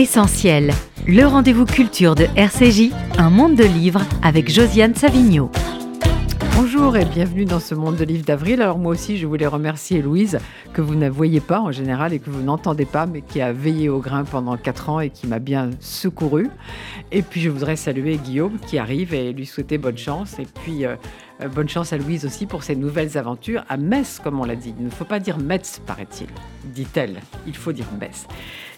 Essentiel, 0.00 0.72
le 1.06 1.26
rendez-vous 1.26 1.66
culture 1.66 2.14
de 2.14 2.24
RCJ, 2.34 2.90
un 3.18 3.28
monde 3.28 3.54
de 3.54 3.64
livres 3.64 4.00
avec 4.22 4.50
Josiane 4.50 4.94
Savigno. 4.94 5.50
Bonjour 6.56 6.96
et 6.96 7.04
bienvenue 7.04 7.44
dans 7.44 7.60
ce 7.60 7.74
monde 7.74 7.96
de 7.96 8.04
livres 8.04 8.24
d'avril. 8.24 8.62
Alors 8.62 8.78
moi 8.78 8.92
aussi, 8.92 9.18
je 9.18 9.26
voulais 9.26 9.46
remercier 9.46 10.00
Louise, 10.00 10.38
que 10.72 10.80
vous 10.80 10.94
ne 10.94 11.10
voyez 11.10 11.40
pas 11.40 11.60
en 11.60 11.70
général 11.70 12.14
et 12.14 12.18
que 12.18 12.30
vous 12.30 12.40
n'entendez 12.40 12.86
pas, 12.86 13.04
mais 13.04 13.20
qui 13.20 13.42
a 13.42 13.52
veillé 13.52 13.90
au 13.90 13.98
grain 13.98 14.24
pendant 14.24 14.56
quatre 14.56 14.88
ans 14.88 15.00
et 15.00 15.10
qui 15.10 15.26
m'a 15.26 15.38
bien 15.38 15.68
secouru. 15.80 16.48
Et 17.12 17.20
puis 17.20 17.42
je 17.42 17.50
voudrais 17.50 17.76
saluer 17.76 18.16
Guillaume 18.16 18.58
qui 18.66 18.78
arrive 18.78 19.12
et 19.12 19.34
lui 19.34 19.44
souhaiter 19.44 19.76
bonne 19.76 19.98
chance. 19.98 20.38
Et 20.38 20.46
puis 20.64 20.86
euh, 20.86 20.96
bonne 21.48 21.68
chance 21.68 21.92
à 21.92 21.98
Louise 21.98 22.24
aussi 22.24 22.46
pour 22.46 22.62
ses 22.62 22.76
nouvelles 22.76 23.16
aventures 23.16 23.64
à 23.68 23.76
Metz, 23.76 24.20
comme 24.22 24.40
on 24.40 24.44
l'a 24.44 24.56
dit. 24.56 24.74
Il 24.78 24.84
ne 24.84 24.90
faut 24.90 25.04
pas 25.04 25.18
dire 25.18 25.38
Metz, 25.38 25.80
paraît-il, 25.86 26.28
dit-elle. 26.64 27.20
Il 27.46 27.56
faut 27.56 27.72
dire 27.72 27.86
Metz. 27.98 28.26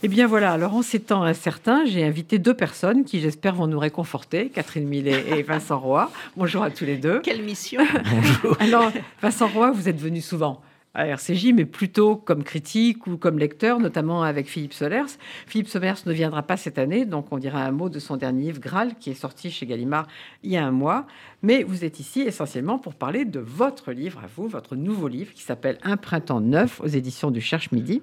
Eh 0.03 0.09
bien 0.09 0.27
voilà, 0.27 0.53
alors 0.53 0.75
en 0.75 0.83
ces 0.83 1.01
temps 1.01 1.23
incertains, 1.23 1.85
j'ai 1.85 2.05
invité 2.05 2.39
deux 2.39 2.55
personnes 2.55 3.05
qui 3.05 3.21
j'espère 3.21 3.55
vont 3.55 3.67
nous 3.67 3.79
réconforter, 3.79 4.49
Catherine 4.49 4.87
Millet 4.87 5.25
et 5.29 5.43
Vincent 5.43 5.79
Roy. 5.79 6.11
Bonjour 6.37 6.63
à 6.63 6.71
tous 6.71 6.85
les 6.85 6.97
deux. 6.97 7.21
Quelle 7.21 7.43
mission 7.43 7.83
Bonjour. 8.11 8.57
Alors 8.61 8.93
Vincent 9.21 9.49
Roy, 9.49 9.71
vous 9.73 9.89
êtes 9.89 10.01
venu 10.01 10.21
souvent 10.21 10.61
à 10.95 11.07
RCJ, 11.07 11.53
mais 11.55 11.65
plutôt 11.65 12.17
comme 12.17 12.45
critique 12.45 13.07
ou 13.07 13.17
comme 13.17 13.39
lecteur, 13.39 13.79
notamment 13.79 14.23
avec 14.23 14.47
Philippe 14.47 14.75
Solers. 14.75 15.17
Philippe 15.47 15.69
Solers 15.69 15.95
ne 16.07 16.13
viendra 16.13 16.43
pas 16.43 16.57
cette 16.57 16.79
année, 16.79 17.07
donc 17.07 17.27
on 17.31 17.39
dira 17.39 17.63
un 17.65 17.71
mot 17.71 17.89
de 17.89 17.99
son 17.99 18.17
dernier 18.17 18.45
livre, 18.45 18.61
Graal, 18.61 18.95
qui 18.97 19.11
est 19.11 19.15
sorti 19.15 19.51
chez 19.51 19.67
Gallimard 19.67 20.07
il 20.43 20.51
y 20.51 20.57
a 20.57 20.67
un 20.67 20.71
mois. 20.71 21.07
Mais 21.43 21.65
vous 21.65 21.85
êtes 21.85 21.99
ici 21.99 22.21
essentiellement 22.21 22.79
pour 22.79 22.95
parler 22.95 23.25
de 23.25 23.41
votre 23.41 23.91
livre 23.91 24.21
à 24.23 24.29
vous, 24.37 24.47
votre 24.47 24.77
nouveau 24.77 25.09
livre 25.09 25.33
qui 25.35 25.43
s'appelle 25.43 25.79
Un 25.83 25.97
printemps 25.97 26.41
neuf 26.41 26.81
aux 26.81 26.87
éditions 26.87 27.33
du 27.33 27.41
Cherche 27.41 27.73
Midi. 27.73 28.01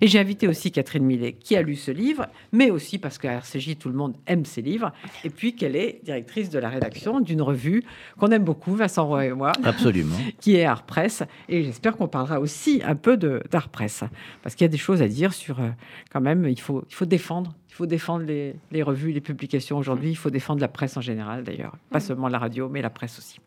Et 0.00 0.06
j'ai 0.06 0.20
invité 0.20 0.46
aussi 0.46 0.70
Catherine 0.70 1.04
Millet 1.04 1.32
qui 1.32 1.56
a 1.56 1.62
lu 1.62 1.74
ce 1.74 1.90
livre, 1.90 2.26
mais 2.52 2.70
aussi 2.70 2.98
parce 2.98 3.18
qu'à 3.18 3.32
RCJ, 3.32 3.76
tout 3.76 3.88
le 3.88 3.96
monde 3.96 4.14
aime 4.28 4.44
ses 4.44 4.62
livres, 4.62 4.92
et 5.24 5.30
puis 5.30 5.56
qu'elle 5.56 5.74
est 5.74 6.00
directrice 6.04 6.48
de 6.48 6.60
la 6.60 6.68
rédaction 6.68 7.18
d'une 7.20 7.42
revue 7.42 7.82
qu'on 8.18 8.30
aime 8.30 8.44
beaucoup, 8.44 8.76
Vincent 8.76 9.06
Roy 9.06 9.26
et 9.26 9.32
moi. 9.32 9.50
Absolument. 9.64 10.16
Qui 10.40 10.54
est 10.54 10.64
Art 10.64 10.84
Press. 10.84 11.24
Et 11.48 11.64
j'espère 11.64 11.96
qu'on 11.96 12.08
parlera 12.08 12.38
aussi 12.38 12.82
un 12.84 12.94
peu 12.94 13.16
d'Art 13.16 13.68
Press, 13.70 14.04
parce 14.44 14.54
qu'il 14.54 14.64
y 14.64 14.68
a 14.68 14.72
des 14.72 14.78
choses 14.78 15.02
à 15.02 15.08
dire 15.08 15.34
sur, 15.34 15.58
euh, 15.58 15.70
quand 16.12 16.20
même, 16.20 16.46
il 16.48 16.60
faut, 16.60 16.84
il 16.88 16.94
faut 16.94 17.04
défendre 17.04 17.52
faut 17.76 17.86
défendre 17.86 18.24
les, 18.24 18.54
les, 18.72 18.82
revues, 18.82 19.12
les 19.12 19.20
publications 19.20 19.76
aujourd'hui. 19.78 20.10
Il 20.10 20.16
faut 20.16 20.30
défendre 20.30 20.60
la 20.60 20.68
presse 20.68 20.96
en 20.96 21.00
général, 21.00 21.44
d'ailleurs. 21.44 21.74
Pas 21.90 22.00
seulement 22.00 22.28
la 22.28 22.38
radio, 22.38 22.68
mais 22.68 22.80
la 22.82 22.90
presse 22.90 23.18
aussi. 23.18 23.38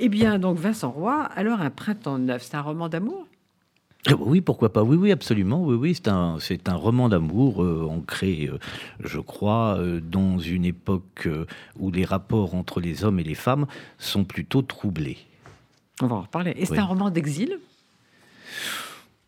Eh 0.00 0.08
bien, 0.08 0.38
donc, 0.38 0.58
Vincent 0.58 0.90
Roy, 0.90 1.24
alors 1.34 1.60
Un 1.60 1.70
printemps 1.70 2.18
neuf, 2.18 2.42
c'est 2.44 2.54
un 2.56 2.62
roman 2.62 2.88
d'amour? 2.88 3.26
Oui, 4.16 4.40
pourquoi 4.40 4.72
pas? 4.72 4.84
Oui, 4.84 4.96
oui, 4.96 5.10
absolument. 5.10 5.60
Oui, 5.64 5.74
oui, 5.74 5.94
c'est 5.94 6.06
un, 6.08 6.36
c'est 6.38 6.68
un 6.68 6.76
roman 6.76 7.08
d'amour 7.08 7.64
euh, 7.64 7.84
ancré, 7.90 8.48
euh, 8.50 8.58
je 9.00 9.18
crois, 9.18 9.76
euh, 9.78 10.00
dans 10.00 10.38
une 10.38 10.64
époque 10.64 11.26
euh, 11.26 11.44
où 11.80 11.90
les 11.90 12.04
rapports 12.04 12.54
entre 12.54 12.80
les 12.80 13.02
hommes 13.04 13.18
et 13.18 13.24
les 13.24 13.34
femmes 13.34 13.66
sont 13.98 14.24
plutôt 14.24 14.62
troublés. 14.62 15.18
On 16.00 16.06
va 16.06 16.14
en 16.16 16.20
reparler. 16.22 16.52
Et 16.56 16.64
c'est 16.64 16.74
Oui. 16.74 16.78
un 16.78 16.84
roman 16.84 17.10
d'exil? 17.10 17.58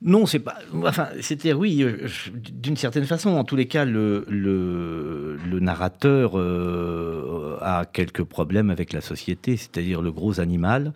Non, 0.03 0.25
c'est 0.25 0.39
pas. 0.39 0.57
Enfin, 0.83 1.09
c'était 1.21 1.53
oui, 1.53 1.83
euh, 1.83 2.09
d'une 2.33 2.77
certaine 2.77 3.05
façon. 3.05 3.31
En 3.31 3.45
tous 3.45 3.57
les 3.57 3.67
cas, 3.67 3.85
le 3.85 5.37
narrateur 5.61 6.39
euh, 6.39 7.59
a 7.61 7.85
quelques 7.85 8.25
problèmes 8.25 8.71
avec 8.71 8.95
la 8.95 9.03
société, 9.03 9.59
c'est-à-dire 9.59 10.01
le 10.01 10.11
gros 10.11 10.41
animal. 10.41 10.95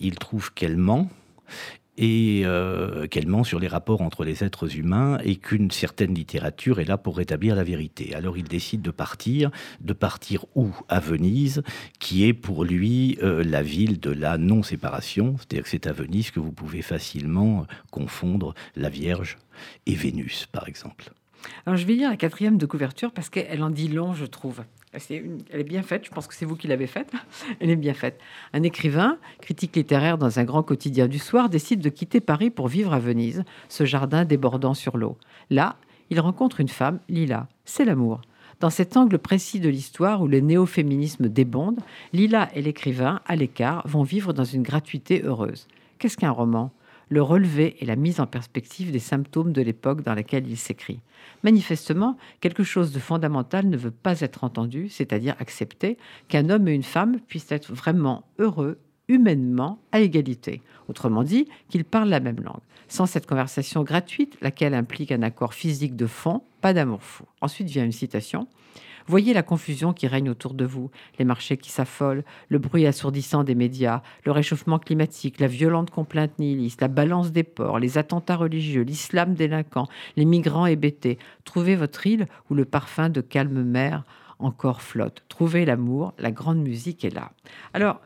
Il 0.00 0.16
trouve 0.18 0.54
qu'elle 0.54 0.78
ment. 0.78 1.10
Et 1.98 2.42
euh, 2.44 3.06
qu'elle 3.06 3.26
ment 3.26 3.42
sur 3.42 3.58
les 3.58 3.68
rapports 3.68 4.02
entre 4.02 4.24
les 4.24 4.44
êtres 4.44 4.76
humains 4.76 5.18
et 5.24 5.36
qu'une 5.36 5.70
certaine 5.70 6.14
littérature 6.14 6.78
est 6.78 6.84
là 6.84 6.98
pour 6.98 7.16
rétablir 7.16 7.56
la 7.56 7.64
vérité. 7.64 8.14
Alors 8.14 8.36
il 8.36 8.44
décide 8.44 8.82
de 8.82 8.90
partir, 8.90 9.50
de 9.80 9.92
partir 9.92 10.44
où? 10.54 10.68
À 10.88 11.00
Venise, 11.00 11.62
qui 11.98 12.26
est 12.26 12.34
pour 12.34 12.64
lui 12.64 13.18
euh, 13.22 13.42
la 13.42 13.62
ville 13.62 13.98
de 13.98 14.10
la 14.10 14.36
non-séparation, 14.36 15.36
c'est-à-dire 15.38 15.64
que 15.64 15.70
c'est 15.70 15.86
à 15.86 15.92
Venise 15.92 16.30
que 16.30 16.40
vous 16.40 16.52
pouvez 16.52 16.82
facilement 16.82 17.60
euh, 17.60 17.64
confondre 17.90 18.54
la 18.74 18.90
Vierge 18.90 19.38
et 19.86 19.94
Vénus, 19.94 20.46
par 20.52 20.68
exemple. 20.68 21.12
Alors, 21.64 21.76
je 21.76 21.86
vais 21.86 21.94
lire 21.94 22.10
la 22.10 22.16
quatrième 22.16 22.58
de 22.58 22.66
couverture 22.66 23.12
parce 23.12 23.30
qu'elle 23.30 23.62
en 23.62 23.70
dit 23.70 23.88
long, 23.88 24.14
je 24.14 24.26
trouve. 24.26 24.62
Une- 25.10 25.38
elle 25.52 25.60
est 25.60 25.64
bien 25.64 25.82
faite, 25.82 26.04
je 26.04 26.10
pense 26.10 26.26
que 26.26 26.34
c'est 26.34 26.44
vous 26.46 26.56
qui 26.56 26.66
l'avez 26.68 26.86
faite. 26.86 27.12
Elle 27.60 27.70
est 27.70 27.76
bien 27.76 27.94
faite. 27.94 28.18
Un 28.52 28.62
écrivain, 28.62 29.18
critique 29.40 29.76
littéraire 29.76 30.18
dans 30.18 30.38
un 30.38 30.44
grand 30.44 30.62
quotidien 30.62 31.06
du 31.08 31.18
soir, 31.18 31.48
décide 31.48 31.80
de 31.80 31.88
quitter 31.88 32.20
Paris 32.20 32.50
pour 32.50 32.68
vivre 32.68 32.92
à 32.94 32.98
Venise, 32.98 33.44
ce 33.68 33.84
jardin 33.84 34.24
débordant 34.24 34.74
sur 34.74 34.96
l'eau. 34.96 35.16
Là, 35.50 35.76
il 36.10 36.20
rencontre 36.20 36.60
une 36.60 36.68
femme, 36.68 36.98
Lila. 37.08 37.46
C'est 37.64 37.84
l'amour. 37.84 38.20
Dans 38.60 38.70
cet 38.70 38.96
angle 38.96 39.18
précis 39.18 39.60
de 39.60 39.68
l'histoire 39.68 40.22
où 40.22 40.28
le 40.28 40.40
néo-féminisme 40.40 41.28
débonde, 41.28 41.80
Lila 42.14 42.48
et 42.54 42.62
l'écrivain, 42.62 43.20
à 43.26 43.36
l'écart, 43.36 43.86
vont 43.86 44.02
vivre 44.02 44.32
dans 44.32 44.44
une 44.44 44.62
gratuité 44.62 45.22
heureuse. 45.22 45.66
Qu'est-ce 45.98 46.16
qu'un 46.16 46.30
roman? 46.30 46.70
Le 47.08 47.22
relevé 47.22 47.76
et 47.80 47.86
la 47.86 47.94
mise 47.94 48.18
en 48.18 48.26
perspective 48.26 48.90
des 48.90 48.98
symptômes 48.98 49.52
de 49.52 49.62
l'époque 49.62 50.02
dans 50.02 50.14
laquelle 50.14 50.48
il 50.48 50.56
s'écrit. 50.56 51.00
Manifestement, 51.44 52.16
quelque 52.40 52.64
chose 52.64 52.92
de 52.92 52.98
fondamental 52.98 53.68
ne 53.68 53.76
veut 53.76 53.92
pas 53.92 54.20
être 54.22 54.42
entendu, 54.42 54.88
c'est-à-dire 54.88 55.36
accepter 55.38 55.98
qu'un 56.28 56.50
homme 56.50 56.66
et 56.66 56.74
une 56.74 56.82
femme 56.82 57.20
puissent 57.20 57.52
être 57.52 57.72
vraiment 57.72 58.24
heureux 58.38 58.78
humainement 59.08 59.78
à 59.92 60.00
égalité. 60.00 60.62
Autrement 60.88 61.22
dit, 61.22 61.48
qu'ils 61.68 61.84
parlent 61.84 62.08
la 62.08 62.20
même 62.20 62.40
langue. 62.40 62.60
Sans 62.88 63.06
cette 63.06 63.26
conversation 63.26 63.82
gratuite, 63.82 64.36
laquelle 64.40 64.74
implique 64.74 65.12
un 65.12 65.22
accord 65.22 65.54
physique 65.54 65.96
de 65.96 66.06
fond, 66.06 66.42
pas 66.60 66.72
d'amour 66.72 67.02
fou. 67.02 67.24
Ensuite 67.40 67.68
vient 67.68 67.84
une 67.84 67.92
citation. 67.92 68.48
Voyez 69.08 69.34
la 69.34 69.42
confusion 69.42 69.92
qui 69.92 70.08
règne 70.08 70.30
autour 70.30 70.54
de 70.54 70.64
vous, 70.64 70.90
les 71.18 71.24
marchés 71.24 71.56
qui 71.56 71.70
s'affolent, 71.70 72.24
le 72.48 72.58
bruit 72.58 72.86
assourdissant 72.86 73.44
des 73.44 73.54
médias, 73.54 74.02
le 74.24 74.32
réchauffement 74.32 74.80
climatique, 74.80 75.38
la 75.38 75.46
violente 75.46 75.90
complainte 75.90 76.38
nihiliste, 76.38 76.80
la 76.80 76.88
balance 76.88 77.30
des 77.30 77.44
ports, 77.44 77.78
les 77.78 77.98
attentats 77.98 78.36
religieux, 78.36 78.82
l'islam 78.82 79.34
délinquant, 79.34 79.86
les 80.16 80.24
migrants 80.24 80.66
hébétés. 80.66 81.18
Trouvez 81.44 81.76
votre 81.76 82.06
île 82.06 82.26
où 82.50 82.54
le 82.54 82.64
parfum 82.64 83.08
de 83.08 83.20
calme 83.20 83.62
mer 83.62 84.04
encore 84.38 84.82
flotte. 84.82 85.22
Trouvez 85.28 85.64
l'amour, 85.64 86.12
la 86.18 86.30
grande 86.30 86.58
musique 86.58 87.04
est 87.04 87.14
là. 87.14 87.30
Alors, 87.74 88.00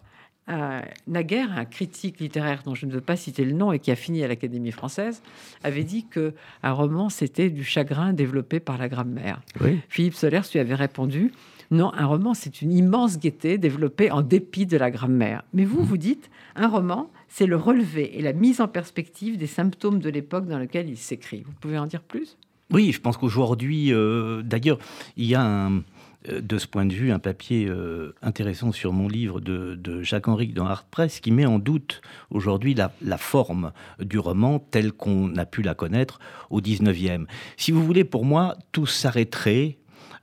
euh, 0.50 0.80
naguère, 1.06 1.56
un 1.56 1.64
critique 1.64 2.20
littéraire 2.20 2.62
dont 2.64 2.74
je 2.74 2.86
ne 2.86 2.92
veux 2.92 3.00
pas 3.00 3.16
citer 3.16 3.44
le 3.44 3.52
nom 3.52 3.72
et 3.72 3.78
qui 3.78 3.90
a 3.90 3.96
fini 3.96 4.22
à 4.24 4.28
l'Académie 4.28 4.72
française, 4.72 5.22
avait 5.62 5.84
dit 5.84 6.06
que 6.06 6.34
un 6.62 6.72
roman 6.72 7.08
c'était 7.08 7.50
du 7.50 7.64
chagrin 7.64 8.12
développé 8.12 8.60
par 8.60 8.78
la 8.78 8.88
grammaire. 8.88 9.40
Oui. 9.60 9.80
Philippe 9.88 10.14
Solers 10.14 10.42
lui 10.52 10.60
avait 10.60 10.74
répondu 10.74 11.32
non, 11.70 11.92
un 11.94 12.06
roman 12.06 12.34
c'est 12.34 12.62
une 12.62 12.72
immense 12.72 13.18
gaieté 13.18 13.56
développée 13.56 14.10
en 14.10 14.22
dépit 14.22 14.66
de 14.66 14.76
la 14.76 14.90
grammaire. 14.90 15.44
Mais 15.52 15.64
vous, 15.64 15.84
vous 15.84 15.96
dites 15.96 16.28
un 16.56 16.66
roman 16.66 17.10
c'est 17.28 17.46
le 17.46 17.56
relevé 17.56 18.18
et 18.18 18.22
la 18.22 18.32
mise 18.32 18.60
en 18.60 18.66
perspective 18.66 19.36
des 19.36 19.46
symptômes 19.46 20.00
de 20.00 20.10
l'époque 20.10 20.46
dans 20.46 20.58
laquelle 20.58 20.88
il 20.88 20.98
s'écrit. 20.98 21.42
Vous 21.46 21.52
pouvez 21.60 21.78
en 21.78 21.86
dire 21.86 22.02
plus? 22.02 22.36
Oui, 22.72 22.92
je 22.92 23.00
pense 23.00 23.16
qu'aujourd'hui, 23.16 23.92
euh, 23.92 24.42
d'ailleurs, 24.42 24.78
il 25.16 25.26
y 25.26 25.34
a 25.34 25.42
un, 25.42 25.82
de 26.28 26.58
ce 26.58 26.66
point 26.66 26.84
de 26.84 26.92
vue 26.92 27.12
un 27.12 27.18
papier 27.18 27.66
euh, 27.66 28.14
intéressant 28.22 28.72
sur 28.72 28.92
mon 28.92 29.08
livre 29.08 29.40
de, 29.40 30.02
Jacques 30.02 30.28
Henrique 30.28 30.54
dans 30.54 30.66
Art 30.66 30.84
Press 30.84 31.20
qui 31.20 31.30
met 31.30 31.46
en 31.46 31.58
doute 31.58 32.02
aujourd'hui 32.30 32.74
la, 32.74 33.18
forme 33.18 33.72
du 33.98 34.18
roman 34.18 34.58
telle 34.58 34.92
qu'on 34.92 35.34
a 35.36 35.46
pu 35.46 35.62
la 35.62 35.74
connaître 35.74 36.20
au 36.50 36.60
19e. 36.60 37.26
Si 37.56 37.72
vous 37.72 37.84
voulez, 37.84 38.04
pour 38.04 38.24
moi, 38.24 38.56
tout 38.72 38.86
s'arrêterait 38.86 39.78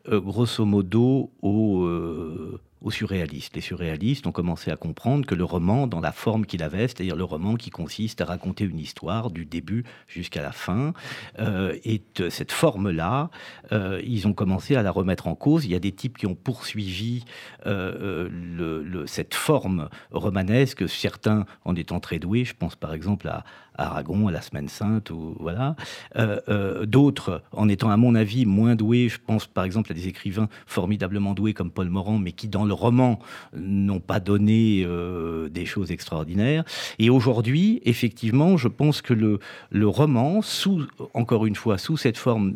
euh, 0.09 0.19
grosso 0.21 0.65
modo 0.65 1.31
au, 1.41 1.83
euh, 1.83 2.59
aux 2.81 2.91
surréalistes. 2.91 3.55
Les 3.55 3.61
surréalistes 3.61 4.27
ont 4.27 4.31
commencé 4.31 4.71
à 4.71 4.75
comprendre 4.75 5.25
que 5.25 5.35
le 5.35 5.43
roman, 5.43 5.87
dans 5.87 5.99
la 5.99 6.11
forme 6.11 6.45
qu'il 6.45 6.63
avait, 6.63 6.87
c'est-à-dire 6.87 7.15
le 7.15 7.23
roman 7.23 7.55
qui 7.55 7.69
consiste 7.69 8.21
à 8.21 8.25
raconter 8.25 8.65
une 8.65 8.79
histoire 8.79 9.31
du 9.31 9.45
début 9.45 9.83
jusqu'à 10.07 10.41
la 10.41 10.51
fin, 10.51 10.93
euh, 11.39 11.75
de 12.15 12.29
cette 12.29 12.51
forme-là, 12.51 13.29
euh, 13.71 14.01
ils 14.03 14.27
ont 14.27 14.33
commencé 14.33 14.75
à 14.75 14.83
la 14.83 14.91
remettre 14.91 15.27
en 15.27 15.35
cause. 15.35 15.65
Il 15.65 15.71
y 15.71 15.75
a 15.75 15.79
des 15.79 15.91
types 15.91 16.17
qui 16.17 16.25
ont 16.27 16.35
poursuivi 16.35 17.25
euh, 17.65 18.29
euh, 18.59 19.05
cette 19.07 19.33
forme 19.33 19.89
romanesque, 20.11 20.87
certains 20.87 21.45
en 21.65 21.75
étant 21.75 21.99
très 21.99 22.19
doués. 22.19 22.45
Je 22.45 22.53
pense 22.53 22.75
par 22.75 22.93
exemple 22.93 23.27
à, 23.27 23.43
Aragon, 23.77 24.27
à 24.27 24.31
la 24.31 24.41
Semaine 24.41 24.69
Sainte, 24.69 25.09
ou 25.09 25.35
voilà. 25.39 25.75
Euh, 26.17 26.39
euh, 26.49 26.85
D'autres 26.85 27.41
en 27.51 27.69
étant, 27.69 27.89
à 27.89 27.97
mon 27.97 28.15
avis, 28.15 28.45
moins 28.45 28.75
doués. 28.75 29.09
Je 29.09 29.17
pense 29.25 29.45
par 29.45 29.63
exemple 29.63 29.91
à 29.91 29.95
des 29.95 30.07
écrivains 30.07 30.49
formidablement 30.65 31.33
doués 31.33 31.53
comme 31.53 31.71
Paul 31.71 31.89
Morand, 31.89 32.17
mais 32.17 32.31
qui 32.31 32.47
dans 32.47 32.65
le 32.65 32.73
roman 32.73 33.19
n'ont 33.55 33.99
pas 33.99 34.19
donné 34.19 34.83
euh, 34.85 35.49
des 35.49 35.65
choses 35.65 35.91
extraordinaires. 35.91 36.63
Et 36.99 37.09
aujourd'hui, 37.09 37.81
effectivement, 37.85 38.57
je 38.57 38.67
pense 38.67 39.01
que 39.01 39.13
le, 39.13 39.39
roman, 39.87 40.41
sous, 40.41 40.85
encore 41.13 41.45
une 41.45 41.55
fois, 41.55 41.77
sous 41.77 41.97
cette 41.97 42.17
forme 42.17 42.55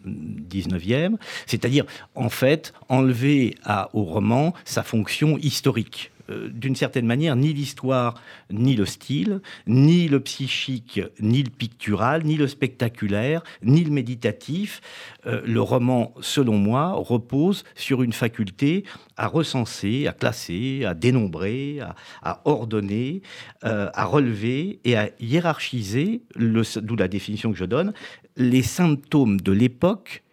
19e, 0.50 1.16
c'est-à-dire 1.46 1.86
en 2.16 2.30
fait 2.30 2.74
enlever 2.90 3.56
au 3.94 4.04
roman 4.04 4.54
sa 4.66 4.84
fonction 4.84 5.38
historique 5.38 6.12
d'une 6.54 6.76
certaine 6.76 7.06
manière, 7.06 7.36
ni 7.36 7.54
l'histoire, 7.54 8.16
ni 8.50 8.76
le 8.76 8.86
style, 8.86 9.42
ni 9.68 10.08
le 10.08 10.20
psychique, 10.20 11.02
ni 11.20 11.44
le 11.44 11.50
pictural, 11.50 12.24
ni 12.24 12.36
le 12.36 12.48
spectaculaire, 12.48 13.44
ni 13.64 13.84
le 13.84 13.92
méditatif. 13.92 14.82
le 15.26 15.62
roman, 15.62 16.14
selon 16.22 16.58
moi, 16.58 16.94
repose 16.94 17.64
sur 17.76 18.04
une 18.04 18.14
faculté 18.14 18.84
à 19.18 19.28
recenser, 19.28 20.08
à 20.08 20.14
classer, 20.14 20.84
à 20.86 20.94
dénombrer, 20.94 21.80
à, 22.22 22.42
ordonner, 22.46 23.22
à 23.62 24.06
relever 24.06 24.80
et 24.84 24.98
à 24.98 25.10
hiérarchiser, 25.20 26.24
d'où 26.36 26.96
la 26.96 27.08
définition 27.08 27.52
que 27.52 27.58
je 27.58 27.66
donne, 27.66 27.94
les 28.38 28.64
symptômes 28.64 29.40
de 29.40 29.52
l'époque 29.52 30.24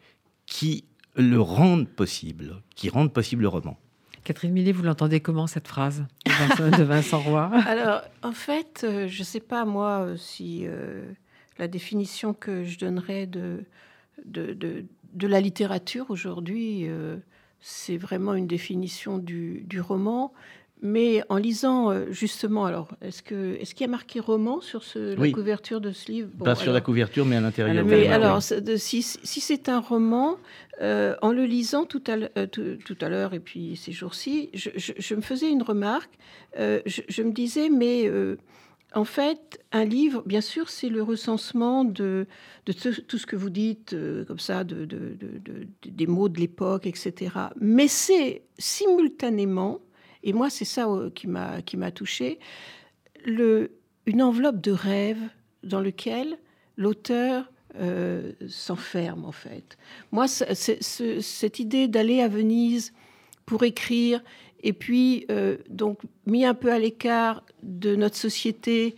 qui 0.46 0.84
le 1.14 1.40
rendent 1.40 1.88
possible, 1.88 2.62
qui 2.74 2.88
rendent 2.88 3.12
possible 3.12 3.42
le 3.42 3.48
roman. 3.48 3.78
Catherine 4.24 4.52
Millet, 4.52 4.72
vous 4.72 4.82
l'entendez 4.82 5.20
comment 5.20 5.46
cette 5.46 5.68
phrase 5.68 6.04
de 6.26 6.82
Vincent, 6.82 7.20
Roy? 7.20 7.50
Alors, 7.66 8.02
en 8.22 8.32
fait, 8.32 8.82
euh, 8.84 9.08
je 9.08 9.20
ne 9.20 9.24
sais 9.24 9.40
pas 9.40 9.64
moi 9.64 10.00
euh, 10.00 10.16
si 10.16 10.64
euh, 10.66 11.10
la 11.58 11.68
définition 11.68 12.34
que 12.34 12.64
je 12.64 12.78
donnerais 12.78 13.26
de, 13.26 13.64
de, 14.24 14.54
de, 14.54 15.26
la 15.26 15.40
littérature 15.40 16.10
aujourd'hui, 16.10 16.86
c'est 17.60 17.96
vraiment 17.96 18.34
une 18.34 18.46
définition 18.46 19.18
du, 19.18 19.62
du 19.66 19.80
roman. 19.80 20.32
Mais 20.80 21.22
en 21.28 21.36
lisant 21.36 21.90
euh, 21.90 22.06
justement, 22.10 22.64
alors, 22.64 22.88
est-ce 23.00 23.22
que 23.22 23.56
est-ce 23.60 23.74
qu'il 23.74 23.84
y 23.84 23.88
a 23.88 23.90
marqué 23.90 24.20
roman 24.20 24.60
sur 24.60 24.84
ce, 24.84 25.16
la 25.16 25.30
couverture 25.32 25.80
de 25.80 25.90
ce 25.90 26.10
livre? 26.10 26.28
Pas 26.44 26.54
sur 26.54 26.72
la 26.72 26.80
couverture, 26.80 27.24
mais 27.24 27.36
à 27.36 27.40
l'intérieur. 27.40 27.84
Mais 27.84 28.06
alors, 28.06 28.40
si, 28.42 29.02
si 29.02 29.40
c'est 29.40 29.68
un 29.68 29.80
roman, 29.80 30.36
euh, 30.80 31.16
en 31.20 31.32
le 31.32 31.44
lisant 31.44 31.84
tout 31.84 32.02
à, 32.06 32.16
euh, 32.38 32.46
tout, 32.46 32.98
à 33.00 33.08
l'heure 33.08 33.34
et 33.34 33.40
puis 33.40 33.76
ces 33.76 33.90
jours-ci, 33.90 34.50
je, 34.54 34.70
je, 34.76 35.14
me 35.14 35.20
faisais 35.20 35.50
une 35.50 35.62
remarque. 35.62 36.16
je, 36.56 37.22
me 37.22 37.32
disais, 37.32 37.70
mais 37.70 38.08
en 38.94 39.04
fait, 39.04 39.60
un 39.72 39.84
livre, 39.84 40.22
bien 40.26 40.40
sûr, 40.40 40.70
c'est 40.70 40.88
le 40.88 41.02
recensement 41.02 41.84
de, 41.84 42.26
de 42.66 42.72
tout 42.72 43.18
ce 43.18 43.26
que 43.26 43.36
vous 43.36 43.50
dites, 43.50 43.96
comme 44.28 44.38
ça, 44.38 44.62
de, 44.62 44.84
de, 44.84 45.16
des 45.84 46.06
mots 46.06 46.28
de 46.28 46.38
l'époque, 46.38 46.86
etc. 46.86 47.32
Mais 47.60 47.88
c'est 47.88 48.42
simultanément 48.58 49.80
et 50.22 50.32
moi, 50.32 50.50
c'est 50.50 50.64
ça 50.64 50.88
euh, 50.88 51.10
qui 51.10 51.26
m'a 51.26 51.90
touché. 51.90 52.38
Une 53.26 54.22
enveloppe 54.22 54.60
de 54.60 54.72
rêve 54.72 55.20
dans 55.62 55.80
lequel 55.80 56.38
l'auteur 56.76 57.50
euh, 57.78 58.32
s'enferme 58.48 59.24
en 59.24 59.32
fait. 59.32 59.76
Moi, 60.12 60.26
cette 60.28 61.58
idée 61.58 61.88
d'aller 61.88 62.20
à 62.20 62.28
Venise 62.28 62.92
pour 63.44 63.64
écrire 63.64 64.22
et 64.62 64.72
puis 64.72 65.26
euh, 65.30 65.58
donc 65.68 66.00
mis 66.26 66.44
un 66.44 66.54
peu 66.54 66.72
à 66.72 66.78
l'écart 66.78 67.44
de 67.62 67.96
notre 67.96 68.16
société, 68.16 68.96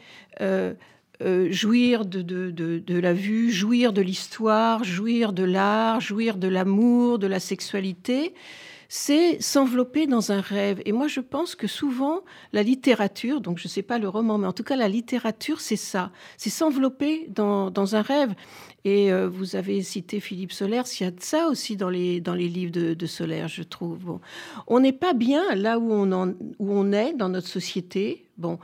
jouir 1.51 2.07
de, 2.07 3.01
la 3.01 3.13
vue, 3.13 3.51
jouir 3.51 3.93
de 3.93 4.01
l'histoire, 4.01 4.85
jouir 4.85 5.33
de 5.33 5.45
l'art, 5.45 6.01
jouir 6.01 6.37
de 6.37 6.49
l'amour, 6.49 7.19
de 7.19 7.27
la 7.27 7.41
sexualité, 7.41 8.35
c'est 8.93 9.41
s'envelopper 9.41 10.09
dans 10.09 10.33
un 10.33 10.41
rêve. 10.41 10.83
Et 10.85 10.91
moi, 10.91 11.07
je 11.07 11.21
pense 11.21 11.55
que 11.55 11.69
souvent, 11.69 12.23
la 12.53 12.65
littérature, 12.65 13.41
donc 13.41 13.59
je 13.59 13.69
ne 13.69 13.69
sais 13.69 13.83
pas 13.83 14.01
le 14.01 14.09
roman, 14.09 14.37
mais 14.37 14.49
en 14.49 14.53
tout 14.53 14.65
cas, 14.65 14.75
la 14.75 14.89
littérature, 14.89 15.61
c'est 15.61 15.77
ça. 15.77 16.11
C'est 16.37 16.51
s'envelopper 16.51 17.29
dans, 17.29 17.95
un 17.95 18.03
rêve. 18.03 18.35
Et 18.85 19.13
euh, 19.13 19.29
vous 19.29 19.55
avez 19.55 19.81
cité 19.83 20.19
Philippe 20.19 20.51
Solaire, 20.51 20.87
il 20.99 21.05
y 21.05 21.07
a 21.07 21.13
de 21.13 21.21
ça 21.21 21.47
aussi 21.47 21.77
dans 21.77 21.89
les, 21.89 22.21
dans 22.21 22.35
les 22.35 22.49
livres 22.49 22.73
de, 22.73 22.95
de 22.95 23.07
Solaire, 23.07 23.47
je 23.47 23.63
trouve. 23.63 24.19
On 24.67 24.81
n'est 24.81 24.93
pas 24.93 25.13
bien 25.13 25.55
là 25.55 25.79
où 25.79 25.93
on, 25.93 26.35
où 26.59 26.73
on 26.73 26.91
est 26.91 27.13
dans 27.13 27.29
notre 27.29 27.47
société. 27.47 28.27
Bon, 28.39 28.59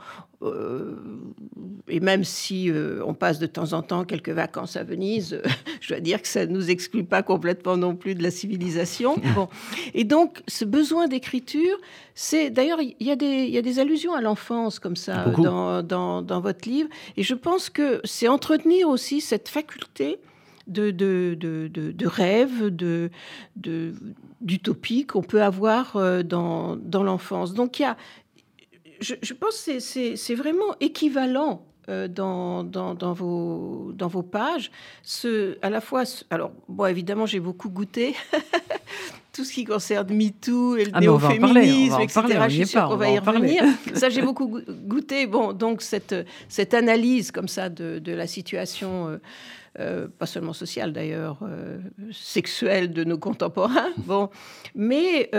et 1.89 1.99
même 1.99 2.23
si 2.23 2.69
euh, 2.69 3.01
on 3.05 3.13
passe 3.13 3.39
de 3.39 3.47
temps 3.47 3.73
en 3.73 3.81
temps 3.81 4.03
quelques 4.03 4.29
vacances 4.29 4.75
à 4.75 4.83
Venise, 4.83 5.33
euh, 5.33 5.49
je 5.81 5.89
dois 5.89 5.99
dire 5.99 6.21
que 6.21 6.27
ça 6.27 6.45
ne 6.45 6.51
nous 6.51 6.69
exclut 6.69 7.03
pas 7.03 7.23
complètement 7.23 7.77
non 7.77 7.95
plus 7.95 8.13
de 8.13 8.23
la 8.23 8.31
civilisation. 8.31 9.15
Bon. 9.35 9.49
Et 9.93 10.03
donc, 10.03 10.41
ce 10.47 10.65
besoin 10.65 11.07
d'écriture, 11.07 11.77
c'est 12.15 12.49
d'ailleurs, 12.49 12.79
il 12.81 12.95
y, 12.99 13.11
a 13.11 13.15
des 13.15 13.79
allusions 13.79 14.15
à 14.15 14.21
l'enfance 14.21 14.79
comme 14.79 14.95
ça 14.95 15.25
dans, 15.37 15.83
dans, 15.83 16.39
votre 16.39 16.67
livre. 16.67 16.89
Et 17.17 17.23
je 17.23 17.35
pense 17.35 17.69
que 17.69 18.01
c'est 18.03 18.27
entretenir 18.27 18.87
aussi 18.89 19.21
cette 19.21 19.49
faculté 19.49 20.19
de, 20.65 20.89
de, 20.91 21.37
de, 21.39 21.67
de, 23.57 23.93
d'utopie 24.41 25.05
qu'on 25.05 25.21
peut 25.21 25.43
avoir 25.43 26.23
dans, 26.23 26.77
dans 26.77 27.03
l'enfance. 27.03 27.53
Donc 27.53 27.79
il 27.79 27.83
y 27.83 27.85
a, 27.85 27.97
je, 28.99 29.33
pense 29.33 29.63
que 29.63 29.79
c'est 29.79 30.35
vraiment 30.35 30.75
équivalent 30.79 31.67
euh, 31.89 32.09
dans, 32.09 32.65
dans, 32.65 33.13
vos, 33.13 33.93
dans 33.93 34.09
vos 34.09 34.21
pages. 34.21 34.71
Ce, 35.03 35.57
à 35.61 35.69
la 35.69 35.79
fois, 35.79 36.03
alors, 36.29 36.51
bon, 36.67 36.85
évidemment, 36.85 37.25
j'ai 37.25 37.39
beaucoup 37.39 37.69
goûté. 37.69 38.13
tout 39.31 39.45
ce 39.45 39.53
qui 39.53 39.63
concerne 39.63 40.13
MeToo 40.13 40.75
et 40.75 40.83
le 40.83 40.91
ah, 40.93 40.99
néo-féminisme, 40.99 42.01
etc. 42.01 42.23
je 42.49 42.55
suis 42.55 42.67
sûre 42.67 42.89
qu'on 42.89 42.97
va, 42.97 43.09
y 43.09 43.19
revenir. 43.19 43.63
Ça, 43.93 44.09
j'ai 44.09 44.21
beaucoup 44.21 44.59
goûté. 44.67 45.27
Bon, 45.27 45.53
donc, 45.53 45.81
cette, 45.81 46.13
cette 46.49 46.73
analyse 46.73 47.31
comme 47.31 47.47
ça 47.47 47.69
de, 47.69 47.99
de 47.99 48.11
la 48.11 48.27
situation, 48.27 49.07
euh, 49.07 49.17
euh, 49.79 50.07
pas 50.09 50.25
seulement 50.25 50.53
sociale 50.53 50.91
d'ailleurs, 50.91 51.39
sexuelle 52.11 52.91
de 52.91 53.05
nos 53.05 53.17
contemporains. 53.17 53.93
Bon, 53.95 54.29
mais, 54.75 55.29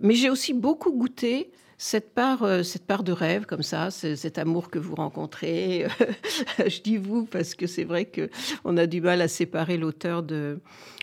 mais 0.00 0.14
j'ai 0.14 0.30
aussi 0.30 0.52
beaucoup 0.52 0.90
goûté 0.90 1.52
cette 1.82 2.14
part, 2.14 2.44
euh, 2.44 2.62
cette 2.62 2.86
part 2.86 3.02
de 3.02 3.10
rêve 3.10 3.44
comme 3.44 3.64
ça, 3.64 3.90
cet 3.90 4.38
amour 4.38 4.70
que 4.70 4.78
vous 4.78 4.94
rencontrez. 4.94 5.88
je 6.58 6.80
dis 6.80 6.96
vous 6.96 7.26
parce 7.26 7.56
que 7.56 7.66
c'est 7.66 7.82
vrai 7.82 8.04
que 8.04 8.30
on 8.64 8.76
a 8.76 8.86
du 8.86 9.00
mal 9.00 9.20
à 9.20 9.26
séparer 9.26 9.76
l'auteur 9.76 10.22
de 10.22 10.60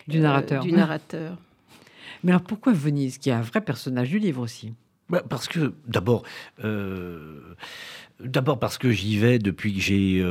du 0.08 0.20
euh, 0.20 0.22
narrateur. 0.22 0.62
du 0.62 0.72
narrateur. 0.72 1.36
Mais 2.24 2.32
alors 2.32 2.42
pourquoi 2.42 2.72
Venise, 2.72 3.18
qui 3.18 3.28
est 3.28 3.34
un 3.34 3.42
vrai 3.42 3.60
personnage 3.60 4.08
du 4.08 4.18
livre 4.18 4.40
aussi? 4.40 4.72
Bah, 5.10 5.22
Parce 5.28 5.48
que 5.48 5.74
d'abord. 5.86 6.22
Euh, 6.64 7.54
d'abord 8.18 8.58
parce 8.58 8.78
que 8.78 8.90
j'y 8.90 9.18
vais 9.18 9.38
depuis 9.38 9.74
que 9.74 9.80
j'ai 9.80 10.22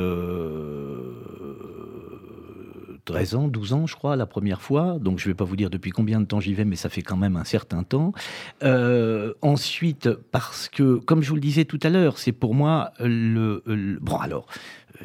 13 3.09 3.35
ans, 3.35 3.47
12 3.47 3.73
ans, 3.73 3.87
je 3.87 3.95
crois, 3.95 4.15
la 4.15 4.27
première 4.27 4.61
fois. 4.61 4.99
Donc, 4.99 5.17
je 5.17 5.27
ne 5.27 5.31
vais 5.31 5.35
pas 5.35 5.43
vous 5.43 5.55
dire 5.55 5.71
depuis 5.71 5.89
combien 5.89 6.21
de 6.21 6.25
temps 6.25 6.39
j'y 6.39 6.53
vais, 6.53 6.63
mais 6.63 6.75
ça 6.75 6.89
fait 6.89 7.01
quand 7.01 7.17
même 7.17 7.37
un 7.37 7.43
certain 7.43 7.81
temps. 7.81 8.13
Euh, 8.61 9.33
ensuite, 9.41 10.09
parce 10.31 10.69
que, 10.69 10.97
comme 10.97 11.23
je 11.23 11.29
vous 11.29 11.35
le 11.35 11.41
disais 11.41 11.65
tout 11.65 11.79
à 11.81 11.89
l'heure, 11.89 12.19
c'est 12.19 12.31
pour 12.31 12.53
moi 12.53 12.91
le, 12.99 13.63
le... 13.65 13.97
Bon, 13.99 14.17
alors, 14.17 14.45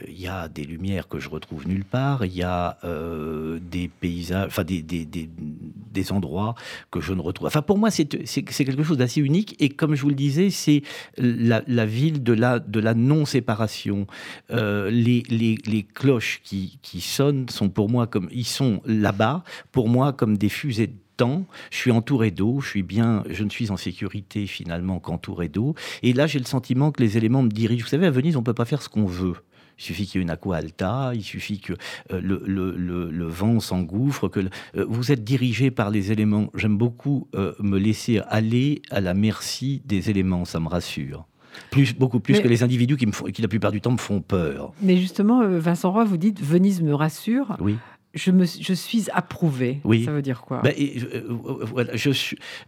il 0.09 0.21
y 0.21 0.27
a 0.27 0.49
des 0.49 0.65
lumières 0.65 1.09
que 1.09 1.19
je 1.19 1.29
retrouve 1.29 1.69
nulle 1.69 1.85
part, 1.85 2.25
il 2.25 2.35
y 2.35 2.43
a 2.43 2.79
euh, 2.85 3.59
des 3.61 3.89
paysages, 3.89 4.47
enfin 4.47 4.65
des, 4.65 4.83
des, 4.83 5.05
des, 5.05 6.13
endroits 6.13 6.55
que 6.91 7.01
je 7.01 7.13
ne 7.13 7.21
retrouve. 7.21 7.47
Enfin, 7.47 7.63
pour 7.63 7.79
moi, 7.79 7.91
c'est 7.91 8.07
quelque 8.07 8.83
chose 8.83 8.99
d'assez 8.99 9.21
unique. 9.21 9.57
Et 9.61 9.69
comme 9.69 9.95
je 9.95 10.03
vous 10.03 10.09
le 10.09 10.15
disais, 10.15 10.51
c'est 10.51 10.83
la, 11.17 11.63
la, 11.67 11.87
ville 11.87 12.23
de 12.23 12.33
la, 12.33 12.59
de 12.59 12.81
la 12.81 12.95
non-séparation. 12.95 14.07
Euh, 14.51 14.91
les, 14.91 15.23
les, 15.29 15.57
les, 15.67 15.83
cloches 15.83 16.41
qui, 16.43 16.79
qui 16.83 17.01
sonnent 17.01 17.49
sont 17.49 17.69
pour 17.69 17.89
moi 17.89 18.07
comme 18.07 18.29
ils 18.33 18.47
sont 18.47 18.81
là-bas, 18.85 19.45
pour 19.73 19.89
moi 19.89 20.13
comme 20.13 20.37
des 20.37 20.49
fusées 20.49 20.89
de 20.89 20.97
temps, 21.17 21.47
je 21.71 21.77
suis 21.77 21.91
entouré 21.91 22.31
d'eau, 22.31 22.61
je 22.61 22.69
suis 22.69 22.83
bien, 22.83 23.23
je 23.31 23.45
ne 23.45 23.51
suis 23.51 23.71
en 23.71 23.77
sécurité 23.77 24.47
finalement 24.47 24.99
qu'entouré 24.99 25.49
d'eau. 25.49 25.75
Et 26.03 26.13
là, 26.13 26.27
j'ai 26.27 26.39
le 26.39 26.45
sentiment 26.45 26.91
que 26.91 27.03
les 27.03 27.17
éléments 27.17 27.43
me 27.43 27.49
dirigent. 27.49 27.85
Vous 27.85 27.91
savez, 27.91 28.07
à 28.07 28.11
Venise, 28.11 28.37
on 28.37 28.43
peut 28.43 28.55
pas 28.55 28.65
faire 28.65 28.83
ce 28.83 28.89
qu'on 28.89 29.07
veut. 29.07 29.35
Il 29.79 29.85
suffit 29.85 30.07
qu'il 30.07 30.21
y 30.21 30.23
ait 30.23 30.25
une 30.25 30.31
aqua 30.31 30.57
alta, 30.57 31.13
il 31.15 31.23
suffit 31.23 31.61
que 31.61 31.73
euh, 32.13 32.21
le, 32.21 33.27
vent 33.27 33.61
s'engouffre, 33.61 34.29
que 34.29 34.41
euh, 34.77 34.85
vous 34.89 35.13
êtes 35.13 35.25
dirigé 35.25 35.71
par 35.71 35.91
les 35.91 36.13
éléments. 36.13 36.51
J'aime 36.55 36.77
beaucoup 36.77 37.29
euh, 37.35 37.55
me 37.59 37.79
laisser 37.79 38.21
aller 38.29 38.83
à 38.91 39.01
la 39.01 39.15
merci 39.15 39.83
des 39.85 40.11
éléments, 40.11 40.45
ça 40.45 40.61
me 40.61 40.69
rassure. 40.69 41.27
Plus, 41.71 41.95
beaucoup 41.95 42.19
plus 42.19 42.41
que 42.41 42.49
les 42.49 42.65
individus 42.65 42.97
qui, 42.97 43.07
me 43.07 43.13
font, 43.13 43.27
qui, 43.27 43.41
la 43.41 43.47
plupart 43.47 43.71
du 43.71 43.81
temps, 43.81 43.93
me 43.93 43.97
font 43.97 44.21
peur. 44.21 44.73
Mais 44.83 44.97
justement, 44.97 45.47
Vincent 45.47 45.93
Roy, 45.93 46.05
vous 46.05 46.17
dites 46.17 46.41
Venise 46.43 46.83
me 46.83 46.93
rassure. 46.93 47.57
Oui 47.61 47.77
je, 48.15 48.31
me, 48.31 48.45
je 48.45 48.73
suis 48.73 49.07
approuvé. 49.13 49.81
Oui. 49.85 50.05
Ça 50.05 50.13
veut 50.13 50.23
dire 50.23 50.43
quoi? 50.43 50.61
Ben, 50.63 50.75
euh, 50.79 51.23
voilà, 51.29 51.97
je, 51.97 52.11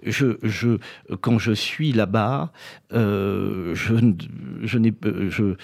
je, 0.02 0.36
je, 0.42 0.78
Quand 1.20 1.38
je 1.38 1.52
suis 1.52 1.92
là-bas, 1.92 2.52
euh, 2.92 3.74
je, 3.74 3.94
je 4.62 4.78
n'ai 4.78 4.92
je, 5.28 5.54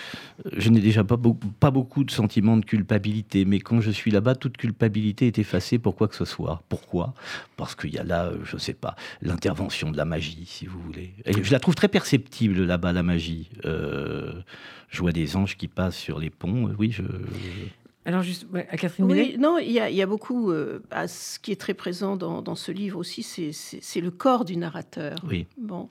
je 0.57 0.71
déjà 0.71 1.05
pas, 1.05 1.17
beaucoup, 1.17 1.49
pas 1.49 1.71
beaucoup 1.71 2.05
de 2.05 2.11
sentiments 2.11 2.57
de 2.57 2.65
culpabilité. 2.65 3.45
Mais 3.45 3.61
quand 3.61 3.81
je 3.81 3.91
suis 3.91 4.11
là-bas, 4.11 4.35
toute 4.35 4.57
culpabilité 4.57 5.27
est 5.27 5.39
effacée 5.39 5.79
pour 5.79 5.97
quoi 5.97 6.09
que 6.09 6.17
ce 6.17 6.25
soit. 6.25 6.63
Pourquoi? 6.69 7.15
Parce 7.57 7.75
qu'il 7.75 7.91
y 7.95 7.99
a 7.99 8.05
là, 8.05 8.33
je 8.45 8.57
ne 8.57 8.61
sais 8.61 8.75
pas, 8.75 8.97
l'intervention 9.21 9.91
de 9.91 9.97
la 9.97 10.05
magie, 10.05 10.45
si 10.47 10.67
vous 10.67 10.81
voulez. 10.81 11.15
Et 11.25 11.43
je 11.43 11.53
la 11.53 11.61
trouve 11.61 11.75
très 11.75 11.89
perceptible 11.89 12.65
là-bas, 12.65 12.93
la 12.93 13.03
magie. 13.03 13.51
Euh, 13.65 14.33
je 14.89 15.01
vois 15.01 15.13
des 15.13 15.37
anges 15.37 15.57
qui 15.57 15.69
passent 15.69 15.97
sur 15.97 16.19
les 16.19 16.31
ponts. 16.31 16.71
Oui, 16.79 16.91
je... 16.93 17.03
Alors, 18.05 18.23
juste, 18.23 18.47
à 18.55 18.77
Catherine 18.77 19.05
Oui, 19.05 19.37
non, 19.39 19.59
il 19.59 19.71
y, 19.71 20.03
a, 20.03 20.07
beaucoup. 20.07 20.51
Euh, 20.51 20.83
à 20.91 21.07
ce 21.07 21.39
qui 21.39 21.53
est 21.53 21.61
très 21.61 21.75
présent 21.75 22.17
dans, 22.17 22.55
ce 22.55 22.73
livre 22.73 22.99
aussi, 22.99 23.23
c'est 23.23 24.01
le 24.01 24.11
corps 24.11 24.45
du 24.45 24.57
narrateur. 24.57 25.17
Oui. 25.29 25.47
Bon. 25.57 25.89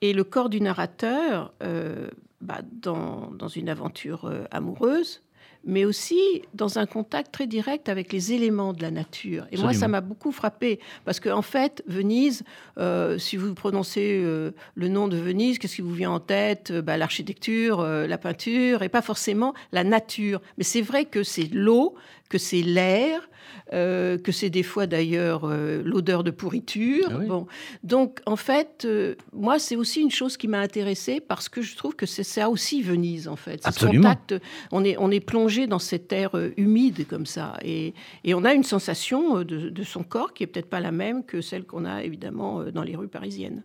Et 0.00 0.12
le 0.12 0.24
corps 0.24 0.48
du 0.48 0.60
narrateur, 0.60 1.52
euh, 1.62 2.10
bah, 2.40 2.60
dans, 2.82 3.30
dans, 3.30 3.48
une 3.48 3.68
aventure 3.68 4.26
euh, 4.26 4.44
amoureuse, 4.50 5.22
mais 5.66 5.84
aussi 5.84 6.42
dans 6.54 6.78
un 6.78 6.86
contact 6.86 7.32
très 7.32 7.46
direct 7.46 7.88
avec 7.88 8.12
les 8.12 8.32
éléments 8.32 8.72
de 8.72 8.82
la 8.82 8.90
nature. 8.90 9.46
Et 9.50 9.58
moi, 9.58 9.74
ça 9.74 9.88
m'a 9.88 10.00
beaucoup 10.00 10.32
frappé, 10.32 10.78
parce 11.04 11.20
qu'en 11.20 11.38
en 11.38 11.42
fait, 11.42 11.82
Venise, 11.86 12.44
euh, 12.78 13.18
si 13.18 13.36
vous 13.36 13.52
prononcez 13.54 14.20
euh, 14.22 14.52
le 14.74 14.88
nom 14.88 15.08
de 15.08 15.16
Venise, 15.16 15.58
qu'est-ce 15.58 15.76
qui 15.76 15.82
vous 15.82 15.92
vient 15.92 16.12
en 16.12 16.20
tête? 16.20 16.72
Bah, 16.72 16.96
L'architecture, 16.96 17.80
euh, 17.80 18.06
la 18.06 18.16
peinture, 18.16 18.82
et 18.82 18.88
pas 18.88 19.02
forcément 19.02 19.54
la 19.72 19.84
nature. 19.84 20.40
Mais 20.56 20.64
c'est 20.64 20.82
vrai 20.82 21.04
que 21.04 21.24
c'est 21.24 21.52
l'eau, 21.52 21.96
que 22.28 22.38
c'est 22.38 22.62
l'air, 22.62 23.28
euh, 23.72 24.18
que 24.18 24.32
c'est 24.32 24.50
des 24.50 24.62
fois 24.62 24.86
d'ailleurs 24.86 25.42
euh, 25.44 25.82
l'odeur 25.84 26.22
de 26.22 26.30
pourriture. 26.30 27.08
Ah 27.10 27.18
bon. 27.18 27.46
Donc 27.82 28.20
en 28.26 28.36
fait, 28.36 28.84
euh, 28.84 29.14
moi 29.32 29.58
c'est 29.58 29.76
aussi 29.76 30.00
une 30.00 30.10
chose 30.10 30.36
qui 30.36 30.48
m'a 30.48 30.60
intéressée 30.60 31.20
parce 31.20 31.48
que 31.48 31.62
je 31.62 31.76
trouve 31.76 31.96
que 31.96 32.06
c'est 32.06 32.24
ça 32.24 32.48
aussi 32.48 32.82
Venise 32.82 33.28
en 33.28 33.36
fait. 33.36 33.60
Absolument. 33.64 34.02
Contact, 34.02 34.34
on 34.70 34.84
est, 34.84 34.96
on 34.98 35.10
est 35.10 35.20
plongé 35.20 35.66
dans 35.66 35.78
cette 35.78 36.12
air 36.12 36.30
humide 36.56 37.06
comme 37.08 37.26
ça 37.26 37.56
et, 37.62 37.94
et, 38.24 38.34
on 38.34 38.44
a 38.44 38.54
une 38.54 38.64
sensation 38.64 39.42
de, 39.42 39.68
de 39.70 39.82
son 39.82 40.02
corps 40.02 40.32
qui 40.32 40.44
est 40.44 40.46
peut-être 40.46 40.70
pas 40.70 40.80
la 40.80 40.92
même 40.92 41.24
que 41.24 41.40
celle 41.40 41.64
qu'on 41.64 41.84
a 41.84 42.02
évidemment 42.02 42.64
dans 42.64 42.82
les 42.82 42.94
rues 42.94 43.08
parisiennes. 43.08 43.62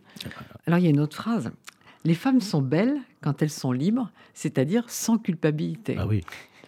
Alors 0.66 0.78
il 0.78 0.84
y 0.84 0.86
a 0.86 0.90
une 0.90 1.00
autre 1.00 1.16
phrase. 1.16 1.50
Les 2.04 2.14
femmes 2.14 2.40
sont 2.40 2.62
belles 2.62 2.98
quand 3.20 3.42
elles 3.42 3.50
sont 3.50 3.70
libres, 3.70 4.10
c'est-à-dire 4.34 4.90
sans 4.90 5.18
culpabilité. 5.18 5.96
Ah 5.98 6.06
oui. 6.06 6.22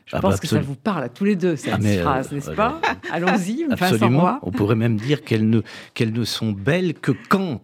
Je 0.07 0.17
ah 0.17 0.21
pense 0.21 0.35
bah, 0.35 0.39
que 0.39 0.47
ça 0.47 0.61
vous 0.61 0.75
parle 0.75 1.03
à 1.05 1.09
tous 1.09 1.25
les 1.25 1.37
deux, 1.37 1.57
cette 1.57 1.75
ah, 1.75 2.03
phrase, 2.03 2.33
n'est-ce 2.33 2.51
pas? 2.51 2.81
Allons-y, 3.11 3.65
Absolument. 3.71 4.39
On 4.43 4.51
pourrait 4.51 4.77
même 4.77 4.97
dire 4.97 5.23
qu'elles 5.25 5.49
ne, 5.49 5.63
qu'elles 5.95 6.13
ne 6.13 6.25
sont 6.25 6.53
belles 6.53 6.95
que 6.95 7.13
quand 7.29 7.63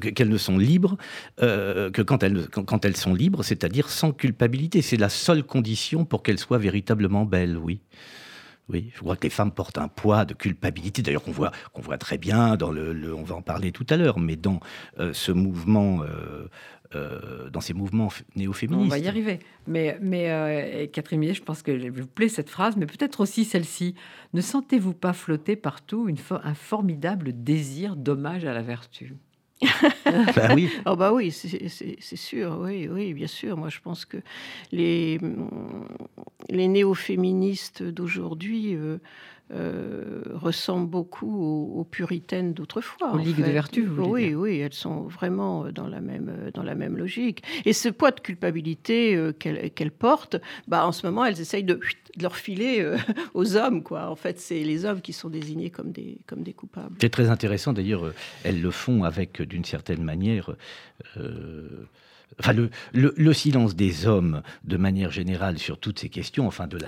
qu'elles 0.00 0.30
ne 0.30 0.38
sont 0.38 0.56
libres, 0.56 0.96
euh, 1.42 1.90
que 1.90 2.00
quand 2.00 2.22
elles, 2.22 2.48
quand 2.48 2.84
elles 2.86 2.96
sont 2.96 3.14
libres, 3.14 3.42
c'est-à-dire 3.42 3.90
sans 3.90 4.10
culpabilité. 4.10 4.80
C'est 4.80 4.96
la 4.96 5.10
seule 5.10 5.42
condition 5.42 6.06
pour 6.06 6.22
qu'elles 6.22 6.38
soient 6.38 6.58
véritablement 6.58 7.26
belles, 7.26 7.58
oui. 7.58 7.80
Oui, 8.68 8.90
je 8.94 9.00
crois 9.00 9.14
que 9.14 9.22
les 9.22 9.30
femmes 9.30 9.52
portent 9.52 9.78
un 9.78 9.86
poids 9.86 10.24
de 10.24 10.34
culpabilité, 10.34 11.00
d'ailleurs 11.00 11.22
qu'on 11.22 11.30
voit, 11.30 11.52
qu'on 11.72 11.82
voit 11.82 11.98
très 11.98 12.18
bien, 12.18 12.56
dans 12.56 12.72
le, 12.72 13.14
on 13.14 13.22
va 13.22 13.36
en 13.36 13.42
parler 13.42 13.70
tout 13.70 13.86
à 13.90 13.96
l'heure, 13.96 14.18
mais 14.18 14.34
dans 14.34 14.58
euh, 14.98 15.12
ce 15.12 15.30
mouvement 15.30 16.02
euh, 16.02 16.48
euh, 16.94 17.50
dans 17.50 17.60
ces 17.60 17.74
mouvements 17.74 18.08
néo-féministes. 18.36 18.86
On 18.86 18.88
va 18.88 18.98
y 18.98 19.08
arriver. 19.08 19.40
Mais, 19.66 19.98
mais 20.00 20.30
euh, 20.30 20.86
Catherine 20.86 21.20
Millet, 21.20 21.34
je 21.34 21.42
pense 21.42 21.62
que 21.62 21.90
vous 21.90 22.06
plaît 22.06 22.28
cette 22.28 22.50
phrase, 22.50 22.76
mais 22.76 22.86
peut-être 22.86 23.20
aussi 23.20 23.44
celle-ci. 23.44 23.94
Ne 24.34 24.40
sentez-vous 24.40 24.94
pas 24.94 25.12
flotter 25.12 25.56
partout 25.56 26.08
une 26.08 26.16
un 26.30 26.54
formidable 26.54 27.32
désir 27.32 27.96
d'hommage 27.96 28.44
à 28.44 28.52
la 28.52 28.62
vertu? 28.62 29.14
Bah 30.04 30.54
oui. 30.54 30.70
Oh 30.84 30.96
bah 30.96 31.12
oui, 31.12 31.30
c'est 31.32 32.16
sûr, 32.16 32.58
oui, 32.60 32.88
oui, 32.88 33.14
bien 33.14 33.26
sûr. 33.26 33.56
Moi, 33.56 33.68
je 33.70 33.80
pense 33.80 34.04
que 34.04 34.18
les, 34.70 35.18
les 36.48 36.68
néo-féministes 36.68 37.82
d'aujourd'hui 37.82 38.74
euh, 38.74 38.98
euh, 39.52 40.22
ressemblent 40.34 40.90
beaucoup 40.90 41.70
aux, 41.78 41.84
puritaines 41.84 42.52
d'autrefois. 42.52 43.14
Aux 43.14 43.18
ligues 43.18 43.44
de 43.44 43.50
vertu, 43.50 43.84
vous 43.84 44.02
Oui, 44.02 44.34
oui, 44.34 44.58
elles 44.58 44.74
sont 44.74 45.02
vraiment 45.02 45.70
dans 45.70 45.86
la 45.86 46.00
même, 46.00 46.50
dans 46.52 46.64
la 46.64 46.74
même 46.74 46.96
logique. 46.96 47.44
Et 47.64 47.72
ce 47.72 47.88
poids 47.88 48.10
de 48.10 48.18
culpabilité 48.18 49.14
euh, 49.14 49.32
qu'elles 49.32 49.90
portent, 49.92 50.36
bah, 50.66 50.84
en 50.84 50.90
ce 50.90 51.06
moment, 51.06 51.24
elles 51.24 51.40
essayent 51.40 51.62
de, 51.62 51.74
de 51.74 52.22
leur 52.22 52.34
filer 52.34 52.80
euh, 52.80 52.96
aux 53.34 53.56
hommes. 53.56 53.84
Quoi. 53.84 54.10
En 54.10 54.16
fait, 54.16 54.40
c'est 54.40 54.64
les 54.64 54.84
hommes 54.84 55.00
qui 55.00 55.12
sont 55.12 55.30
désignés 55.30 55.70
comme 55.70 55.92
des, 55.92 56.18
comme 56.26 56.42
des 56.42 56.52
coupables. 56.52 56.96
C'est 57.00 57.10
très 57.10 57.30
intéressant, 57.30 57.72
d'ailleurs, 57.72 58.12
elles 58.42 58.60
le 58.60 58.70
font 58.72 59.04
avec, 59.04 59.40
d'une 59.42 59.64
certaine 59.64 60.02
manière, 60.02 60.56
enfin 62.40 62.52
le, 62.52 62.70
le, 62.92 63.32
silence 63.32 63.74
des 63.74 64.06
hommes 64.06 64.42
de 64.64 64.76
manière 64.76 65.10
générale 65.10 65.58
sur 65.58 65.78
toutes 65.78 65.98
ces 65.98 66.08
questions, 66.08 66.46
enfin 66.46 66.66
de, 66.66 66.78
la 66.78 66.86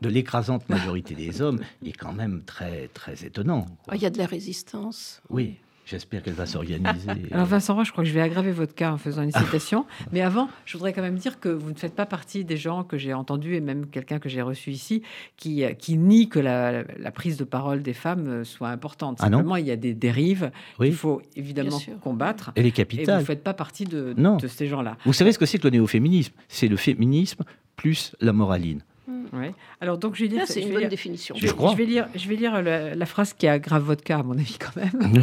de 0.00 0.08
l'écrasante 0.08 0.68
majorité 0.68 1.14
des 1.14 1.42
hommes, 1.42 1.60
est 1.84 1.92
quand 1.92 2.12
même 2.12 2.42
très 2.44 2.88
très 2.88 3.24
étonnant. 3.24 3.66
Ah, 3.88 3.96
il 3.96 4.02
y 4.02 4.06
a 4.06 4.10
de 4.10 4.18
la 4.18 4.26
résistance. 4.26 5.20
Oui. 5.30 5.56
J'espère 5.90 6.22
qu'elle 6.22 6.34
va 6.34 6.44
s'organiser. 6.44 7.08
Alors 7.32 7.46
Vincent 7.46 7.74
Roy, 7.74 7.84
je 7.84 7.92
crois 7.92 8.04
que 8.04 8.10
je 8.10 8.14
vais 8.14 8.20
aggraver 8.20 8.52
votre 8.52 8.74
cas 8.74 8.92
en 8.92 8.98
faisant 8.98 9.22
une 9.22 9.32
citation. 9.32 9.86
Mais 10.12 10.20
avant, 10.20 10.50
je 10.66 10.74
voudrais 10.76 10.92
quand 10.92 11.00
même 11.00 11.16
dire 11.16 11.40
que 11.40 11.48
vous 11.48 11.70
ne 11.70 11.76
faites 11.76 11.94
pas 11.94 12.04
partie 12.04 12.44
des 12.44 12.58
gens 12.58 12.84
que 12.84 12.98
j'ai 12.98 13.14
entendus, 13.14 13.54
et 13.56 13.60
même 13.60 13.86
quelqu'un 13.86 14.18
que 14.18 14.28
j'ai 14.28 14.42
reçu 14.42 14.70
ici, 14.70 15.02
qui, 15.38 15.64
qui 15.78 15.96
nie 15.96 16.28
que 16.28 16.38
la, 16.38 16.84
prise 17.12 17.38
de 17.38 17.44
parole 17.44 17.82
des 17.82 17.94
femmes 17.94 18.44
soit 18.44 18.68
importante. 18.68 19.16
Ah 19.20 19.24
Simplement, 19.24 19.56
il 19.56 19.66
y 19.66 19.70
a 19.70 19.76
des 19.76 19.94
dérives 19.94 20.50
qu'il 20.76 20.92
faut 20.92 21.22
évidemment 21.36 21.78
combattre. 22.02 22.52
Et 22.54 22.62
les 22.62 22.70
capitales. 22.70 23.08
Et 23.08 23.12
vous 23.14 23.20
ne 23.20 23.24
faites 23.24 23.42
pas 23.42 23.54
partie 23.54 23.86
de, 23.86 24.12
de 24.12 24.46
ces 24.46 24.66
gens-là. 24.66 24.98
Vous 25.06 25.14
savez 25.14 25.32
ce 25.32 25.38
que 25.38 25.46
c'est 25.46 25.58
que 25.58 25.64
le 25.64 25.70
néo-féminisme? 25.70 26.34
C'est 26.48 26.68
le 26.68 26.76
féminisme 26.76 27.44
plus 27.76 28.14
la 28.20 28.34
moraline. 28.34 28.82
Oui. 29.32 29.48
Alors 29.80 29.98
donc 29.98 30.14
je 30.14 30.22
vais 30.22 30.28
dire, 30.28 30.42
c'est 30.46 30.62
une 30.62 30.72
bonne 30.72 30.88
définition. 30.88 31.34
Je, 31.36 31.46
je, 31.46 31.76
vais 31.76 31.84
lire, 31.84 32.08
je 32.14 32.28
vais 32.28 32.36
lire 32.36 32.62
la, 32.62 32.94
la, 32.94 33.06
phrase 33.06 33.32
qui 33.32 33.46
aggrave 33.46 33.82
votre 33.82 34.02
cas 34.02 34.18
à 34.18 34.22
mon 34.22 34.34
avis 34.34 34.58
quand 34.58 34.76
même. 34.76 35.22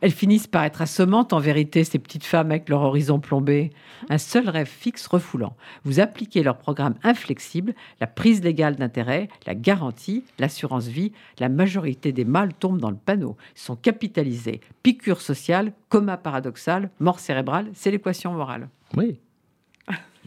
Elles 0.00 0.12
finissent 0.12 0.46
par 0.46 0.64
être 0.64 0.80
assommantes 0.80 1.32
en 1.32 1.40
vérité, 1.40 1.84
ces 1.84 1.98
petites 1.98 2.24
femmes 2.24 2.50
avec 2.50 2.68
leur 2.68 2.80
horizon 2.80 3.20
plombé. 3.20 3.70
Un 4.08 4.16
seul 4.16 4.48
rêve 4.48 4.66
fixe 4.66 5.06
refoulant. 5.06 5.56
Vous 5.84 6.00
appliquez 6.00 6.42
leur 6.42 6.56
programme 6.56 6.94
inflexible, 7.02 7.74
la 8.00 8.06
prise 8.06 8.42
légale 8.42 8.76
d'intérêt, 8.76 9.28
la 9.46 9.54
garantie, 9.54 10.24
l'assurance 10.38 10.86
vie. 10.86 11.12
La 11.38 11.50
majorité 11.50 12.12
des 12.12 12.24
mâles 12.24 12.54
tombent 12.54 12.80
dans 12.80 12.90
le 12.90 12.96
panneau, 12.96 13.36
Ils 13.56 13.60
sont 13.60 13.76
capitalisés. 13.76 14.60
Piqûre 14.82 15.20
sociale, 15.20 15.72
coma 15.90 16.16
paradoxal, 16.16 16.90
mort 16.98 17.20
cérébrale, 17.20 17.68
c'est 17.74 17.90
l'équation 17.90 18.32
morale. 18.32 18.68
Oui. 18.96 19.18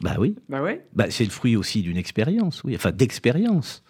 Bah 0.01 0.15
oui. 0.19 0.35
Bah 0.49 0.61
oui. 0.63 0.79
Bah, 0.93 1.05
c'est 1.09 1.23
le 1.23 1.29
fruit 1.29 1.55
aussi 1.55 1.81
d'une 1.81 1.97
expérience, 1.97 2.63
oui. 2.63 2.75
Enfin, 2.75 2.91
d'expérience. 2.91 3.83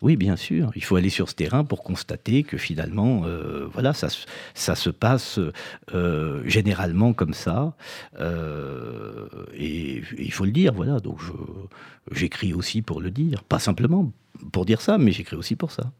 Oui, 0.00 0.16
bien 0.16 0.36
sûr. 0.36 0.70
Il 0.76 0.84
faut 0.84 0.94
aller 0.94 1.10
sur 1.10 1.28
ce 1.28 1.34
terrain 1.34 1.64
pour 1.64 1.82
constater 1.82 2.44
que 2.44 2.56
finalement, 2.56 3.22
euh, 3.24 3.66
voilà, 3.72 3.92
ça, 3.92 4.08
ça, 4.54 4.76
se 4.76 4.90
passe 4.90 5.40
euh, 5.92 6.42
généralement 6.44 7.12
comme 7.12 7.34
ça. 7.34 7.74
Euh, 8.20 9.26
et, 9.54 10.02
il 10.16 10.32
faut 10.32 10.44
le 10.44 10.52
dire, 10.52 10.72
voilà. 10.72 11.00
Donc, 11.00 11.18
j'écris 12.12 12.54
aussi 12.54 12.80
pour 12.80 13.00
le 13.00 13.10
dire. 13.10 13.42
Pas 13.42 13.58
simplement 13.58 14.12
pour 14.52 14.64
dire 14.64 14.80
ça, 14.80 14.98
mais 14.98 15.10
j'écris 15.10 15.36
aussi 15.36 15.56
pour 15.56 15.72
ça. 15.72 15.90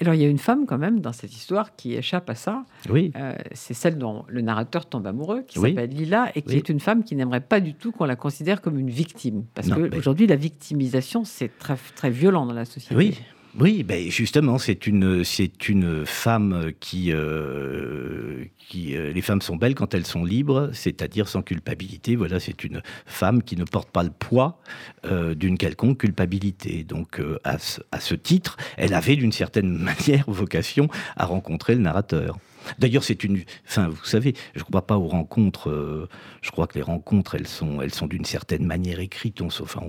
Alors, 0.00 0.14
il 0.14 0.20
y 0.20 0.24
a 0.24 0.28
une 0.28 0.38
femme, 0.38 0.66
quand 0.66 0.78
même, 0.78 1.00
dans 1.00 1.12
cette 1.12 1.34
histoire 1.34 1.76
qui 1.76 1.94
échappe 1.94 2.28
à 2.30 2.34
ça. 2.34 2.64
Oui. 2.88 3.12
c'est 3.52 3.74
celle 3.74 3.98
dont 3.98 4.24
le 4.28 4.40
narrateur 4.40 4.86
tombe 4.86 5.06
amoureux, 5.06 5.42
qui 5.46 5.58
s'appelle 5.58 5.90
Lila, 5.90 6.30
et 6.34 6.42
qui 6.42 6.56
est 6.56 6.68
une 6.68 6.80
femme 6.80 7.04
qui 7.04 7.16
n'aimerait 7.16 7.40
pas 7.40 7.60
du 7.60 7.74
tout 7.74 7.92
qu'on 7.92 8.04
la 8.04 8.16
considère 8.16 8.60
comme 8.60 8.78
une 8.78 8.90
victime. 8.90 9.44
Parce 9.54 9.68
qu'aujourd'hui, 9.68 10.26
la 10.26 10.36
victimisation, 10.36 11.24
c'est 11.24 11.56
très, 11.58 11.76
très 11.94 12.10
violent 12.10 12.46
dans 12.46 12.54
la 12.54 12.64
société. 12.64 12.94
Oui. 12.94 13.18
Oui, 13.60 13.82
ben 13.82 14.10
justement, 14.10 14.56
c'est 14.56 14.86
une 14.86 15.24
c'est 15.24 15.68
une 15.68 16.06
femme 16.06 16.72
qui 16.80 17.12
euh, 17.12 18.46
euh, 18.74 19.12
les 19.12 19.20
femmes 19.20 19.42
sont 19.42 19.56
belles 19.56 19.74
quand 19.74 19.92
elles 19.92 20.06
sont 20.06 20.24
libres, 20.24 20.70
c'est-à-dire 20.72 21.28
sans 21.28 21.42
culpabilité. 21.42 22.16
Voilà, 22.16 22.40
c'est 22.40 22.64
une 22.64 22.80
femme 23.04 23.42
qui 23.42 23.56
ne 23.56 23.64
porte 23.64 23.90
pas 23.90 24.04
le 24.04 24.10
poids 24.10 24.58
euh, 25.04 25.34
d'une 25.34 25.58
quelconque 25.58 25.98
culpabilité. 25.98 26.82
Donc 26.82 27.20
à 27.44 27.58
ce 27.58 28.14
titre, 28.14 28.56
elle 28.78 28.94
avait 28.94 29.16
d'une 29.16 29.32
certaine 29.32 29.76
manière 29.78 30.24
vocation 30.28 30.88
à 31.16 31.26
rencontrer 31.26 31.74
le 31.74 31.82
narrateur. 31.82 32.38
D'ailleurs, 32.78 33.04
c'est 33.04 33.24
une. 33.24 33.42
Enfin, 33.66 33.88
vous 33.88 34.04
savez, 34.04 34.34
je 34.54 34.60
ne 34.60 34.64
crois 34.64 34.86
pas 34.86 34.96
aux 34.96 35.08
rencontres. 35.08 35.70
Euh, 35.70 36.08
je 36.40 36.50
crois 36.50 36.66
que 36.66 36.74
les 36.74 36.82
rencontres, 36.82 37.34
elles 37.34 37.46
sont, 37.46 37.80
elles 37.80 37.94
sont 37.94 38.06
d'une 38.06 38.24
certaine 38.24 38.64
manière 38.64 39.00
écrites. 39.00 39.40
On, 39.40 39.46
enfin, 39.46 39.82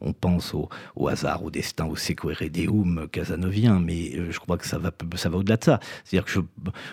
on, 0.00 0.12
pense 0.12 0.54
au, 0.54 1.08
hasard, 1.08 1.44
au 1.44 1.50
destin, 1.50 1.86
au 1.86 1.96
sequeredeum 1.96 3.08
casanovien, 3.10 3.80
mais 3.80 4.12
euh, 4.16 4.30
je 4.30 4.38
crois 4.38 4.56
que 4.58 4.66
ça 4.66 4.78
va, 4.78 4.90
ça 5.16 5.28
va 5.28 5.38
au-delà 5.38 5.56
de 5.56 5.64
ça. 5.64 5.80
C'est-à-dire 6.04 6.24
que 6.24 6.40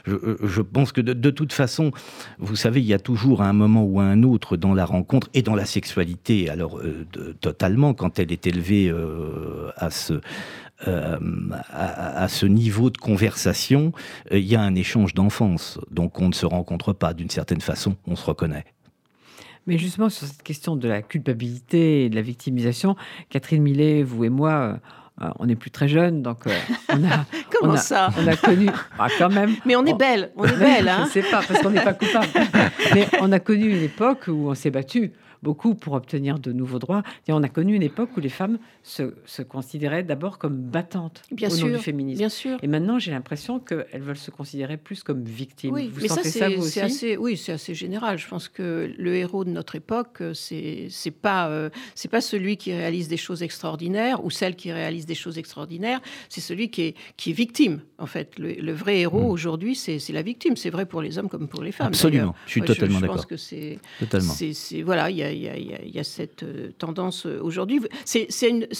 je, 0.06 0.38
je, 0.48 0.62
pense 0.62 0.92
que 0.92 1.02
de, 1.02 1.30
toute 1.30 1.54
façon, 1.54 1.92
vous 2.40 2.56
savez, 2.56 2.82
il 2.82 2.88
y 2.88 2.94
a 2.94 3.00
toujours 3.00 3.42
un 3.42 3.54
moment 3.54 3.84
ou 3.84 4.00
un 4.00 4.24
autre 4.24 4.58
dans 4.58 4.74
la 4.74 4.86
rencontre 4.86 5.30
et 5.34 5.42
dans 5.42 5.56
la 5.56 5.66
sexualité, 5.66 6.50
alors 6.50 6.80
euh, 6.80 7.06
totalement, 7.42 7.94
quand 7.94 8.20
elle 8.20 8.32
est 8.32 8.48
élevée 8.48 8.94
à 9.78 9.90
ce 9.90 10.22
euh, 10.88 11.18
à, 11.72 12.28
ce 12.28 12.46
niveau 12.46 12.90
de 12.90 12.98
conversation, 12.98 13.94
euh, 14.32 14.40
il 14.40 14.46
y 14.46 14.56
a 14.56 14.62
un 14.62 14.76
échange 14.76 15.14
d'enfance. 15.14 15.80
Donc 15.90 16.20
on 16.20 16.28
ne 16.28 16.34
se 16.34 16.46
rencontre 16.46 16.92
pas 16.92 17.14
d'une 17.14 17.30
certaine 17.30 17.62
façon, 17.62 17.96
on 18.08 18.16
se 18.16 18.26
reconnaît. 18.26 18.66
Mais 19.68 19.78
justement, 19.78 20.10
sur 20.10 20.28
cette 20.28 20.44
question 20.44 20.76
de 20.76 20.88
la 20.88 21.02
culpabilité 21.02 22.06
et 22.06 22.10
de 22.10 22.16
la 22.16 22.22
victimisation, 22.22 22.96
Catherine 23.30 23.64
Millet, 23.64 24.04
vous 24.04 24.26
et 24.26 24.30
moi, 24.30 24.80
euh, 25.22 25.30
on 25.40 25.46
n'est 25.46 25.56
plus 25.56 25.72
très 25.72 25.88
jeunes, 25.88 26.22
donc 26.22 26.44
on 26.90 27.04
a. 27.06 27.26
Comment 27.52 27.78
ça 27.78 28.10
On 28.20 28.28
a 28.28 28.36
connu. 28.36 28.68
Ah, 29.00 29.08
quand 29.18 29.30
même. 29.30 29.56
Mais 29.66 29.76
on 29.76 29.86
est 29.86 29.98
belle, 29.98 30.32
on 30.36 30.46
est 30.46 30.58
belle, 30.58 30.90
hein 30.90 31.08
Je 31.14 31.20
ne 31.20 31.24
sais 31.24 31.32
pas, 31.32 31.42
parce 31.48 31.62
qu'on 31.62 31.70
n'est 31.70 31.84
pas 31.84 31.94
coupable. 31.94 32.28
Mais 32.94 33.08
on 33.22 33.32
a 33.32 33.40
connu 33.40 33.70
une 33.70 33.84
époque 33.84 34.26
où 34.28 34.50
on 34.50 34.56
s'est 34.56 34.72
battu 34.72 35.14
beaucoup 35.44 35.76
pour 35.76 35.94
obtenir 35.94 36.40
de 36.40 36.52
nouveaux 36.52 36.80
droits. 36.80 37.04
Et 37.28 37.34
on 37.34 37.44
a 37.44 37.50
connu 37.50 37.76
une 37.76 37.84
époque 37.84 38.10
où 38.18 38.20
les 38.20 38.30
femmes 38.30 38.58
se, 38.84 39.14
se 39.26 39.42
considéraient 39.42 40.04
d'abord 40.04 40.38
comme 40.38 40.56
battantes 40.58 41.22
bien 41.32 41.50
au 41.50 41.52
sûr, 41.56 41.68
nom 41.68 41.74
du 41.78 41.80
féminisme. 41.80 42.18
Bien 42.20 42.30
sûr. 42.30 42.58
Et 42.62 42.68
maintenant, 42.68 43.00
j'ai 43.00 43.12
l'impression 43.12 43.60
qu'elles 43.60 44.02
veulent 44.02 44.18
se 44.18 44.32
considérer 44.32 44.78
plus 44.78 45.04
comme 45.04 45.24
victimes. 45.24 45.74
Oui, 45.74 45.90
vous 45.94 46.02
mais 46.02 46.08
sentez 46.08 46.30
ça, 46.30 46.40
ça, 46.40 46.50
c'est 46.50 46.56
vous 46.56 46.64
aussi? 46.66 46.80
assez, 46.82 47.18
oui, 47.18 47.38
c'est 47.38 47.52
assez 47.54 47.74
général. 47.74 48.18
Je 48.18 48.28
pense 48.28 48.48
que 48.50 48.92
le 48.98 49.16
héros 49.16 49.44
de 49.46 49.50
notre 49.50 49.76
époque, 49.76 50.22
euh, 50.22 50.34
c'est 50.34 50.88
c'est 50.90 51.12
pas 51.12 51.50
euh, 51.50 51.70
c'est 51.96 52.10
pas 52.10 52.22
celui 52.22 52.58
qui 52.58 52.72
réalise 52.74 53.08
des 53.08 53.18
choses 53.18 53.44
extraordinaires 53.44 54.24
ou 54.24 54.30
celle 54.30 54.56
qui 54.56 54.72
réalise 54.72 55.06
des 55.06 55.16
choses 55.16 55.38
extraordinaires. 55.38 56.02
C'est 56.30 56.42
celui 56.42 56.70
qui 56.70 56.82
est 56.84 56.96
qui 57.18 57.32
est 57.32 57.34
victime. 57.34 57.82
En 57.98 58.06
fait, 58.08 58.38
le, 58.38 58.54
le 58.54 58.74
vrai 58.74 59.00
héros 59.00 59.16
Mm. 59.28 59.32
aujourd'hui, 59.32 59.76
c'est 59.76 60.00
la 60.12 60.22
victime. 60.22 60.56
C'est 60.58 60.70
vrai 60.70 60.86
pour 60.86 61.02
les 61.02 61.18
hommes 61.18 61.30
comme 61.30 61.48
pour 61.48 61.64
les 61.64 61.72
femmes. 61.72 61.88
Absolument, 61.88 62.36
je 62.46 62.52
suis 62.52 62.62
Moi, 62.62 62.68
totalement 62.68 62.96
Je 62.98 63.02
d'accord. 63.02 63.16
pense 63.18 63.26
que 63.26 63.38
c'est 63.38 63.80
voilà, 64.84 65.10
il 65.10 65.18
y 65.18 65.24
a, 65.24 65.32
il 65.32 65.35
y 65.42 65.48
a- 65.50 65.58
il 65.58 65.96
y 65.96 66.00
a- 66.00 66.04
cette 66.04 66.44
euh, 66.44 66.72
tendance 66.78 67.26
euh, 67.26 67.40
aujourd'hui. 67.42 67.82
C'est 68.06 68.28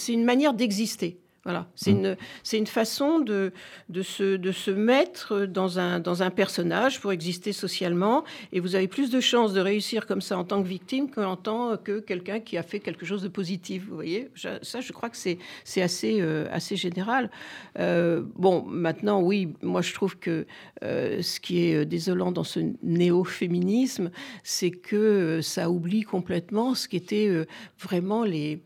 une 0.08 0.24
manière 0.24 0.54
d'exister. 0.54 1.18
Voilà, 1.46 1.68
c'est 1.76 1.92
Mm. 1.92 1.98
une, 1.98 2.16
c'est 2.42 2.58
une 2.58 2.66
façon 2.66 3.20
de, 3.20 3.52
de, 3.88 4.02
se, 4.02 4.34
de 4.36 4.50
se 4.50 4.72
mettre 4.72 5.46
dans 5.46 5.78
un, 5.78 6.00
dans 6.00 6.24
un 6.24 6.30
personnage 6.30 7.00
pour 7.00 7.12
exister 7.12 7.52
socialement. 7.52 8.24
Et 8.50 8.58
vous 8.58 8.74
avez 8.74 8.88
plus 8.88 9.10
de 9.10 9.20
chances 9.20 9.52
de 9.52 9.60
réussir 9.60 10.06
comme 10.06 10.20
ça 10.20 10.36
en 10.36 10.42
tant 10.42 10.60
que 10.60 10.66
victime 10.66 11.08
qu'en 11.08 11.36
tant 11.36 11.76
que 11.76 12.00
quelqu'un 12.00 12.40
qui 12.40 12.58
a 12.58 12.64
fait 12.64 12.80
quelque 12.80 13.06
chose 13.06 13.22
de 13.22 13.28
positif. 13.28 13.84
Vous 13.88 13.94
voyez, 13.94 14.28
ça, 14.34 14.80
je 14.80 14.92
crois 14.92 15.08
que 15.08 15.16
c'est, 15.16 15.38
c'est 15.62 15.82
assez, 15.82 16.20
euh, 16.20 16.48
assez 16.50 16.74
général. 16.74 17.30
Euh, 17.78 18.22
bon, 18.34 18.64
maintenant, 18.66 19.22
oui, 19.22 19.54
moi, 19.62 19.82
je 19.82 19.94
trouve 19.94 20.18
que 20.18 20.46
euh, 20.82 21.22
ce 21.22 21.38
qui 21.38 21.60
est 21.60 21.84
désolant 21.84 22.32
dans 22.32 22.42
ce 22.42 22.58
néo-féminisme, 22.82 24.10
c'est 24.42 24.72
que 24.72 25.40
ça 25.42 25.70
oublie 25.70 26.02
complètement 26.02 26.74
ce 26.74 26.88
qui 26.88 26.96
était 26.96 27.28
euh, 27.28 27.46
vraiment 27.78 28.24
les 28.24 28.60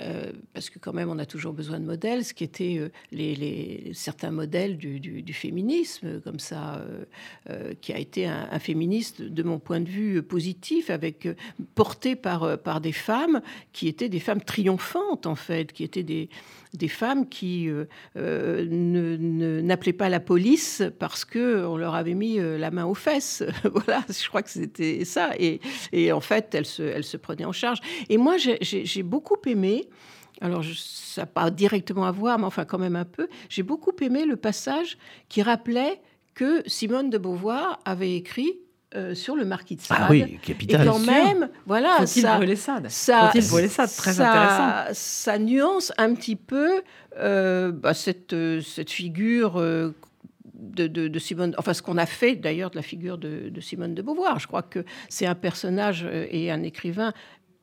euh, 0.00 0.32
parce 0.54 0.70
que 0.70 0.78
quand 0.78 0.92
même 0.92 1.10
on 1.10 1.18
a 1.18 1.26
toujours 1.26 1.52
besoin 1.52 1.78
de 1.78 1.84
modèles, 1.84 2.24
ce 2.24 2.34
qui 2.34 2.44
était 2.44 2.78
euh, 2.78 3.92
certains 3.92 4.30
modèles 4.30 4.76
du, 4.76 5.32
féminisme, 5.32 6.20
comme 6.22 6.38
ça, 6.38 6.84
euh, 7.50 7.74
qui 7.80 7.92
a 7.92 7.98
été 7.98 8.26
un, 8.26 8.58
féministe 8.58 9.22
de 9.22 9.42
mon 9.42 9.58
point 9.58 9.80
de 9.80 9.88
vue 9.88 10.22
positif, 10.22 10.90
avec 10.90 11.28
porté 11.74 12.16
par 12.16 12.58
par 12.58 12.80
des 12.80 12.92
femmes 12.92 13.42
qui 13.72 13.88
étaient 13.88 14.08
des 14.08 14.20
femmes 14.20 14.42
triomphantes 14.42 15.26
en 15.26 15.34
fait, 15.34 15.72
qui 15.72 15.84
étaient 15.84 16.02
des 16.02 16.28
des 16.74 16.88
femmes 16.88 17.28
qui 17.28 17.68
euh, 17.68 17.84
euh, 18.16 18.66
n'appelaient 19.62 19.92
pas 19.92 20.08
la 20.08 20.20
police 20.20 20.82
parce 20.98 21.24
que 21.24 21.66
on 21.66 21.76
leur 21.76 21.94
avait 21.94 22.14
mis 22.14 22.38
euh, 22.38 22.58
la 22.58 22.70
main 22.70 22.86
aux 22.86 22.94
fesses. 22.94 23.42
voilà, 23.64 24.04
je 24.08 24.28
crois 24.28 24.42
que 24.42 24.50
c'était 24.50 25.04
ça. 25.04 25.30
Et, 25.38 25.60
et 25.92 26.12
en 26.12 26.20
fait, 26.20 26.54
elles 26.54 26.66
se, 26.66 26.82
elles 26.82 27.04
se 27.04 27.16
prenaient 27.16 27.44
en 27.44 27.52
charge. 27.52 27.78
Et 28.08 28.16
moi, 28.16 28.36
j'ai- 28.38 29.02
beaucoup 29.02 29.36
aimé. 29.46 29.88
Alors, 30.40 30.64
ça 30.64 31.22
n'a 31.22 31.26
pas 31.26 31.50
directement 31.50 32.04
à 32.04 32.10
voir, 32.10 32.38
mais 32.38 32.46
enfin, 32.46 32.64
quand 32.64 32.78
même 32.78 32.96
un 32.96 33.04
peu. 33.04 33.28
J'ai 33.48 33.62
beaucoup 33.62 33.92
aimé 34.00 34.24
le 34.24 34.36
passage 34.36 34.96
qui 35.28 35.42
rappelait 35.42 36.00
que 36.34 36.62
Simone 36.66 37.10
de 37.10 37.18
Beauvoir 37.18 37.80
avait 37.84 38.16
écrit 38.16 38.58
euh, 38.94 39.14
sur 39.14 39.36
le 39.36 39.44
marquis 39.44 39.76
de 39.76 39.80
Sade. 39.80 39.98
Ah 40.00 40.08
oui, 40.10 40.24
Et 40.28 40.36
capital. 40.46 40.86
quand 40.86 40.98
sûr. 40.98 41.12
même, 41.12 41.48
voilà, 41.66 42.06
ça, 42.06 42.36
brûler 42.36 42.56
Sade? 42.56 42.86
ça, 42.90 43.30
Faut-il 43.32 43.48
brûler 43.48 43.68
Sade? 43.68 43.90
Très 43.96 44.12
ça- 44.14 44.30
intéressant. 44.30 44.94
Ça 44.94 45.38
nuance 45.38 45.92
un 45.98 46.14
petit 46.14 46.36
peu 46.36 46.82
euh, 47.18 47.72
bah, 47.72 47.94
cette, 47.94 48.32
euh, 48.32 48.60
cette 48.60 48.90
figure 48.90 49.56
euh, 49.58 49.94
de, 50.54 50.86
de- 50.86 51.08
de 51.08 51.18
Simone, 51.18 51.54
enfin 51.58 51.74
ce 51.74 51.82
qu'on 51.82 51.98
a 51.98 52.06
fait 52.06 52.36
d'ailleurs 52.36 52.70
de 52.70 52.76
la 52.76 52.82
figure 52.82 53.18
de, 53.18 53.48
de 53.48 53.60
Simone 53.60 53.94
de 53.94 54.02
Beauvoir. 54.02 54.38
Je 54.38 54.46
crois 54.46 54.62
que 54.62 54.84
c'est 55.08 55.26
un 55.26 55.34
personnage 55.34 56.06
et 56.30 56.50
un 56.50 56.62
écrivain 56.62 57.12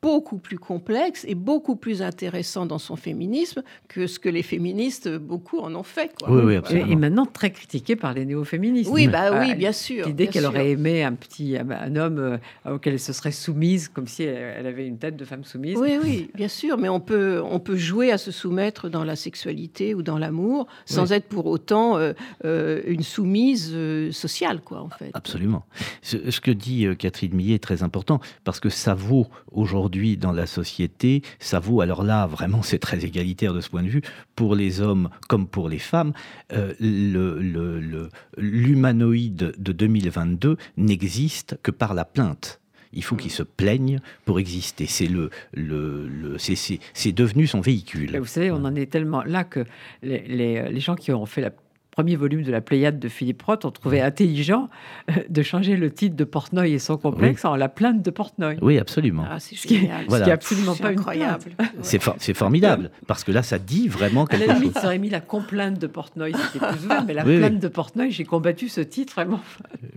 beaucoup 0.02 0.38
plus 0.38 0.58
complexe 0.58 1.24
et 1.28 1.34
beaucoup 1.34 1.76
plus 1.76 2.02
intéressant 2.02 2.66
dans 2.66 2.78
son 2.78 2.96
féminisme 2.96 3.62
que 3.88 4.06
ce 4.06 4.18
que 4.18 4.28
les 4.28 4.42
féministes, 4.42 5.08
beaucoup 5.08 5.58
en 5.58 5.74
ont 5.74 5.82
fait. 5.82 6.12
Quoi. 6.18 6.30
Oui, 6.30 6.42
oui, 6.44 6.52
Et, 6.54 6.56
absolument. 6.56 6.86
et 6.90 6.96
maintenant 6.96 7.26
très 7.26 7.50
critiqué 7.50 7.96
par 7.96 8.14
les 8.14 8.24
néo-féministes. 8.24 8.90
Oui, 8.92 9.08
bah 9.08 9.30
Ah, 9.32 9.40
oui, 9.40 9.54
bien 9.54 9.72
sûr. 9.72 10.06
L'idée 10.06 10.28
qu'elle 10.28 10.46
aurait 10.46 10.70
aimé 10.70 11.02
un 11.02 11.12
petit 11.14 11.56
un, 11.56 11.68
un 11.70 11.96
homme 11.96 12.18
euh, 12.18 12.38
auquel 12.74 12.94
elle 12.94 13.00
se 13.00 13.12
serait 13.12 13.32
soumise, 13.32 13.88
comme 13.88 14.06
si 14.06 14.22
elle, 14.22 14.66
avait 14.66 14.86
une 14.86 14.98
tête 14.98 15.16
de 15.16 15.24
femme 15.24 15.44
soumise. 15.44 15.76
Oui, 15.76 15.98
oui, 16.02 16.30
bien 16.34 16.48
sûr, 16.48 16.78
mais 16.78 16.88
on 16.88 17.00
peut, 17.00 17.42
on 17.44 17.60
peut 17.60 17.76
jouer 17.76 18.10
à 18.10 18.18
se 18.18 18.30
soumettre 18.30 18.88
dans 18.88 19.04
la 19.04 19.16
sexualité 19.16 19.94
ou 19.94 20.02
dans 20.02 20.18
l'amour 20.18 20.66
sans 20.86 21.12
être 21.12 21.26
pour 21.28 21.46
autant 21.46 21.96
euh, 21.98 22.12
euh, 22.44 22.80
une 22.86 23.02
soumise 23.02 23.70
euh, 23.74 24.12
sociale, 24.12 24.60
quoi, 24.60 24.80
en 24.82 24.88
fait. 24.90 25.10
Absolument. 25.14 25.64
Ce, 26.02 26.30
ce 26.30 26.40
que 26.40 26.50
dit 26.50 26.86
euh, 26.86 26.94
Catherine 26.94 27.34
Millet 27.34 27.56
est 27.56 27.62
très 27.62 27.82
important 27.82 28.20
parce 28.44 28.60
que 28.60 28.68
ça 28.68 28.94
vaut 28.94 29.26
aujourd'hui 29.52 29.89
dans 30.16 30.32
la 30.32 30.46
société, 30.46 31.22
ça 31.38 31.58
vaut, 31.60 31.80
alors 31.80 32.02
là, 32.02 32.26
vraiment, 32.26 32.62
c'est 32.62 32.78
très 32.78 33.04
égalitaire 33.04 33.52
de 33.52 33.60
ce 33.60 33.68
point 33.70 33.82
de 33.82 33.88
vue, 33.88 34.02
pour 34.36 34.54
les 34.54 34.80
hommes 34.80 35.08
comme 35.28 35.46
pour 35.46 35.68
les 35.68 35.78
femmes. 35.78 36.12
Euh, 36.52 36.72
le- 36.80 37.38
le- 37.40 37.80
le- 37.80 38.08
L'humanoïde 38.38 39.52
de 39.58 39.72
2022 39.72 40.56
n'existe 40.76 41.58
que 41.62 41.70
par 41.70 41.94
la 41.94 42.04
plainte. 42.04 42.60
Il 42.92 43.04
faut 43.04 43.14
qu'il 43.16 43.30
se 43.30 43.44
plaigne 43.44 44.00
pour 44.24 44.40
exister. 44.40 44.86
C'est 44.86 45.06
le, 45.06 45.30
le, 45.54 46.08
le- 46.08 46.38
c'est- 46.38 47.12
devenu 47.12 47.46
son 47.46 47.60
véhicule. 47.60 48.16
Vous 48.18 48.26
savez, 48.26 48.50
on 48.50 48.64
en 48.64 48.74
est 48.74 48.90
tellement 48.90 49.22
là 49.22 49.44
que 49.44 49.64
les, 50.02 50.20
les- 50.26 50.68
les 50.70 50.80
gens 50.80 50.96
qui 50.96 51.12
ont 51.12 51.24
fait 51.26 51.40
le 51.40 51.50
premier 51.90 52.16
volume 52.16 52.42
de 52.42 52.50
la 52.52 52.60
Pléiade 52.60 52.98
de 52.98 53.08
Philippe 53.08 53.42
Roth 53.42 53.64
ont 53.64 53.70
trouvé 53.70 54.00
intelligent 54.00 54.68
euh, 55.10 55.14
de 55.28 55.42
changer 55.42 55.76
le 55.76 55.90
titre 55.92 56.16
de 56.16 56.24
Portnoy 56.24 56.72
et 56.72 56.78
son 56.78 56.96
complexe 56.96 57.44
en 57.44 57.56
la 57.56 57.68
plainte 57.68 58.02
de 58.02 58.10
Portnoy. 58.10 58.56
Oui, 58.62 58.78
absolument. 58.78 59.24
Ah, 59.28 59.40
c'est 59.40 59.56
Ce 59.56 59.66
qui 59.66 59.74
est- 59.76 59.80
génial. 59.80 60.02
Ce 60.04 60.08
Voilà. 60.08 60.24
qui 60.24 60.30
est 60.30 60.34
absolument 60.34 60.74
pas 60.76 60.88
incroyable. 60.88 61.44
plainte. 61.56 61.70
C'est 61.82 62.00
for- 62.00 62.16
c'est 62.18 62.34
formidable 62.34 62.90
parce 63.06 63.24
que 63.24 63.32
là, 63.32 63.42
ça 63.42 63.58
dit 63.58 63.88
vraiment 63.88 64.24
À 64.24 64.28
quelque 64.28 64.46
la 64.46 64.54
chose. 64.54 64.62
limite, 64.62 64.78
ça 64.78 64.86
aurait 64.86 64.98
mis 64.98 65.10
la 65.10 65.20
complainte 65.20 65.78
de 65.78 65.86
Portnoy, 65.86 66.32
c'était 66.52 66.64
plus 66.66 66.84
ouvert, 66.84 67.04
mais 67.04 67.14
la 67.14 67.24
Oui, 67.24 67.32
oui. 67.34 67.38
plainte 67.38 67.58
de 67.60 67.68
Portnoy, 67.68 68.10
j'ai 68.10 68.24
combattu 68.24 68.68
ce 68.68 68.80
titre 68.80 69.14
vraiment. 69.14 69.40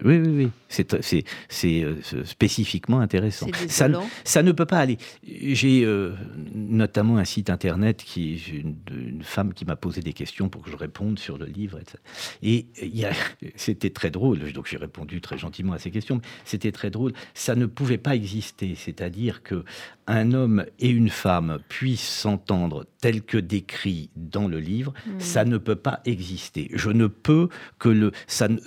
Oui, 0.03 0.17
oui, 0.17 0.27
oui. 0.27 0.49
C'est, 0.69 0.93
euh, 0.93 1.95
spécifiquement 2.25 2.99
intéressant. 2.99 3.47
C'est 3.53 3.69
Ça, 3.69 3.87
ça 4.23 4.43
ne 4.43 4.51
peut 4.51 4.65
pas 4.65 4.79
aller. 4.79 4.97
J'ai 5.25 5.83
euh, 5.85 6.13
notamment 6.55 7.17
un 7.17 7.25
site 7.25 7.49
internet 7.49 8.03
qui 8.03 8.35
une, 8.53 8.75
une 8.91 9.23
femme 9.23 9.53
qui 9.53 9.65
m'a 9.65 9.75
posé 9.75 10.01
des 10.01 10.13
questions 10.13 10.49
pour 10.49 10.61
que 10.63 10.71
je 10.71 10.75
réponde 10.75 11.19
sur 11.19 11.37
le 11.37 11.45
livre. 11.45 11.79
Et 12.41 12.67
c'était 13.55 13.89
très 13.89 14.09
drôle. 14.11 14.51
Donc 14.53 14.67
j'ai 14.67 14.77
répondu 14.77 15.21
très 15.21 15.37
gentiment 15.37 15.73
à 15.73 15.79
ces 15.79 15.91
questions. 15.91 16.15
mais 16.17 16.27
C'était 16.45 16.71
très 16.71 16.89
drôle. 16.89 17.13
Ça 17.33 17.55
ne 17.55 17.65
pouvait 17.65 17.97
pas 17.97 18.15
exister. 18.15 18.75
C'est-à-dire 18.75 19.43
que 19.43 19.63
un 20.07 20.33
homme 20.33 20.65
et 20.79 20.89
une 20.89 21.09
femme 21.09 21.59
puissent 21.69 22.07
s'entendre 22.07 22.85
tel 23.01 23.21
que 23.21 23.37
décrit 23.37 24.09
dans 24.15 24.47
le 24.47 24.59
livre. 24.59 24.93
Ça 25.19 25.45
ne 25.45 25.57
peut 25.57 25.75
pas 25.75 26.01
exister. 26.05 26.69
Je 26.73 26.89
ne 26.89 27.07
peux 27.07 27.49
que 27.79 27.89
le 27.89 28.11
ça. 28.27 28.47
ne- 28.47 28.57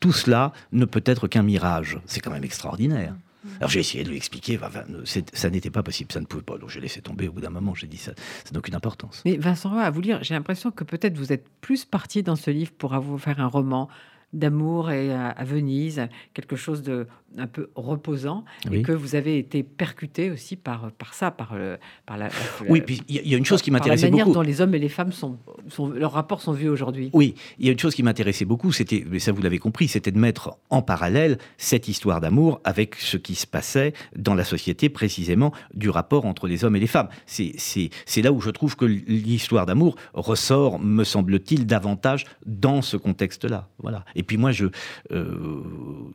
tout 0.00 0.12
cela 0.12 0.52
ne 0.70 0.84
peut 0.84 1.02
être 1.06 1.28
qu'un 1.28 1.42
mirage. 1.42 1.98
C'est 2.06 2.20
quand 2.20 2.30
même 2.30 2.44
extraordinaire. 2.44 3.14
Alors 3.58 3.70
j'ai 3.70 3.80
essayé 3.80 4.04
de 4.04 4.08
lui 4.10 4.16
expliquer, 4.16 4.58
c'est- 5.04 5.34
ça 5.34 5.50
n'était 5.50 5.70
pas 5.70 5.82
possible, 5.82 6.12
ça 6.12 6.20
ne 6.20 6.26
pouvait 6.26 6.42
pas. 6.42 6.58
Donc 6.58 6.70
j'ai 6.70 6.80
laissé 6.80 7.00
tomber 7.02 7.28
au 7.28 7.32
bout 7.32 7.40
d'un 7.40 7.50
moment, 7.50 7.74
j'ai 7.74 7.86
dit 7.86 7.96
ça, 7.96 8.12
ça 8.44 8.50
n'a 8.52 8.58
aucune 8.58 8.74
importance. 8.74 9.22
Mais 9.24 9.36
Vincent 9.36 9.70
Roy, 9.70 9.82
à 9.82 9.90
vous 9.90 10.00
lire, 10.00 10.22
j'ai 10.22 10.34
l'impression 10.34 10.70
que 10.70 10.84
peut-être 10.84 11.16
vous 11.16 11.32
êtes 11.32 11.46
plus 11.60 11.84
parti 11.84 12.22
dans 12.22 12.36
ce 12.36 12.50
livre 12.50 12.72
pour 12.76 12.98
vous 13.00 13.18
faire 13.18 13.40
un 13.40 13.46
roman 13.46 13.88
d'amour 14.32 14.90
et 14.90 15.12
à, 15.12 15.28
à 15.28 15.44
Venise, 15.44 16.06
quelque 16.34 16.56
chose 16.56 16.82
de 16.82 17.06
un 17.38 17.46
peu 17.46 17.70
reposant, 17.74 18.44
et 18.66 18.68
Oui. 18.68 18.82
que 18.82 18.92
vous 18.92 19.14
avez 19.14 19.38
été 19.38 19.62
percuté 19.62 20.30
aussi 20.30 20.54
par, 20.54 20.92
par 20.92 21.14
ça, 21.14 21.30
par, 21.30 21.54
le, 21.56 21.78
par 22.04 22.18
la, 22.18 22.28
Oui, 22.68 22.80
la- 22.80 22.84
puis 22.84 23.00
il 23.08 23.26
y, 23.26 23.34
a- 23.34 23.38
une 23.38 23.46
chose 23.46 23.62
qui 23.62 23.70
par 23.70 23.78
la 23.78 23.84
m'intéressait 23.86 24.10
manière 24.10 24.26
beaucoup. 24.26 24.34
dont 24.34 24.42
les 24.42 24.60
hommes 24.60 24.74
et 24.74 24.78
les 24.78 24.90
femmes 24.90 25.12
sont, 25.12 25.38
sont 25.68 25.88
leurs 25.88 26.12
rapports 26.12 26.42
sont 26.42 26.52
vus 26.52 26.68
aujourd'hui. 26.68 27.08
Oui, 27.14 27.34
il 27.58 27.64
y 27.64 27.68
a 27.70 27.72
une 27.72 27.78
chose 27.78 27.94
qui 27.94 28.02
m'intéressait 28.02 28.44
beaucoup, 28.44 28.70
c'était, 28.70 29.02
mais 29.10 29.18
ça 29.18 29.32
vous 29.32 29.40
l'avez 29.40 29.56
compris, 29.58 29.88
c'était 29.88 30.10
de 30.10 30.18
mettre 30.18 30.58
en 30.68 30.82
parallèle 30.82 31.38
cette 31.56 31.88
histoire 31.88 32.20
d'amour 32.20 32.60
avec 32.64 32.96
ce 32.96 33.16
qui 33.16 33.34
se 33.34 33.46
passait 33.46 33.94
dans 34.14 34.34
la 34.34 34.44
société, 34.44 34.90
précisément 34.90 35.52
du 35.72 35.88
rapport 35.88 36.26
entre 36.26 36.46
les 36.46 36.64
hommes 36.66 36.76
et 36.76 36.80
les 36.80 36.86
femmes. 36.86 37.08
C'est, 37.24 37.52
c'est, 37.56 37.88
c'est 38.04 38.20
là 38.20 38.30
où 38.30 38.42
je 38.42 38.50
trouve 38.50 38.76
que 38.76 38.84
l'histoire 38.84 39.64
d'amour 39.64 39.96
ressort, 40.12 40.78
me 40.80 41.02
semble-t-il, 41.04 41.64
davantage 41.64 42.26
dans 42.44 42.82
ce 42.82 42.98
contexte-là. 42.98 43.68
Voilà. 43.78 44.04
Et 44.16 44.21
puis 44.22 44.36
moi, 44.36 44.52
je, 44.52 44.66
euh, 45.12 45.62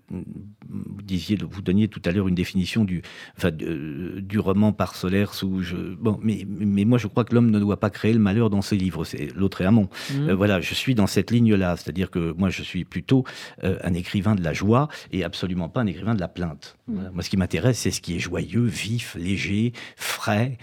vous 0.09 1.01
disiez, 1.03 1.37
vous 1.41 1.61
donniez 1.61 1.87
tout 1.87 2.01
à 2.05 2.11
l'heure 2.11 2.27
une 2.27 2.35
définition 2.35 2.83
du, 2.85 3.01
enfin, 3.37 3.51
du 3.51 4.39
roman 4.39 4.73
par 4.73 4.95
solaire 4.95 5.33
sous, 5.33 5.61
je, 5.61 5.75
bon, 5.75 6.19
mais, 6.21 6.45
mais 6.47 6.85
moi 6.85 6.97
je 6.97 7.07
crois 7.07 7.23
que 7.23 7.33
l'homme 7.33 7.49
ne 7.51 7.59
doit 7.59 7.79
pas 7.79 7.89
créer 7.89 8.13
le 8.13 8.19
malheur 8.19 8.49
dans 8.49 8.61
ses 8.61 8.77
livres. 8.77 9.05
C'est 9.05 9.33
l'autre 9.35 9.61
est 9.61 9.65
amont. 9.65 9.89
Mhm. 10.13 10.29
Euh, 10.29 10.35
voilà, 10.35 10.59
je 10.61 10.73
suis 10.73 10.95
dans 10.95 11.07
cette 11.07 11.31
ligne-là, 11.31 11.75
c'est-à-dire 11.77 12.09
que 12.11 12.31
moi 12.37 12.49
je 12.49 12.63
suis 12.63 12.85
plutôt 12.85 13.23
euh, 13.63 13.77
un 13.83 13.93
écrivain 13.93 14.35
de 14.35 14.43
la 14.43 14.53
joie 14.53 14.87
et 15.11 15.23
absolument 15.23 15.69
pas 15.69 15.81
un 15.81 15.87
écrivain 15.87 16.15
de 16.15 16.19
la 16.19 16.27
plainte. 16.27 16.77
Voilà. 16.87 17.11
Moi, 17.11 17.21
ce 17.23 17.29
qui 17.29 17.37
m'intéresse, 17.37 17.79
c'est 17.79 17.91
ce 17.91 18.01
qui 18.01 18.15
est 18.15 18.19
joyeux, 18.19 18.63
vif, 18.63 19.15
léger, 19.19 19.73
frais 19.97 20.57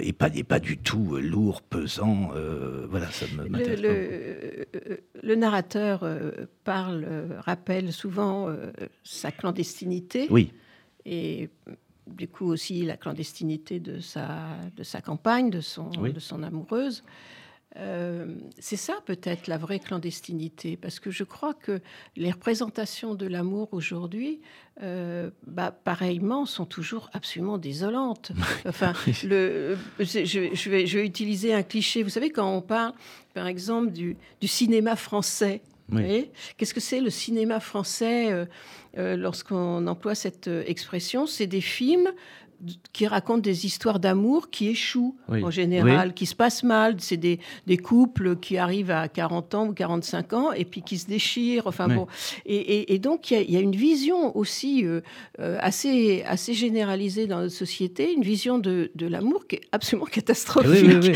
et 0.00 0.12
pas 0.12 0.28
et 0.34 0.44
pas 0.44 0.60
du 0.60 0.78
tout 0.78 1.16
lourd, 1.20 1.62
pesant. 1.62 2.30
voilà, 2.88 3.06
ça 3.10 3.26
me 3.36 3.48
Le, 3.48 3.76
le- 3.82 5.00
le 5.22 5.34
narrateur 5.34 6.04
parle, 6.64 7.04
euh, 7.08 7.40
rappelle 7.40 7.92
souvent 7.92 8.48
euh, 8.48 8.70
sa 9.04 9.32
clandestinité. 9.32 10.26
Oui, 10.30 10.52
Et 11.04 11.50
du 12.06 12.28
coup 12.28 12.46
aussi 12.46 12.82
la 12.82 12.96
clandestinité 12.96 13.80
de 13.80 14.00
sa, 14.00 14.56
de 14.76 14.82
sa 14.82 15.00
campagne, 15.00 15.50
de 15.50 15.60
son, 15.60 15.90
de 15.90 16.20
son 16.20 16.42
amoureuse. 16.42 17.02
Euh, 17.76 18.34
c'est 18.58 18.76
ça 18.76 18.94
peut-être 19.06 19.46
la 19.46 19.56
vraie 19.56 19.78
clandestinité, 19.78 20.76
parce 20.76 20.98
que 20.98 21.12
je 21.12 21.22
crois 21.22 21.54
que 21.54 21.80
les 22.16 22.30
représentations 22.32 23.14
de 23.14 23.26
l'amour 23.26 23.68
aujourd'hui, 23.70 24.40
euh, 24.82 25.30
bah, 25.46 25.70
pareillement, 25.70 26.46
sont 26.46 26.66
toujours 26.66 27.10
absolument 27.12 27.58
désolantes. 27.58 28.32
Enfin, 28.66 28.92
le, 29.22 29.76
je, 30.00 30.68
vais, 30.68 30.86
je 30.86 30.98
vais 30.98 31.06
utiliser 31.06 31.54
un 31.54 31.62
cliché. 31.62 32.02
Vous 32.02 32.10
savez, 32.10 32.30
quand 32.30 32.52
on 32.52 32.60
parle, 32.60 32.92
par 33.34 33.46
exemple, 33.46 33.92
du, 33.92 34.16
du 34.40 34.48
cinéma 34.48 34.96
français, 34.96 35.62
Qu'est-ce 36.56 36.74
que 36.74 36.80
c'est 36.80 37.00
le 37.00 37.10
cinéma 37.10 37.60
français 37.60 38.46
euh, 38.98 39.16
lorsqu'on 39.16 39.86
emploie 39.86 40.14
cette 40.14 40.48
expression? 40.66 41.26
C'est 41.26 41.46
des 41.46 41.60
films 41.60 42.10
qui 42.92 43.06
racontent 43.06 43.40
des 43.40 43.66
histoires 43.66 44.00
d'amour 44.00 44.50
qui 44.50 44.68
échouent 44.68 45.16
en 45.28 45.50
général, 45.50 46.12
qui 46.14 46.26
se 46.26 46.34
passent 46.34 46.62
mal. 46.62 46.96
C'est 46.98 47.16
des, 47.16 47.40
des, 47.66 47.76
couples 47.76 48.36
qui 48.36 48.58
arrivent 48.58 48.90
à 48.90 49.08
40 49.08 49.54
ans 49.54 49.66
ou 49.68 49.72
45 49.72 50.32
ans 50.34 50.52
et 50.52 50.64
puis 50.64 50.82
qui 50.82 50.98
se 50.98 51.06
déchirent. 51.06 51.66
Enfin 51.66 51.88
bon, 51.88 52.06
et, 52.46 52.92
et, 52.92 52.98
donc 52.98 53.30
il 53.30 53.50
y, 53.50 53.56
a 53.56 53.60
une 53.60 53.76
vision 53.76 54.36
aussi 54.36 54.84
euh, 54.84 55.00
euh, 55.40 55.56
assez, 55.60 56.22
assez 56.26 56.54
généralisée 56.54 57.26
dans 57.26 57.40
notre 57.40 57.54
société, 57.54 58.12
une 58.12 58.22
vision 58.22 58.58
de, 58.58 58.90
de 58.94 59.06
l'amour 59.06 59.46
qui 59.46 59.56
est 59.56 59.62
absolument 59.72 60.06
catastrophique. 60.06 61.12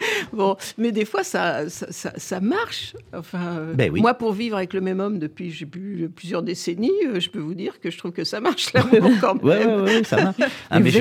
Bon, 0.32 0.56
mais 0.78 0.92
des 0.92 1.04
fois 1.04 1.24
ça, 1.24 1.68
ça, 1.68 2.12
ça, 2.16 2.40
marche. 2.40 2.94
Enfin, 3.12 3.58
euh, 3.58 3.74
ben 3.74 3.92
moi 3.96 4.14
pour 4.14 4.32
vivre 4.32 4.56
avec 4.56 4.72
le 4.72 4.80
même 4.80 5.00
homme 5.00 5.18
depuis 5.18 5.50
j'ai 5.50 5.66
plusieurs 5.66 6.42
décennies, 6.42 6.90
je 7.18 7.28
peux 7.28 7.38
vous 7.38 7.54
dire 7.54 7.80
que 7.80 7.90
je 7.90 7.98
trouve 7.98 8.12
que 8.12 8.24
ça 8.24 8.40
marche 8.40 8.72
là 8.72 8.84
même 8.92 9.18
quand 9.20 9.42
même. 9.42 9.82
Oui, 9.82 10.04
ça 10.04 10.22
marche. 10.22 10.36
Ah, 10.70 10.80
vous, 10.80 10.96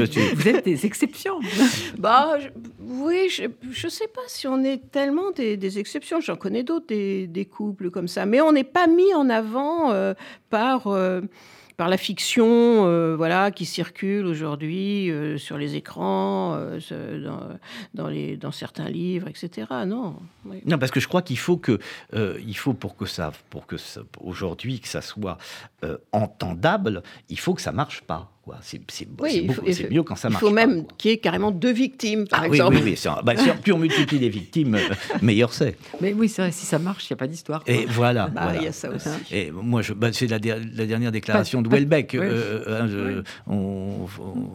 êtes, 0.48 0.66
des 0.66 0.86
exceptions. 0.86 1.40
bah, 1.98 2.38
oui, 2.80 3.30
je 3.30 3.44
ne 3.44 3.90
sais 3.90 4.08
pas 4.08 4.22
si 4.28 4.48
on 4.48 4.64
est 4.64 4.92
tellement 4.92 5.32
des, 5.32 5.80
exceptions. 5.80 6.22
J'en 6.22 6.36
connais 6.36 6.64
d'autres, 6.64 6.88
des, 6.88 7.46
couples 7.46 7.90
comme 7.90 8.08
ça. 8.08 8.26
Mais 8.26 8.42
on 8.42 8.52
n'est 8.52 8.64
pas 8.64 8.88
mis 8.88 9.14
en 9.14 9.30
avant 9.30 9.92
euh, 9.92 10.14
par... 10.50 10.88
Euh, 10.88 11.22
par 11.80 11.88
la 11.88 11.96
fiction 11.96 12.46
euh, 12.50 13.16
voilà, 13.16 13.52
qui 13.52 13.64
circule 13.64 14.26
aujourd'hui 14.26 15.10
sur 15.38 15.58
les 15.58 15.78
écrans, 15.78 16.60
dans, 17.94 18.10
dans, 18.38 18.52
certains 18.52 18.90
livres, 18.90 19.30
etc. 19.30 19.66
Non. 19.88 20.18
Non, 20.66 20.78
parce 20.78 20.92
que 20.92 21.00
je 21.00 21.08
crois 21.08 21.22
qu'il 21.22 21.40
faut 21.40 21.58
faut 22.54 22.74
pour 22.74 22.98
que 22.98 23.06
ça, 23.06 23.32
pour 23.50 23.66
que 23.66 23.78
aujourd'hui 24.20 24.82
que 24.82 24.90
ça 24.90 25.02
soit 25.02 25.38
entendable, 26.12 27.02
il 27.30 27.40
faut 27.40 27.54
que 27.54 27.62
ça 27.62 27.72
marche 27.72 28.02
pas. 28.02 28.30
C'est 28.62 29.92
mieux 29.92 30.04
quand 30.04 30.16
ça 30.16 30.30
marche. 30.30 30.42
Il 30.42 30.48
faut 30.48 30.54
même 30.54 30.86
qu'il 30.98 31.12
y 31.12 31.14
ait 31.14 31.18
carrément 31.18 31.52
deux 31.52 31.72
victimes, 31.72 32.28
par 32.28 32.42
ah 32.44 32.48
exemple. 32.48 32.76
Oui, 32.78 32.82
oui, 32.84 32.98
oui. 33.04 33.12
Bah, 33.24 33.34
plus 33.62 33.72
on 33.72 33.78
multiplie 33.78 34.20
les 34.20 34.30
victimes, 34.30 34.76
euh, 34.76 34.80
meilleur 35.22 35.54
c'est. 35.54 35.76
Mais 36.02 36.14
oui, 36.14 36.28
vrai, 36.38 36.52
si 36.52 36.66
ça 36.66 36.80
marche, 36.80 37.10
il 37.10 37.14
n'y 37.14 37.16
a 37.16 37.18
pas 37.18 37.28
d'histoire. 37.28 37.64
Et 37.68 37.86
voilà. 37.86 38.28
Bah, 38.28 38.54
il 38.56 38.64
y 38.64 38.68
a 38.68 38.72
ça 38.72 38.90
aussi. 38.90 39.10
Et 39.32 39.52
moi, 39.52 39.82
bah, 39.96 40.10
c'est 40.14 40.28
la, 40.28 40.40
dernière 40.40 41.12
déclaration 41.12 41.62
de 41.62 41.70
Welbeck. 41.70 42.16
Euh, 42.16 42.64
euh, 42.68 43.22
hein, 43.22 43.24
on, 43.48 44.08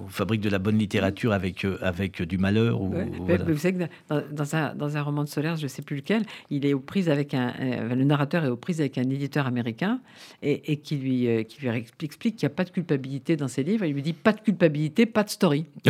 fabrique 0.09 0.40
de 0.40 0.50
la 0.50 0.59
bonne 0.59 0.78
littérature 0.78 1.33
avec, 1.33 1.66
avec 1.80 2.22
du 2.22 2.38
malheur. 2.38 2.80
Ou, 2.80 2.94
Vous 3.18 3.59
savez 3.59 3.74
que 3.74 4.14
dans, 4.33 4.57
un, 4.57 4.74
dans 4.74 4.96
un 4.96 5.02
roman 5.02 5.24
de 5.24 5.28
Solaire, 5.28 5.57
je 5.57 5.64
ne 5.64 5.68
sais 5.68 5.83
plus 5.83 5.96
lequel, 5.96 6.24
il 6.50 6.66
est 6.66 6.74
aux 6.74 6.80
prises 6.80 7.09
avec 7.09 7.35
un, 7.35 7.52
le 7.61 8.04
narrateur 8.04 8.44
est 8.44 8.48
aux 8.48 8.57
prises 8.57 8.80
avec 8.80 8.98
un 8.98 9.02
éditeur 9.02 9.46
américain 9.46 10.00
et, 10.42 10.72
et 10.72 10.76
qui 10.76 10.96
lui, 10.96 11.44
qui 11.46 11.61
lui 11.61 11.68
explique 12.02 12.37
qu'il 12.37 12.46
n'y 12.46 12.52
a 12.52 12.54
pas 12.54 12.64
de 12.64 12.70
culpabilité 12.70 13.37
dans 13.37 13.48
ses 13.48 13.62
livres 13.62 13.83
il 13.86 13.94
lui 13.94 14.02
dit 14.02 14.12
pas 14.12 14.32
de 14.32 14.40
culpabilité, 14.40 15.06
pas 15.06 15.22
de 15.22 15.30
story. 15.30 15.66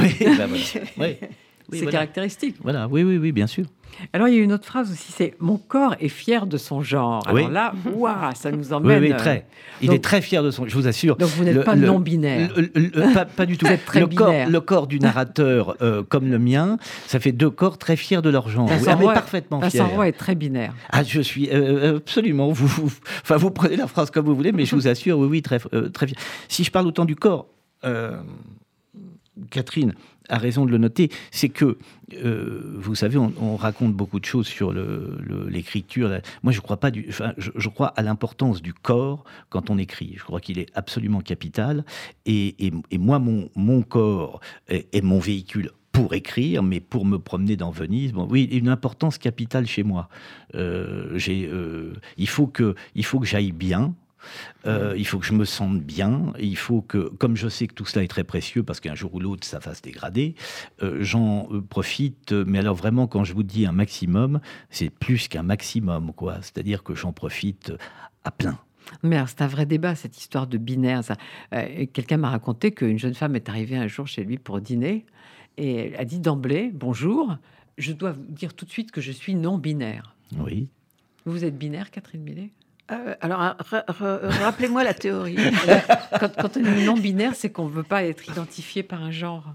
Oui, 0.97 1.17
bah 1.71 1.77
c'est 1.79 1.87
caractéristique. 1.87 2.57
Voilà, 2.63 2.87
oui, 2.89 3.03
oui, 3.03 3.17
oui, 3.17 3.33
bien 3.33 3.47
sûr. 3.47 3.65
Alors, 4.13 4.29
il 4.29 4.35
y 4.35 4.39
a 4.39 4.43
une 4.43 4.53
autre 4.53 4.67
phrase 4.67 4.91
aussi, 4.91 5.13
c'est 5.13 5.35
Mon 5.39 5.57
corps 5.57 5.95
est 6.01 6.09
fier 6.09 6.47
de 6.47 6.57
son 6.57 6.83
genre. 6.83 7.23
Alors 7.27 7.51
là, 7.51 7.75
waouh, 7.95 8.35
ça 8.35 8.51
nous 8.51 8.73
emmène. 8.73 9.03
Oui, 9.03 9.11
oui 9.11 9.17
très. 9.17 9.47
Il 9.81 9.93
est 9.93 10.03
très 10.03 10.21
fier 10.21 10.43
de 10.43 10.51
son 10.51 10.67
je 10.67 10.75
vous 10.75 10.87
assure. 10.87 11.17
Donc, 11.17 11.29
vous 11.31 11.45
n'êtes 11.45 11.65
pas 11.65 11.77
non-binaire. 11.77 12.51
Pas, 13.37 13.47
du 13.47 13.57
tout. 13.57 13.67
Vous 13.67 13.73
êtes 13.73 13.85
très 13.85 14.01
le, 14.01 14.07
corps, 14.07 14.33
le 14.49 14.61
corps 14.61 14.87
du 14.87 14.99
narrateur, 14.99 15.77
euh, 15.83 16.03
comme 16.03 16.31
le 16.31 16.39
mien, 16.39 16.79
ça 17.07 17.21
fait 17.21 17.33
deux 17.33 17.51
corps 17.51 17.79
très 17.79 17.97
fiers 17.97 18.23
de 18.23 18.31
leur 18.31 18.49
genre. 18.49 18.67
Vincent 18.67 18.99
oui, 18.99 19.07
parfaitement 19.07 19.61
fier. 19.61 19.85
Vincent 19.85 19.95
Roy 19.95 20.09
est 20.09 20.13
très 20.13 20.35
binaire. 20.35 20.75
Ah, 20.91 21.03
je 21.03 21.21
suis 21.21 21.49
euh, 21.53 21.97
absolument. 21.97 22.51
Vous, 22.51 22.91
enfin, 23.23 23.37
vous 23.37 23.51
prenez 23.51 23.77
la 23.77 23.87
phrase 23.87 24.11
comme 24.11 24.27
vous 24.27 24.35
voulez, 24.35 24.53
mais 24.53 24.65
je 24.65 24.75
vous 24.75 24.89
assure, 24.89 25.19
oui, 25.19 25.29
oui, 25.29 25.43
très, 25.43 25.59
euh, 25.73 25.89
très 25.89 26.07
fier. 26.07 26.19
Si 26.49 26.65
je 26.65 26.71
parle 26.71 26.87
autant 26.87 27.05
du 27.05 27.17
corps, 27.17 27.47
euh, 27.85 28.23
Catherine 29.51 29.95
a 30.29 30.39
raison 30.39 30.65
de 30.65 30.71
le 30.71 30.79
noter, 30.79 31.11
c'est 31.31 31.49
que, 31.49 31.77
euh, 32.15 32.77
vous 32.79 32.95
savez, 32.95 33.19
on, 33.19 33.57
raconte 33.57 33.93
beaucoup 33.93 34.21
de 34.21 34.25
choses 34.25 34.47
sur 34.47 34.73
l'écriture. 34.73 36.21
Moi, 36.43 36.53
je 36.53 36.61
crois 36.61 36.79
pas 36.79 36.91
du, 36.91 37.11
je, 37.37 37.69
crois 37.69 37.89
à 37.89 38.03
l'importance 38.03 38.63
du 38.63 38.73
corps 38.73 39.25
quand 39.51 39.71
on 39.71 39.79
écrit. 39.79 40.15
Je 40.17 40.25
crois 40.25 40.41
qu'il 40.41 40.59
est 40.59 40.69
absolument 40.75 41.21
capital. 41.21 41.85
Et, 42.27 42.73
moi, 42.93 43.19
mon, 43.19 43.51
mon 43.55 43.83
corps 43.83 44.41
est, 44.69 45.03
mon 45.03 45.19
véhicule 45.19 45.71
pour 45.93 46.15
écrire, 46.15 46.63
mais 46.63 46.81
pour 46.81 47.05
me 47.05 47.19
promener 47.19 47.57
dans 47.57 47.71
Venise, 47.71 48.13
bon, 48.13 48.27
oui, 48.29 48.45
une 48.45 48.69
importance 48.69 49.19
capitale 49.19 49.67
chez 49.67 49.85
moi. 49.85 50.09
Euh, 50.55 51.19
il 52.17 52.29
faut 52.29 52.47
que, 52.47 52.75
il 52.95 53.05
faut 53.05 53.21
que 53.21 53.27
j'aille 53.27 53.53
bien, 53.53 53.95
euh, 54.67 54.95
il 54.97 55.07
faut 55.07 55.19
que 55.19 55.27
je 55.27 55.33
me 55.33 55.45
sente 55.45 55.81
bien. 55.81 56.33
il 56.39 56.57
faut 56.57 56.83
que, 56.83 57.09
comme 57.19 57.37
je 57.37 57.49
sais 57.49 57.67
que 57.67 57.75
tout 57.75 57.87
cela 57.87 58.05
est 58.05 58.09
très 58.09 58.25
précieux, 58.25 58.63
parce 58.63 58.81
qu'un 58.81 58.95
jour 58.95 59.15
ou 59.15 59.21
l'autre, 59.21 59.47
ça 59.47 59.59
va 59.59 59.75
se 59.75 59.83
dégrader, 59.83 60.35
euh, 60.83 60.99
j'en 61.01 61.49
euh, 61.51 61.61
profite. 61.61 62.33
Mais 62.33 62.59
alors 62.59 62.75
vraiment, 62.75 63.07
quand 63.07 63.25
je 63.25 63.35
vous 63.35 63.43
dis 63.43 63.67
un 63.67 63.73
maximum, 63.73 64.41
c'est 64.71 64.91
plus 64.91 65.29
qu'un 65.29 65.43
maximum, 65.43 66.13
quoi. 66.13 66.37
C'est-à-dire 66.43 66.83
que 66.83 66.95
j'en 66.95 67.13
profite 67.13 67.73
à 68.25 68.31
plein. 68.31 68.59
Mais 69.03 69.23
c'est 69.27 69.43
un 69.43 69.47
vrai 69.47 69.65
débat, 69.65 69.95
cette 69.95 70.19
histoire 70.19 70.47
de 70.47 70.59
binaire. 70.59 71.01
Quelqu'un 71.51 72.19
m'a 72.19 72.29
raconté 72.29 72.73
qu'une 72.73 72.99
jeune 72.99 73.15
femme 73.15 73.35
est 73.35 73.49
arrivée 73.49 73.77
un 73.77 73.87
jour 73.87 74.07
chez 74.07 74.25
lui 74.25 74.37
pour 74.37 74.61
dîner 74.61 75.07
et 75.57 75.77
elle 75.77 75.97
a 75.97 76.05
dit 76.05 76.21
d'emblée 76.21 76.71
Bonjour, 76.73 77.37
je 77.79 77.93
dois 77.93 78.13
vous 78.13 78.25
dire 78.29 78.55
tout 78.55 78.65
de 78.65 78.71
suite 78.71 78.91
que 78.91 79.01
je 79.01 79.13
suis 79.13 79.35
non-binaire. 79.35 80.15
Oui. 80.39 80.69
Vous 81.25 81.45
êtes 81.45 81.57
binaire, 81.57 81.91
Catherine 81.91 82.23
Millet? 82.23 82.51
Euh, 82.93 83.15
alors, 83.21 83.57
rappelez-moi 83.71 84.85
la 84.85 84.93
théorie. 84.93 85.37
quand, 86.21 86.57
on 86.57 86.65
est 86.65 86.85
non-binaire, 86.85 87.35
c'est 87.35 87.51
qu'on 87.51 87.67
ne 87.67 87.73
veut 87.73 87.83
pas 87.83 88.05
être 88.05 88.29
identifié 88.29 88.83
par 88.83 89.03
un 89.03 89.11
genre. 89.11 89.55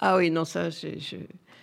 Ah 0.00 0.16
oui, 0.16 0.30
non, 0.30 0.44
ça, 0.44 0.70
je... 0.70 1.16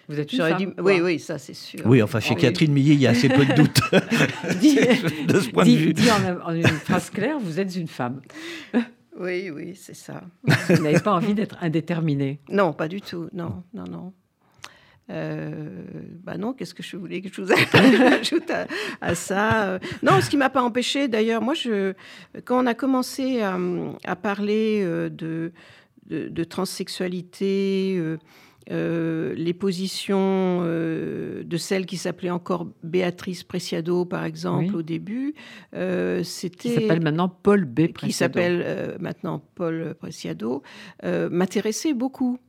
Vous 0.10 0.20
êtes 0.20 0.34
une 0.34 0.40
femme, 0.40 0.74
Oui, 0.80 1.00
oui, 1.02 1.20
ça 1.20 1.38
c'est 1.38 1.54
sûr. 1.54 1.80
Oui, 1.86 2.02
enfin 2.02 2.20
chez 2.20 2.36
Catherine 2.36 2.74
Millet, 2.74 2.94
il 2.94 3.00
y 3.00 3.08
a 3.08 3.12
assez 3.12 3.30
peu 3.30 3.46
de 3.46 3.54
doutes 3.54 3.82
de 3.92 5.40
ce 5.40 5.50
point 5.50 5.64
de 5.66 5.70
vue. 5.72 5.94
Dit 5.94 6.10
en, 6.12 6.50
en, 6.50 6.54
une 6.54 6.68
phrase 6.68 7.10
claire, 7.10 7.40
vous 7.40 7.60
êtes 7.60 7.76
une 7.76 7.88
femme. 7.88 8.22
Oui, 9.18 9.50
oui, 9.50 9.76
c'est 9.76 9.96
ça. 9.96 10.22
Vous 10.44 10.84
n'avez 10.84 11.00
pas 11.00 11.14
envie 11.14 11.34
d'être 11.34 11.58
indéterminé. 11.62 12.40
Non, 12.50 12.74
pas 12.74 12.88
du 12.88 13.00
tout. 13.00 13.30
Non, 13.32 13.64
non, 13.74 13.86
non. 13.90 14.14
Euh, 15.10 15.84
bah 16.24 16.38
non, 16.38 16.54
qu'est-ce 16.54 16.74
que 16.74 16.84
je 16.84 16.96
voulais 16.96 17.22
que 17.22 17.30
je 17.34 17.42
vous 17.42 17.52
ajoute 18.04 18.52
à, 19.02 19.16
ça 19.16 19.80
Non, 20.02 20.22
ce 20.22 20.30
qui 20.30 20.38
m'a 20.38 20.50
pas 20.50 20.62
empêché, 20.62 21.08
d'ailleurs, 21.08 21.42
moi, 21.42 21.54
je, 21.54 21.94
quand 22.46 22.64
on 22.64 22.66
a 22.66 22.74
commencé 22.74 23.42
à, 23.42 24.16
parler 24.16 24.82
euh, 24.84 25.10
de, 25.10 25.52
de, 26.08 26.44
transsexualité, 26.44 28.02
euh, 28.72 29.34
les 29.36 29.54
positions 29.54 30.62
de 30.64 31.58
celle 31.58 31.86
qui 31.86 31.98
s'appelait 31.98 32.30
encore 32.30 32.68
Béatrice 32.84 33.44
Preciado, 33.44 34.06
par 34.06 34.24
exemple, 34.24 34.74
au 34.74 34.84
début, 34.84 35.34
c'était... 35.74 36.70
Qui 36.70 36.74
s'appelle 36.76 37.02
maintenant 37.02 37.28
Paul 37.28 37.66
B. 37.66 37.92
Preciado. 37.92 38.08
Qui 38.08 38.14
s'appelle 38.14 38.98
maintenant 39.02 39.44
Paul 39.56 39.96
Preciado, 40.00 40.64
m'intéressait 41.04 41.94
beaucoup. 41.94 42.40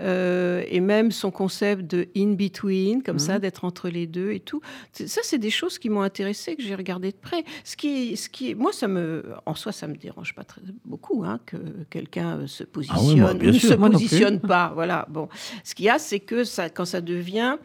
Euh, 0.00 0.62
et 0.68 0.80
même 0.80 1.12
son 1.12 1.30
concept 1.30 1.82
de 1.82 2.08
in-between, 2.16 3.02
comme 3.02 3.18
ça, 3.18 3.34
mhm. 3.34 3.40
d'être 3.40 3.64
entre 3.64 3.88
les 3.88 4.06
deux 4.06 4.32
et 4.32 4.40
tout. 4.40 4.60
Ça, 4.92 5.20
c'est 5.22 5.38
des 5.38 5.50
choses 5.50 5.78
qui 5.78 5.88
m'ont 5.90 6.02
intéressé, 6.02 6.56
que 6.56 6.62
j'ai 6.62 6.74
regardé 6.74 7.10
de 7.12 7.16
près. 7.16 7.44
Ce 7.64 7.76
qui, 7.76 8.16
ce 8.16 8.28
qui, 8.28 8.54
moi, 8.54 8.72
ça 8.72 8.88
me, 8.88 9.24
en 9.46 9.54
soi, 9.54 9.72
ça 9.72 9.86
me 9.86 9.96
dérange 9.96 10.34
pas 10.34 10.44
très, 10.44 10.62
beaucoup 10.84 11.24
hein, 11.24 11.38
que 11.46 11.56
quelqu'un 11.90 12.46
se 12.46 12.64
ah 12.64 12.66
positionne 12.72 13.40
ou 13.42 13.46
ne 13.46 13.52
se 13.52 13.74
positionne 13.74 14.40
pas. 14.40 14.72
Voilà. 14.74 15.06
Bon, 15.10 15.28
ce 15.64 15.74
qu'il 15.74 15.86
y 15.86 15.90
a, 15.90 15.98
c'est 15.98 16.20
que 16.20 16.44
ça, 16.44 16.70
quand 16.70 16.84
ça 16.84 17.00
devient 17.00 17.56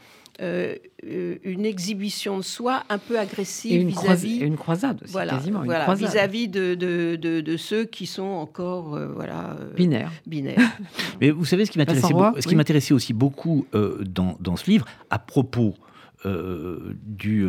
euh, 0.41 0.76
euh, 1.06 1.38
une 1.43 1.65
exhibition 1.65 2.38
de 2.38 2.43
soi 2.43 2.84
un 2.89 2.98
peu 2.98 3.17
agressive 3.17 3.88
vis-à-vis 3.88 4.39
une 4.39 4.58
croisade 4.58 5.02
aussi, 5.04 5.13
voilà, 5.13 5.34
quasiment 5.34 5.62
vis-à-vis 5.62 6.50
de, 6.50 6.76
de, 6.76 7.15
de, 7.15 7.58
ceux 7.58 7.86
qui 7.86 8.06
sont 8.06 8.24
encore 8.24 8.95
euh, 8.95 9.08
voilà 9.15 9.56
binaires. 9.78 10.12
binaires. 10.28 10.60
Mais 11.21 11.32
vous 11.32 11.45
savez 11.45 11.65
ce 11.65 11.71
qui 11.71 11.78
m'intéressait, 11.78 12.13
ce 12.39 12.48
qui 12.48 12.56
m'intéressait 12.56 12.93
aussi 12.93 13.13
beaucoup 13.13 13.65
dans, 13.71 14.36
dans, 14.41 14.58
ce 14.58 14.69
livre 14.69 14.86
à 15.10 15.19
propos 15.19 15.74
du, 16.25 17.47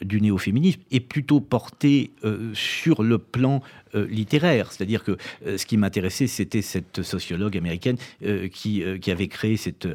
du 0.00 0.20
néo-féminisme 0.20 0.80
est 0.90 1.00
plutôt 1.00 1.40
porté 1.40 2.12
sur 2.54 3.02
le 3.02 3.18
plan 3.18 3.62
littéraire. 3.94 4.72
C'est-à-dire 4.72 5.04
que 5.04 5.16
ce 5.44 5.64
qui 5.66 5.76
m'intéressait, 5.76 6.26
c'était 6.26 6.62
cette 6.62 7.02
sociologue 7.02 7.56
américaine 7.56 7.96
qui, 8.52 8.82
qui 9.00 9.10
avait 9.10 9.28
créé 9.28 9.56
cette 9.56 9.88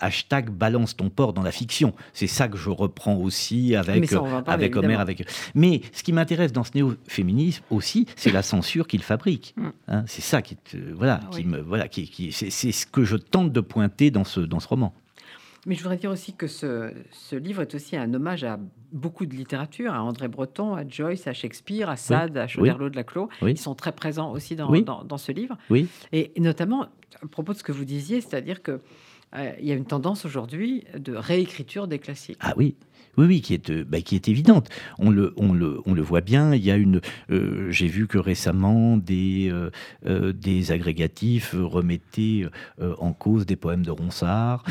hashtag 0.00 0.50
balance 0.50 0.96
ton 0.96 1.10
port 1.10 1.32
dans 1.32 1.42
la 1.42 1.52
fiction. 1.52 1.94
C'est 2.12 2.26
ça 2.26 2.48
que 2.48 2.56
je 2.56 2.70
reprends 2.70 3.16
aussi 3.16 3.74
avec, 3.74 4.12
avec 4.46 4.76
Homer. 4.76 4.94
Avec... 4.94 5.26
Mais 5.54 5.80
ce 5.92 6.02
qui 6.02 6.12
m'intéresse 6.12 6.52
dans 6.52 6.64
ce 6.64 6.72
néo-féminisme 6.74 7.64
aussi, 7.70 8.06
c'est 8.16 8.32
la 8.32 8.42
censure 8.42 8.86
qu'il 8.86 9.02
fabrique. 9.02 9.54
Mm. 9.56 9.68
Hein. 9.88 10.04
c'est 10.06 10.22
ça 10.22 10.42
qui, 10.42 10.56
voilà, 10.94 11.20
ah 11.22 11.30
qui 11.30 11.44
me, 11.44 11.58
voilà, 11.60 11.88
qui, 11.88 12.08
qui 12.08 12.32
c'est 12.32 12.50
ce 12.50 12.86
que 12.86 13.04
je 13.04 13.16
tente 13.16 13.52
de 13.52 13.60
pointer 13.60 14.10
dans 14.10 14.24
ce, 14.24 14.40
dans 14.40 14.60
ce 14.60 14.68
roman. 14.68 14.94
Mais 15.66 15.74
je 15.74 15.82
voudrais 15.82 15.96
dire 15.96 16.10
aussi 16.10 16.32
que 16.32 16.46
ce, 16.46 16.92
ce, 17.10 17.36
livre 17.36 17.62
est 17.62 17.74
aussi 17.74 17.96
un 17.96 18.12
hommage 18.14 18.44
à 18.44 18.58
beaucoup 18.92 19.26
de 19.26 19.34
littérature, 19.34 19.92
à 19.92 20.02
André 20.02 20.28
Breton, 20.28 20.74
à 20.74 20.88
Joyce, 20.88 21.26
à 21.26 21.32
Shakespeare, 21.32 21.88
à 21.88 21.96
Sade, 21.96 22.36
à 22.38 22.46
Chauderlot 22.46 22.88
de 22.88 22.96
la 22.96 23.04
Clos. 23.04 23.28
Ils 23.42 23.58
sont 23.58 23.74
très 23.74 23.92
présents 23.92 24.32
aussi 24.32 24.56
dans, 24.56 24.70
dans, 24.80 25.04
dans 25.04 25.18
ce 25.18 25.32
livre. 25.32 25.58
Oui. 25.68 25.86
Et, 26.12 26.32
notamment, 26.38 26.86
à 27.22 27.26
propos 27.30 27.52
de 27.52 27.58
ce 27.58 27.62
que 27.62 27.72
vous 27.72 27.84
disiez, 27.84 28.20
c'est-à-dire 28.20 28.62
que 28.62 28.80
euh, 29.36 29.52
il 29.60 29.66
y 29.66 29.72
a 29.72 29.74
une 29.74 29.84
tendance 29.84 30.24
aujourd'hui 30.24 30.84
de 30.98 31.14
réécriture 31.14 31.86
des 31.86 31.98
classiques. 31.98 32.38
Ah 32.40 32.54
oui, 32.56 32.74
oui, 33.16 33.26
oui, 33.26 33.40
qui 33.40 33.54
est, 33.54 33.70
euh, 33.70 33.84
bah, 33.86 34.00
qui 34.00 34.14
est 34.14 34.28
évidente. 34.28 34.68
On 34.98 35.10
le, 35.10 35.34
on, 35.36 35.52
le, 35.52 35.80
on 35.86 35.94
le 35.94 36.02
voit 36.02 36.20
bien. 36.20 36.54
Il 36.54 36.64
y 36.64 36.70
a 36.70 36.76
une. 36.76 37.00
Euh, 37.30 37.70
j'ai 37.70 37.86
vu 37.86 38.06
que 38.06 38.18
récemment 38.18 38.96
des, 38.96 39.52
euh, 40.06 40.32
des 40.32 40.72
agrégatifs 40.72 41.54
remettaient 41.58 42.46
en 42.80 43.12
cause 43.12 43.46
des 43.46 43.56
poèmes 43.56 43.84
de 43.84 43.90
Ronsard, 43.90 44.64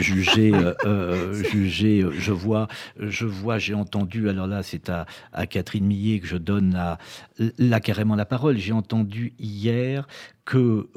jugés, 0.00 0.52
jugés. 1.32 2.04
Je 2.18 2.32
vois, 2.32 2.68
je 2.98 3.26
vois, 3.26 3.58
j'ai 3.58 3.74
entendu. 3.74 4.28
Alors 4.28 4.46
là, 4.46 4.62
c'est 4.62 4.88
à, 4.88 5.06
à 5.32 5.46
Catherine 5.46 5.84
Millet 5.84 6.20
que 6.20 6.26
je 6.26 6.36
donne 6.36 6.72
la, 6.72 6.98
là 7.58 7.80
carrément 7.80 8.14
la 8.14 8.24
parole. 8.24 8.56
J'ai 8.58 8.72
entendu 8.72 9.34
hier 9.38 10.06
que, 10.44 10.88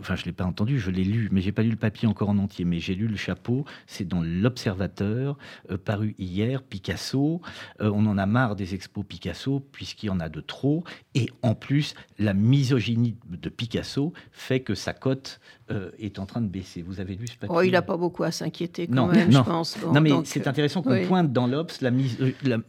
enfin, 0.00 0.16
je 0.16 0.24
l'ai 0.24 0.32
pas 0.32 0.44
entendu, 0.44 0.78
je 0.80 0.90
l'ai 0.90 1.04
lu, 1.04 1.28
mais 1.30 1.42
j'ai 1.42 1.52
pas 1.52 1.62
lu 1.62 1.70
le 1.70 1.76
papier 1.76 2.08
encore 2.08 2.30
en 2.30 2.38
entier, 2.38 2.64
mais 2.64 2.80
j'ai 2.80 2.94
lu 2.94 3.06
le 3.06 3.16
chapeau. 3.16 3.64
C'est 3.86 4.08
dans 4.08 4.22
l'Observateur, 4.22 5.36
paru 5.84 6.14
hier, 6.18 6.62
Picasso. 6.62 7.40
Euh, 7.80 7.90
on 7.94 8.06
en 8.06 8.18
a 8.18 8.26
marre 8.26 8.56
des 8.56 8.74
expos 8.74 9.04
Picasso, 9.06 9.60
puisqu'il 9.72 10.06
y 10.06 10.10
en 10.10 10.20
a 10.20 10.28
de 10.28 10.40
trop. 10.40 10.84
Et 11.14 11.28
en 11.42 11.54
plus, 11.54 11.94
la 12.18 12.34
misogynie 12.34 13.16
de 13.28 13.48
Picasso 13.48 14.12
fait 14.32 14.60
que 14.60 14.74
sa 14.74 14.92
cote 14.92 15.40
euh, 15.70 15.90
est 15.98 16.18
en 16.18 16.26
train 16.26 16.42
de 16.42 16.46
baisser. 16.46 16.82
Vous 16.82 17.00
avez 17.00 17.14
lu 17.14 17.26
ce 17.26 17.38
papier 17.38 17.56
oh, 17.56 17.62
Il 17.62 17.72
n'a 17.72 17.80
pas 17.80 17.96
beaucoup 17.96 18.22
à 18.22 18.30
s'inquiéter 18.30 18.86
quand 18.86 19.06
même, 19.06 19.32
je 19.32 19.38
pense. 19.38 19.78
non, 19.82 20.00
mais 20.02 20.10
c'est 20.24 20.46
intéressant 20.46 20.82
qu'on 20.82 21.06
pointe 21.06 21.32
dans 21.32 21.46
l'Obs 21.46 21.80
la, 21.80 21.90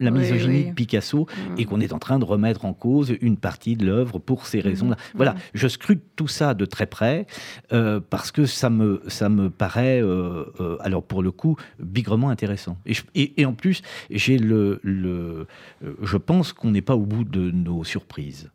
la, 0.00 0.10
misogynie 0.10 0.70
de 0.70 0.72
Picasso 0.72 1.26
mm. 1.26 1.60
et 1.60 1.66
qu'on 1.66 1.80
est 1.80 1.92
en 1.92 1.98
train 1.98 2.18
de 2.18 2.24
remettre 2.24 2.64
en 2.64 2.72
cause 2.72 3.14
une 3.20 3.36
partie 3.36 3.76
de 3.76 3.84
l'œuvre 3.84 4.18
pour 4.18 4.46
ces 4.46 4.60
raisons-là. 4.60 4.96
Mm. 4.96 5.16
Voilà, 5.16 5.32
mm. 5.34 5.38
je 5.52 5.68
scrute 5.68 6.02
tout 6.16 6.26
ça 6.26 6.54
de 6.54 6.64
très 6.64 6.86
près 6.86 7.26
euh, 7.70 8.00
parce 8.00 8.32
que 8.32 8.46
ça 8.46 8.70
me, 8.70 9.02
ça 9.08 9.28
me 9.28 9.50
paraît, 9.50 10.02
alors 10.80 11.02
pour 11.02 11.22
le 11.22 11.32
coup, 11.32 11.56
bigrement 11.78 12.30
intéressant. 12.30 12.78
Et, 13.14 13.40
et, 13.40 13.44
en 13.44 13.52
plus, 13.52 13.82
j'ai 14.08 14.38
le, 14.38 14.80
le, 14.82 15.46
je 16.00 16.16
pense 16.16 16.54
qu'on 16.54 16.70
n'est 16.70 16.80
pas 16.80 16.96
au 16.96 17.04
bout 17.04 17.24
de 17.24 17.50
nos 17.50 17.84
surprises. 17.84 18.50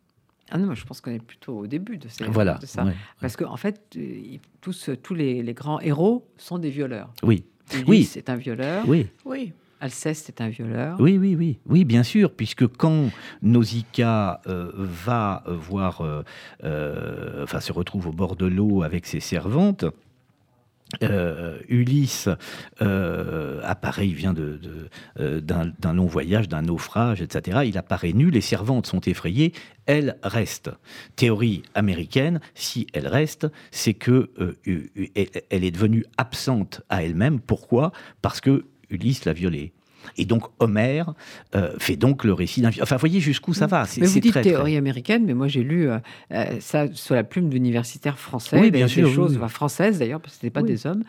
Ah 0.54 0.58
non, 0.58 0.74
je 0.74 0.84
pense 0.84 1.00
qu'on 1.00 1.10
est 1.10 1.22
plutôt 1.22 1.60
au 1.60 1.66
début 1.66 1.96
de, 1.96 2.08
voilà, 2.28 2.60
ça. 2.62 2.84
Parce 3.20 3.36
qu'en 3.36 3.50
en 3.50 3.56
fait, 3.56 3.80
euh, 3.96 4.36
tous, 4.60 4.90
tous 5.02 5.14
les, 5.14 5.42
les, 5.42 5.54
grands 5.54 5.80
héros 5.80 6.28
sont 6.36 6.58
des 6.58 6.68
violeurs. 6.68 7.10
Oui. 7.22 7.44
Ulysse 7.72 7.86
oui. 7.88 8.04
c'est 8.04 8.28
un 8.28 8.36
violeur. 8.36 8.84
Oui. 8.86 9.08
Oui. 9.24 9.54
Alceste 9.80 10.28
est 10.28 10.42
un 10.42 10.50
violeur. 10.50 10.96
Oui, 11.00 11.16
oui, 11.18 11.34
oui, 11.34 11.58
oui, 11.66 11.84
bien 11.84 12.02
sûr, 12.02 12.32
puisque 12.32 12.68
quand 12.68 13.10
Nausicaa 13.40 14.40
euh, 14.46 14.70
va 14.74 15.42
voir, 15.46 16.02
euh, 16.02 17.42
enfin, 17.42 17.60
se 17.60 17.72
retrouve 17.72 18.08
au 18.08 18.12
bord 18.12 18.36
de 18.36 18.46
l'eau 18.46 18.82
avec 18.82 19.06
ses 19.06 19.20
servantes, 19.20 19.86
euh, 21.02 21.58
Ulysse 21.68 22.28
euh, 22.80 23.60
apparaît, 23.64 24.08
il 24.08 24.14
vient 24.14 24.34
euh, 24.36 25.40
d'un, 25.40 25.94
long 25.94 26.06
voyage, 26.06 26.48
d'un 26.48 26.62
naufrage, 26.62 27.22
etc. 27.22 27.60
Il 27.64 27.78
apparaît 27.78 28.12
nu, 28.12 28.30
les 28.30 28.40
servantes 28.40 28.86
sont 28.86 29.00
effrayées, 29.00 29.52
elle 29.86 30.16
reste. 30.22 30.70
Théorie 31.16 31.62
américaine, 31.74 32.40
si 32.54 32.86
elle 32.92 33.06
reste, 33.06 33.46
c'est 33.70 33.94
que 33.94 34.30
elle 34.66 35.64
est 35.64 35.70
devenue 35.70 36.04
absente 36.18 36.82
à 36.88 37.02
elle-même. 37.02 37.40
Pourquoi? 37.40 37.92
Parce 38.20 38.40
que 38.40 38.64
Ulysse 38.90 39.24
l'a 39.24 39.32
violée. 39.32 39.72
Et 40.16 40.24
donc 40.24 40.44
Homère 40.58 41.14
euh, 41.54 41.72
fait 41.78 41.96
donc 41.96 42.24
le 42.24 42.32
récit 42.32 42.60
d'un. 42.60 42.70
Enfin, 42.80 42.96
voyez 42.96 43.20
jusqu'où 43.20 43.54
ça 43.54 43.66
va. 43.66 43.84
Mais 43.98 44.06
vous 44.06 44.20
dites 44.20 44.40
théorie 44.40 44.76
américaine, 44.76 45.24
mais 45.26 45.34
moi 45.34 45.48
j'ai 45.48 45.62
lu 45.62 45.88
euh, 45.88 45.98
euh, 46.32 46.44
ça 46.60 46.86
sur 46.92 47.14
la 47.14 47.24
plume 47.24 47.48
d'universitaires 47.48 48.18
français, 48.18 48.58
oui, 48.60 48.70
bien 48.70 48.86
des, 48.86 48.92
sûr, 48.92 49.12
choses 49.12 49.38
françaises 49.48 49.98
d'ailleurs, 49.98 50.20
parce 50.20 50.34
que 50.34 50.40
ce 50.40 50.46
n'étaient 50.46 50.60
pas 50.60 50.66
des 50.66 50.86
hommes, 50.86 51.04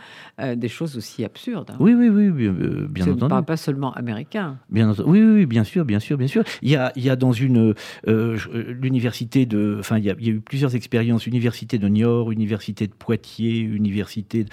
des 0.55 0.67
choses 0.67 0.97
aussi 0.97 1.23
absurdes. 1.23 1.71
Hein. 1.71 1.77
Oui, 1.79 1.93
oui, 1.93 2.09
oui, 2.09 2.29
bien, 2.29 3.05
entendu. 3.05 3.23
ne 3.23 3.29
parle 3.29 3.45
pas 3.45 3.57
seulement 3.57 3.93
américain. 3.93 4.57
Bien 4.69 4.89
entendu. 4.89 5.09
Oui, 5.09 5.21
oui, 5.21 5.45
bien 5.45 5.63
sûr, 5.63 5.85
bien 5.85 5.99
sûr, 5.99 6.17
bien 6.17 6.27
sûr. 6.27 6.43
Il 6.61 6.69
y 6.69 6.75
a, 6.75 6.91
il 6.95 7.03
y 7.03 7.09
a 7.09 7.15
dans 7.15 7.31
une 7.31 7.73
l'université 8.05 9.45
de, 9.45 9.77
enfin, 9.79 9.97
il 9.97 10.05
y, 10.05 10.09
a, 10.09 10.15
il 10.19 10.27
y, 10.27 10.29
a, 10.29 10.33
eu 10.33 10.39
plusieurs 10.39 10.75
expériences, 10.75 11.27
université 11.27 11.77
de 11.77 11.87
Niort, 11.87 12.31
université 12.31 12.87
de 12.87 12.93
Poitiers, 12.93 13.59
université 13.59 14.45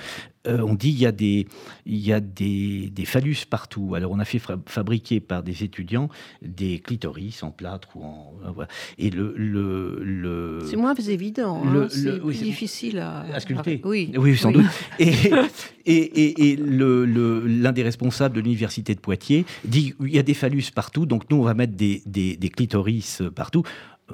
euh, 0.47 0.61
on 0.63 0.75
dit 0.75 0.93
qu'il 0.93 1.03
y 1.03 1.07
a, 1.07 1.13
des, 1.13 1.47
il 1.85 1.99
y 1.99 2.15
a 2.15 2.21
des, 2.21 2.91
phallus 3.05 3.45
partout. 3.49 3.95
Alors, 3.95 4.11
on 4.11 4.19
a 4.19 4.25
fait 4.25 4.41
fabriquer 4.67 5.21
par 5.21 5.43
des 5.43 5.65
étudiants 5.65 6.09
des 6.41 6.79
clitoris 6.79 7.43
en 7.43 7.51
plâtre 7.51 7.89
ou 7.95 8.05
en. 8.05 8.35
Euh, 8.47 8.65
et 8.97 9.11
le. 9.11 9.35
le, 9.37 10.61
c'est 10.65 10.77
moins 10.77 10.95
évident. 10.95 11.63
Hein. 11.63 11.89
c'est 11.91 12.21
plus 12.21 12.41
difficile 12.41 13.01
à, 13.01 13.21
à 13.35 13.41
sculpter. 13.41 13.83
Oui. 13.85 14.13
oui, 14.17 14.37
sans 14.37 14.53
doute. 14.53 14.67
Et, 15.87 15.95
et, 15.95 16.51
et, 16.53 16.57
l'un 16.57 17.73
des 17.73 17.83
responsables 17.83 18.37
de 18.37 18.41
l'université 18.43 18.95
de 18.95 19.01
Poitiers 19.01 19.47
dit 19.65 19.95
qu'il 19.95 20.15
y 20.15 20.19
a 20.19 20.23
des 20.23 20.35
phallus 20.35 20.71
partout, 20.75 21.07
donc 21.07 21.25
nous, 21.31 21.39
on 21.39 21.43
va 21.43 21.55
mettre 21.55 21.73
des, 21.73 22.03
des, 22.05 22.37
des 22.37 22.49
clitoris 22.51 23.23
partout. 23.35 23.63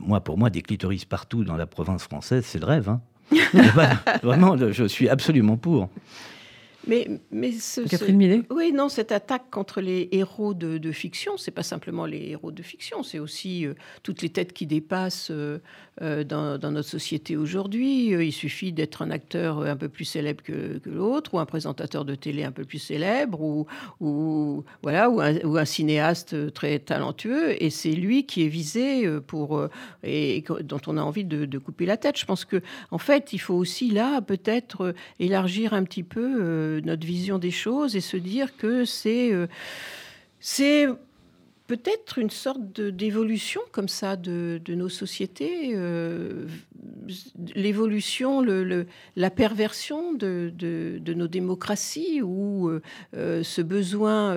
Moi, 0.01 0.21
pour 0.21 0.39
moi, 0.39 0.49
des 0.49 0.63
clitoris 0.63 1.05
partout 1.05 1.43
dans 1.43 1.57
la 1.57 1.67
province 1.67 2.05
française, 2.05 2.45
c'est 2.47 2.61
le 2.61 2.67
rêve. 2.67 2.89
Hein. 2.89 3.01
Vraiment, 4.23 4.57
je 4.57 4.85
suis 4.85 5.09
absolument 5.09 5.57
pour. 5.57 5.89
Mais, 6.87 7.09
mais 7.31 7.53
ce, 7.53 7.81
Catherine 7.81 8.45
Oui, 8.51 8.73
non, 8.73 8.89
cette 8.89 9.11
attaque 9.11 9.51
contre 9.51 9.81
les 9.81 10.09
héros 10.13 10.55
de, 10.55 10.79
de 10.79 10.93
fiction, 10.93 11.37
c'est 11.37 11.51
pas 11.51 11.65
simplement 11.65 12.07
les 12.07 12.31
héros 12.31 12.53
de 12.53 12.63
fiction, 12.63 13.03
c'est 13.03 13.19
aussi 13.19 13.67
euh, 13.67 13.75
toutes 14.03 14.23
les 14.23 14.29
têtes 14.29 14.53
qui 14.53 14.67
dépassent 14.67 15.31
euh, 15.33 15.59
euh, 16.03 16.23
dans, 16.23 16.59
dans, 16.59 16.71
notre 16.71 16.89
société 16.89 17.37
aujourd'hui. 17.37 18.11
il 18.11 18.33
suffit 18.33 18.73
d'être 18.73 19.03
un 19.03 19.11
acteur 19.11 19.61
un 19.61 19.77
peu 19.77 19.89
plus 19.89 20.05
célèbre 20.05 20.43
que, 20.45 20.79
que 20.79 20.91
l'autre, 20.91 21.35
ou 21.35 21.39
un 21.39 21.47
présentateur 21.47 22.05
de 22.05 22.15
télé 22.15 22.45
un 22.45 22.53
peu 22.53 22.65
plus 22.65 22.79
célèbre, 22.79 23.41
ou, 23.41 23.67
ou 24.01 24.65
voilà, 24.83 25.11
ou 25.11 25.21
un, 25.21 25.37
ou 25.45 25.57
un, 25.57 25.65
cinéaste 25.65 26.53
très 26.53 26.79
talentueux, 26.79 27.61
et 27.63 27.71
c'est 27.71 27.93
lui 27.93 28.27
qui 28.27 28.45
est 28.45 28.49
visé 28.49 29.09
pour 29.27 29.69
et, 30.05 30.45
dont 30.63 30.81
on 30.87 30.97
a 30.97 31.03
envie 31.03 31.25
de, 31.25 31.45
de, 31.45 31.59
couper 31.59 31.87
la 31.87 31.97
tête. 31.97 32.19
Je 32.19 32.25
pense 32.25 32.45
que 32.45 32.63
en 32.91 32.99
fait, 32.99 33.33
il 33.33 33.39
faut 33.39 33.55
aussi 33.55 33.91
là 33.91 34.21
peut-être 34.21 34.95
élargir 35.19 35.75
un 35.75 35.83
petit 35.83 36.05
peu 36.05 36.76
notre 36.85 37.07
vision 37.07 37.39
des 37.39 37.51
choses 37.51 37.97
et 37.97 38.01
se 38.01 38.17
dire 38.17 38.57
que 38.57 38.85
c'est 38.85 39.33
euh, 39.33 39.47
c'est 40.41 40.87
peut-être 41.67 42.19
une 42.19 42.31
sorte 42.31 42.81
d'évolution 42.81 43.61
comme 43.73 43.89
ça 43.89 44.15
de, 44.15 44.61
nos 44.69 44.89
sociétés, 44.89 45.73
euh, 45.75 46.47
l'évolution, 47.57 48.41
le, 48.41 48.87
la 49.17 49.31
perversion 49.31 50.13
de, 50.13 50.53
de, 50.55 51.15
nos 51.15 51.27
démocraties, 51.27 52.23
où 52.23 52.71
euh, 52.71 53.43
ce 53.43 53.63
besoin 53.63 54.37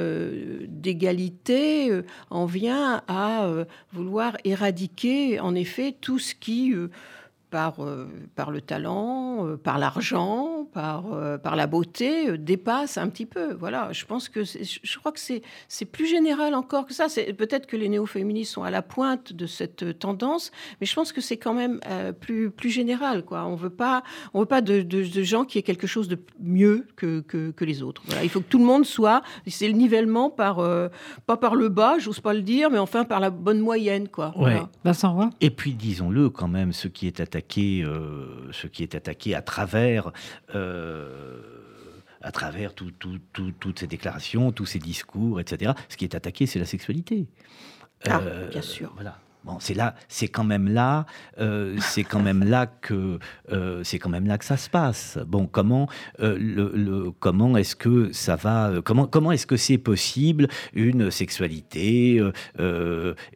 d'égalité 0.67 2.01
en 2.31 2.47
vient 2.47 3.03
à 3.07 3.47
vouloir 3.93 4.35
éradiquer 4.43 5.39
en 5.39 5.53
effet 5.53 5.95
tout 6.01 6.17
ce 6.17 6.33
qui 6.33 6.73
par, 7.49 7.83
euh, 7.83 8.07
par 8.35 8.51
le 8.51 8.61
talent, 8.61 9.47
euh, 9.47 9.57
par 9.57 9.79
l'argent, 9.79 10.67
par, 10.71 11.13
euh, 11.13 11.37
par 11.37 11.55
la 11.55 11.67
beauté, 11.67 12.37
dépasse 12.37 12.97
un 12.97 13.09
petit 13.09 13.25
peu. 13.25 13.53
Voilà, 13.53 13.91
je 13.91 14.05
pense 14.05 14.29
que 14.29 14.43
je 14.43 14.99
crois 14.99 15.11
que 15.11 15.19
c'est, 15.19 15.41
c'est 15.67 15.85
plus 15.85 16.07
général 16.07 16.53
encore 16.53 16.85
que 16.85 16.93
ça. 16.93 17.09
C'est, 17.09 17.33
peut-être 17.33 17.65
que 17.65 17.75
les 17.75 17.89
néo-féministes 17.89 18.53
sont 18.53 18.63
à 18.63 18.71
la 18.71 18.81
pointe 18.81 19.33
de 19.33 19.45
cette 19.45 19.97
tendance, 19.99 20.51
mais 20.79 20.87
je 20.87 20.93
pense 20.93 21.11
que 21.11 21.21
c'est 21.21 21.37
quand 21.37 21.53
même 21.53 21.79
plus, 22.19 22.51
plus 22.51 22.69
général. 22.69 23.25
Quoi. 23.25 23.45
On 23.45 23.55
veut 23.55 23.69
pas, 23.69 24.03
on 24.33 24.41
veut 24.41 24.45
pas 24.45 24.61
de, 24.61 24.81
de, 24.81 25.23
gens 25.23 25.43
qui 25.43 25.57
aient 25.57 25.63
quelque 25.63 25.87
chose 25.87 26.07
de 26.07 26.19
mieux 26.39 26.85
que, 26.95 27.21
que, 27.21 27.51
que 27.51 27.65
les 27.65 27.81
autres. 27.81 28.01
Voilà. 28.05 28.23
Il 28.23 28.29
faut 28.29 28.41
que 28.41 28.49
tout 28.49 28.59
le 28.59 28.65
monde 28.65 28.85
soit. 28.85 29.21
C'est 29.47 29.67
le 29.67 29.73
nivellement 29.73 30.29
par, 30.29 30.57
pas 31.25 31.37
par 31.37 31.55
le 31.55 31.69
bas, 31.69 31.97
j'ose 31.99 32.19
pas 32.19 32.33
le 32.33 32.41
dire, 32.41 32.69
mais 32.69 32.77
enfin 32.77 33.05
par 33.05 33.19
la 33.19 33.29
bonne 33.29 33.59
moyenne. 33.59 34.07
Quoi. 34.07 34.33
Voilà. 34.35 34.69
Vincent 34.83 35.13
Roy? 35.13 35.29
Et 35.41 35.49
puis 35.49 35.73
disons-le 35.73 36.29
quand 36.29 36.47
même, 36.47 36.73
ce 36.73 36.87
qui 36.87 37.07
est 37.07 37.19
attaqué 37.19 37.38
euh, 37.83 38.51
ce 38.51 38.67
qui 38.67 38.83
est 38.83 38.95
attaqué 38.95 39.35
à 39.35 39.41
travers 39.41 40.11
euh, 40.55 41.41
à 42.21 42.31
travers 42.31 42.73
toutes 42.73 43.79
ces 43.79 43.87
déclarations, 43.87 44.51
tous 44.51 44.65
ces 44.65 44.79
discours, 44.79 45.39
etc. 45.39 45.71
Ce 45.87 45.95
qui 45.95 46.03
est 46.03 46.15
attaqué, 46.15 46.45
c'est 46.47 46.59
la 46.59 46.65
sexualité. 46.65 47.27
Ah, 48.05 48.19
bien 48.51 48.61
sûr. 48.61 48.91
Voilà. 48.95 49.17
Bon, 49.45 49.57
c'est 49.61 49.73
là, 49.73 49.95
c'est 50.09 50.27
quand 50.27 50.43
même 50.43 50.67
là, 50.67 51.05
euh, 51.39 51.77
c'est 51.79 52.03
quand 52.03 52.19
même 52.19 52.43
là 52.43 52.67
que 52.67 53.19
euh, 53.53 53.81
c'est 53.85 53.97
quand 53.97 54.09
même 54.09 54.27
là 54.27 54.37
que 54.37 54.43
ça 54.43 54.57
se 54.57 54.69
passe. 54.69 55.17
Bon, 55.25 55.47
comment 55.47 55.87
euh, 56.19 56.37
le, 56.37 57.11
comment 57.19 57.55
est-ce 57.55 57.73
que 57.77 58.11
ça 58.11 58.35
va 58.35 58.69
Comment 58.83 59.07
comment 59.07 59.31
est-ce 59.31 59.47
que 59.47 59.55
c'est 59.55 59.77
possible 59.77 60.49
une 60.73 61.09
sexualité 61.09 62.21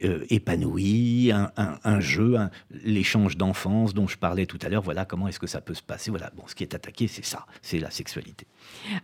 épanouie, 0.02 1.32
un, 1.32 2.00
jeu, 2.02 2.38
l'échange 2.84 3.38
d'enfance 3.38 3.94
dont 3.94 4.08
je 4.08 4.18
parlais 4.18 4.46
tout 4.46 4.60
à 4.62 4.68
l'heure. 4.68 4.82
Voilà 4.82 5.06
comment 5.06 5.30
est-ce 5.30 5.40
que 5.40 5.48
ça 5.48 5.62
peut 5.62 5.74
se 5.74 5.84
passer. 5.84 6.12
Voilà. 6.12 6.32
Bon, 6.36 6.44
ce 6.48 6.56
qui 6.56 6.64
est 6.64 6.76
attaqué, 6.76 7.08
c'est 7.08 7.24
ça, 7.24 7.46
c'est 7.62 7.80
la 7.80 7.92
sexualité. 7.92 8.46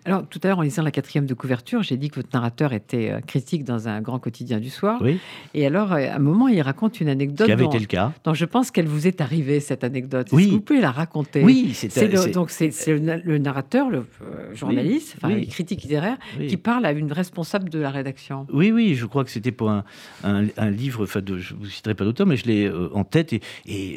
Alors 0.03 0.27
tout 0.27 0.39
à 0.43 0.47
l'heure, 0.49 0.59
en 0.59 0.63
lisant 0.63 0.83
la 0.83 0.91
quatrième 0.91 1.25
de 1.25 1.33
couverture, 1.33 1.81
j'ai 1.81 1.95
dit 1.95 2.09
que 2.09 2.15
votre 2.15 2.33
narrateur 2.33 2.73
était 2.73 3.21
critique 3.25 3.63
dans 3.63 3.87
un 3.87 4.01
grand 4.01 4.19
quotidien 4.19 4.59
du 4.59 4.69
soir. 4.69 4.99
Oui. 5.01 5.19
Et 5.53 5.65
alors, 5.65 5.93
à 5.93 5.97
un 5.97 6.19
moment, 6.19 6.49
il 6.49 6.61
raconte 6.61 6.88
une 6.89 7.09
anecdote. 7.09 7.47
Qui 7.47 7.51
avait 7.51 7.65
été 7.65 7.79
le 7.79 7.85
cas. 7.85 8.13
Je 8.33 8.45
pense 8.45 8.71
qu'elle 8.71 8.87
vous 8.87 9.07
est 9.07 9.21
arrivée, 9.21 9.59
cette 9.59 9.83
anecdote. 9.83 10.29
Oui. 10.31 10.49
vous 10.49 10.61
pouvez 10.61 10.81
la 10.81 10.91
raconter 10.91 11.43
Oui, 11.43 11.71
c'est 11.73 12.31
Donc, 12.31 12.49
c'est 12.49 12.71
le, 12.87 13.37
narrateur, 13.37 13.89
le 13.89 14.05
euh, 14.21 14.55
journaliste, 14.55 15.15
enfin, 15.17 15.33
le 15.33 15.45
critique 15.45 15.83
littéraire, 15.83 16.17
qui 16.47 16.57
parle 16.57 16.85
à 16.85 16.91
une 16.91 17.11
responsable 17.11 17.69
de 17.69 17.79
la 17.79 17.91
rédaction. 17.91 18.47
Oui, 18.51 18.71
oui, 18.71 18.95
je 18.95 19.05
crois 19.05 19.23
que 19.23 19.31
c'était 19.31 19.51
pour 19.51 19.69
un, 19.69 19.83
un, 20.23 20.69
livre, 20.69 21.03
enfin, 21.03 21.21
de, 21.21 21.37
je 21.37 21.53
ne 21.53 21.59
vous 21.59 21.65
citerai 21.65 21.95
pas 21.95 22.05
d'auteur, 22.05 22.27
mais 22.27 22.37
je 22.37 22.45
l'ai 22.45 22.65
euh, 22.65 22.89
en 22.93 23.03
tête. 23.03 23.33
Et, 23.33 23.41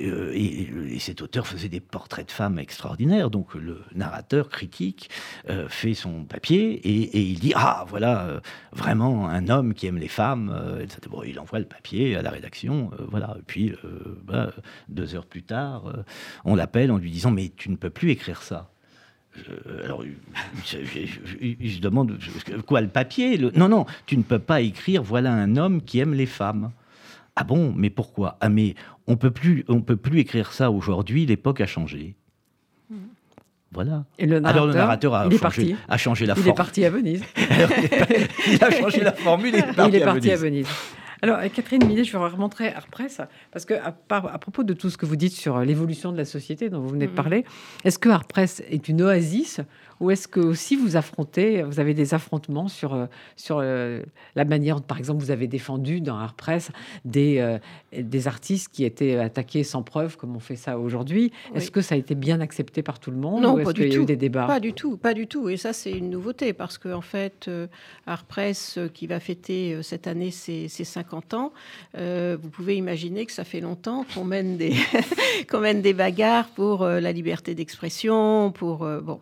euh, 0.07 0.33
et, 0.35 0.69
et, 0.91 0.99
cet 0.99 1.23
auteur 1.23 1.47
faisait 1.47 1.69
des 1.69 1.81
portraits 1.81 2.27
de 2.27 2.33
femmes 2.33 2.59
extraordinaires. 2.59 3.31
Donc, 3.31 3.55
le 3.55 3.83
narrateur, 3.95 4.49
critique, 4.49 5.11
fait 5.69 5.95
son 5.95 6.25
papier 6.25 6.75
et, 6.85 7.21
il 7.23 7.39
dit 7.39 7.53
Ah, 7.55 7.85
voilà, 7.89 8.41
vraiment 8.73 9.29
un 9.29 9.49
homme 9.49 9.75
qui 9.75 9.87
aime 9.87 9.99
les 9.99 10.09
femmes. 10.09 10.55
Bon, 11.11 11.23
il 11.23 11.39
envoie 11.39 11.59
le 11.59 11.65
papier 11.65 12.17
à 12.17 12.23
la 12.23 12.31
rédaction. 12.31 12.82
Euh, 12.93 13.07
voilà. 13.11 13.37
Et 13.39 13.43
puis, 13.47 13.73
euh, 13.85 14.19
bah, 14.25 14.53
deux 14.89 15.15
heures 15.15 15.27
plus 15.27 15.43
tard, 15.43 15.87
euh, 15.87 16.03
on 16.45 16.55
l'appelle 16.55 16.91
en 16.91 16.99
lui 16.99 17.11
disant 17.11 17.31
Mais 17.31 17.53
tu 17.57 17.71
ne 17.71 17.77
peux 17.77 17.91
plus 17.91 18.11
écrire 18.11 18.43
ça. 18.43 18.71
alors, 19.85 20.05
je, 20.65 21.81
demande 21.81 22.19
quoi 22.67 22.81
le 22.81 22.89
papier 22.89 23.39
Non, 23.57 23.69
non, 23.69 23.87
tu 24.07 24.17
ne 24.17 24.23
peux 24.23 24.39
pas 24.39 24.61
écrire. 24.61 25.03
Voilà 25.03 25.33
un 25.33 25.57
homme 25.57 25.83
qui 25.83 25.99
aime 25.99 26.15
les 26.15 26.27
femmes. 26.27 26.71
Ah 27.35 27.45
bon, 27.45 27.73
mais 27.75 27.89
pourquoi? 27.89 28.37
Ah 28.41 28.51
mais 28.51 28.75
on 29.07 29.17
peut 29.17 29.31
plus, 29.31 29.65
on 29.69 29.81
peut 29.81 29.97
plus 29.97 30.21
écrire 30.21 30.53
ça 30.53 30.71
aujourd'hui. 30.71 31.25
L'époque 31.25 31.61
a 31.63 31.67
changé. 31.67 32.15
Voilà. 33.73 34.05
Et 34.19 34.27
le 34.27 34.45
Alors 34.45 34.67
le 34.67 34.75
narrateur 34.75 35.15
a, 35.15 35.31
changé, 35.31 35.77
a 35.89 35.97
changé, 35.97 36.27
la 36.27 36.35
forme. 36.35 36.47
Il 36.47 36.51
est 36.51 36.55
parti 36.55 36.85
à 36.85 36.91
Venise. 36.91 37.23
il 38.53 38.63
a 38.63 38.71
changé 38.71 39.01
la 39.01 39.13
formule. 39.13 39.55
Il 39.55 39.61
est 39.61 39.73
parti, 39.73 39.89
il 39.89 39.97
est 39.97 40.05
parti 40.05 40.31
à 40.31 40.37
Venise. 40.37 40.69
Alors, 41.25 41.39
euh, 41.39 41.49
Catherine 41.49 41.87
Millet, 41.87 42.03
je 42.03 42.11
vais 42.11 42.19
remontrer 42.19 42.69
à 42.69 42.79
Arpresse, 42.79 43.21
parce 43.53 43.65
que 43.65 43.75
à, 43.75 43.95
à, 44.11 44.39
propos 44.39 44.65
de 44.65 44.75
tout 44.75 44.91
ce 44.91 44.99
que 44.99 45.07
vous 45.07 45.15
dites 45.15 45.33
sur 45.33 45.61
l'évolution 45.61 46.11
de 46.11 46.17
la 46.17 46.25
société 46.25 46.69
dont 46.69 46.81
vous 46.81 46.89
venez 46.89 47.07
de 47.07 47.13
mm-hmm. 47.13 47.15
parler, 47.15 47.45
est-ce 47.85 48.01
que 48.01 48.09
Arpresse 48.09 48.61
est 48.69 48.89
une 48.89 49.03
oasis 49.03 49.61
ou 50.03 50.11
est-ce 50.11 50.27
que 50.27 50.41
aussi 50.41 50.75
vous 50.75 50.97
affrontez, 50.97 51.63
vous 51.63 51.79
avez 51.79 51.95
des 51.95 52.13
affrontements 52.13 52.67
sur, 52.67 52.93
euh, 52.93 53.07
sur 53.37 53.61
euh, 53.63 54.03
la 54.35 54.45
manière, 54.45 54.83
par 54.83 54.99
exemple, 54.99 55.23
vous 55.23 55.31
avez 55.31 55.47
défendu 55.47 56.01
dans 56.01 56.19
Art 56.19 56.35
Press 56.35 56.73
des, 57.05 57.39
euh, 57.39 57.59
des 57.97 58.27
artistes 58.27 58.69
qui 58.73 58.85
étaient 58.85 59.17
attaqués 59.17 59.63
sans 59.63 59.85
preuve, 59.85 60.17
comme 60.17 60.35
on 60.35 60.41
fait 60.41 60.57
ça 60.57 60.77
aujourd'hui. 60.77 61.31
Est-ce 61.55 61.71
que 61.71 61.81
ça 61.81 61.95
a 61.95 61.99
été 61.99 62.17
bien 62.17 62.41
accepté 62.41 62.83
par 62.83 62.99
tout 62.99 63.13
le 63.13 63.17
monde 63.17 63.43
Non, 63.45 63.61
ou 63.61 63.63
pas 63.63 63.73
du 63.73 63.89
tout. 63.89 64.03
eu 64.03 64.05
des 64.05 64.17
débats 64.17 64.49
Pas 64.49 64.59
du 64.59 64.73
tout, 64.73 64.97
pas 64.97 65.15
du 65.15 65.29
tout. 65.29 65.49
Et 65.49 65.57
ça, 65.57 65.73
c'est 65.73 65.93
une 65.93 66.11
nouveauté 66.11 66.53
parce 66.53 66.79
qu'en 66.79 66.95
en 66.95 67.01
fait, 67.01 67.49
Art 68.07 68.25
Press, 68.25 68.81
qui 68.95 69.07
va 69.07 69.21
fêter 69.21 69.79
cette 69.83 70.09
année 70.09 70.33
ses, 70.33 70.69
50 70.69 71.35
ans, 71.35 71.53
vous 71.95 72.51
pouvez 72.51 72.75
imaginer 72.77 73.25
que 73.25 73.33
ça 73.33 73.45
fait 73.45 73.61
longtemps 73.61 74.05
qu'on 74.13 74.25
mène 74.25 74.57
des, 74.57 74.75
qu'on 75.49 75.61
mène 75.61 75.81
des 75.81 75.93
bagarres 75.93 76.49
pour 76.49 76.85
la 76.85 77.13
liberté 77.13 77.55
d'expression, 77.55 78.51
pour 78.51 78.79
bon. 79.03 79.21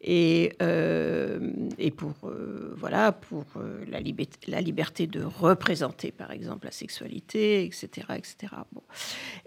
Et 0.00 0.21
euh, 0.60 1.38
et, 1.78 1.90
pour, 1.90 2.14
euh, 2.24 2.74
voilà, 2.76 3.12
pour 3.12 3.44
euh, 3.56 3.84
la, 3.88 4.00
la, 4.48 4.60
liberté 4.60 5.06
de 5.06 5.22
représenter, 5.22 6.12
par 6.12 6.30
exemple, 6.30 6.66
la 6.66 6.72
sexualité, 6.72 7.64
etc. 7.64 7.88
etc. 8.16 8.54
Bon. 8.72 8.82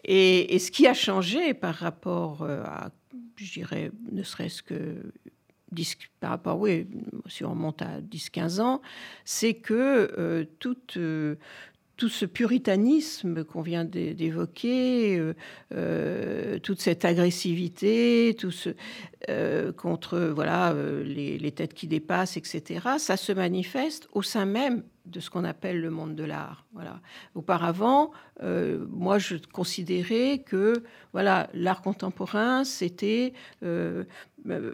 Et, 0.03 0.57
ce 0.59 0.71
qui 0.71 0.87
a 0.87 0.93
changé 0.93 1.53
par 1.53 1.75
rapport 1.75 2.43
à, 2.43 2.89
je 3.35 3.53
dirais, 3.53 3.91
ne 4.11 4.23
serait-ce 4.23 4.63
que 4.63 5.11
par 6.21 6.29
rapport, 6.29 6.57
oui, 6.57 6.87
si 7.27 7.43
on 7.43 7.49
remonte 7.49 7.81
à 7.81 7.99
10-15 7.99 8.61
ans, 8.61 8.81
c'est 9.25 9.55
que 9.55 10.47
toute, 10.59 10.97
tout 11.97 12.09
ce 12.09 12.25
puritanisme 12.25 13.43
qu'on 13.43 13.61
vient 13.61 13.85
d'évoquer, 13.85 15.17
euh, 15.17 15.33
euh, 15.73 16.59
toute 16.59 16.81
cette 16.81 17.05
agressivité, 17.05 18.35
tout 18.37 18.51
ce 18.51 18.69
euh, 19.29 19.71
contre 19.71 20.19
voilà 20.19 20.75
les, 21.03 21.37
les, 21.37 21.51
têtes 21.51 21.73
qui 21.73 21.87
dépassent, 21.87 22.37
etc. 22.37 22.81
Ça 22.97 23.17
se 23.17 23.31
manifeste 23.31 24.07
au 24.13 24.21
sein 24.21 24.45
même 24.45 24.83
de 25.05 25.19
ce 25.19 25.29
qu'on 25.29 25.43
appelle 25.43 25.79
le 25.81 25.89
monde 25.89 26.15
de 26.15 26.23
l'art. 26.23 26.65
Voilà. 26.73 26.99
Auparavant, 27.35 28.11
euh, 28.43 28.85
moi, 28.89 29.17
je 29.17 29.35
considérais 29.51 30.43
que 30.45 30.83
voilà, 31.13 31.49
l'art 31.53 31.81
contemporain, 31.81 32.65
c'était 32.65 33.31
euh, 33.63 34.03
euh, 34.49 34.73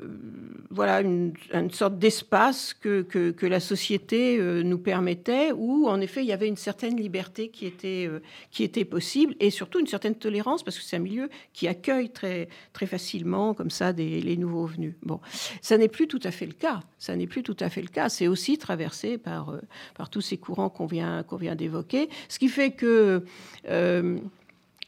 voilà 0.72 1.02
une, 1.02 1.34
sorte 1.72 2.00
d'espace 2.00 2.74
que, 2.74 3.04
que, 3.04 3.46
la 3.46 3.60
société 3.60 4.40
nous 4.64 4.80
permettait, 4.80 5.52
où 5.52 5.88
en 5.88 6.02
effet 6.02 6.24
il 6.24 6.28
y 6.28 6.34
avait 6.34 6.48
une 6.48 6.58
certaine 6.58 6.98
liberté 6.98 7.50
qui 7.50 7.68
était, 7.68 8.10
qui 8.50 8.64
était 8.64 8.86
possible, 8.86 9.36
et 9.40 9.52
surtout 9.52 9.80
une 9.80 9.88
certaine 9.88 10.16
tolérance, 10.16 10.64
parce 10.64 10.78
que 10.78 10.84
c'est 10.84 10.96
un 10.96 11.00
milieu 11.00 11.30
qui 11.54 11.68
accueille 11.68 12.10
très, 12.10 12.50
très 12.74 12.88
facilement 12.88 13.54
comme 13.54 13.70
ça 13.70 13.94
des, 13.94 14.22
les 14.22 14.38
nouveaux 14.38 14.66
venus. 14.66 14.96
Bon, 15.04 15.20
ça 15.62 15.78
n'est 15.78 15.88
plus 15.88 16.08
tout 16.08 16.22
à 16.24 16.32
fait 16.32 16.48
le 16.48 16.54
cas. 16.54 16.82
Ça 16.98 17.16
n'est 17.16 17.28
plus 17.28 17.44
tout 17.44 17.58
à 17.60 17.70
fait 17.70 17.82
le 17.82 17.88
cas. 17.88 18.10
C'est 18.10 18.28
aussi 18.28 18.58
traversé 18.58 19.18
par, 19.18 19.56
par 19.96 20.10
ces 20.22 20.38
courants 20.38 20.70
qu'on 20.70 20.86
vient, 20.86 21.24
qu'on 21.24 21.38
vient 21.38 21.56
d'évoquer. 21.56 22.10
Ce 22.30 22.40
qui 22.40 22.48
fait 22.48 22.72
que 22.72 23.24
euh, 23.70 24.18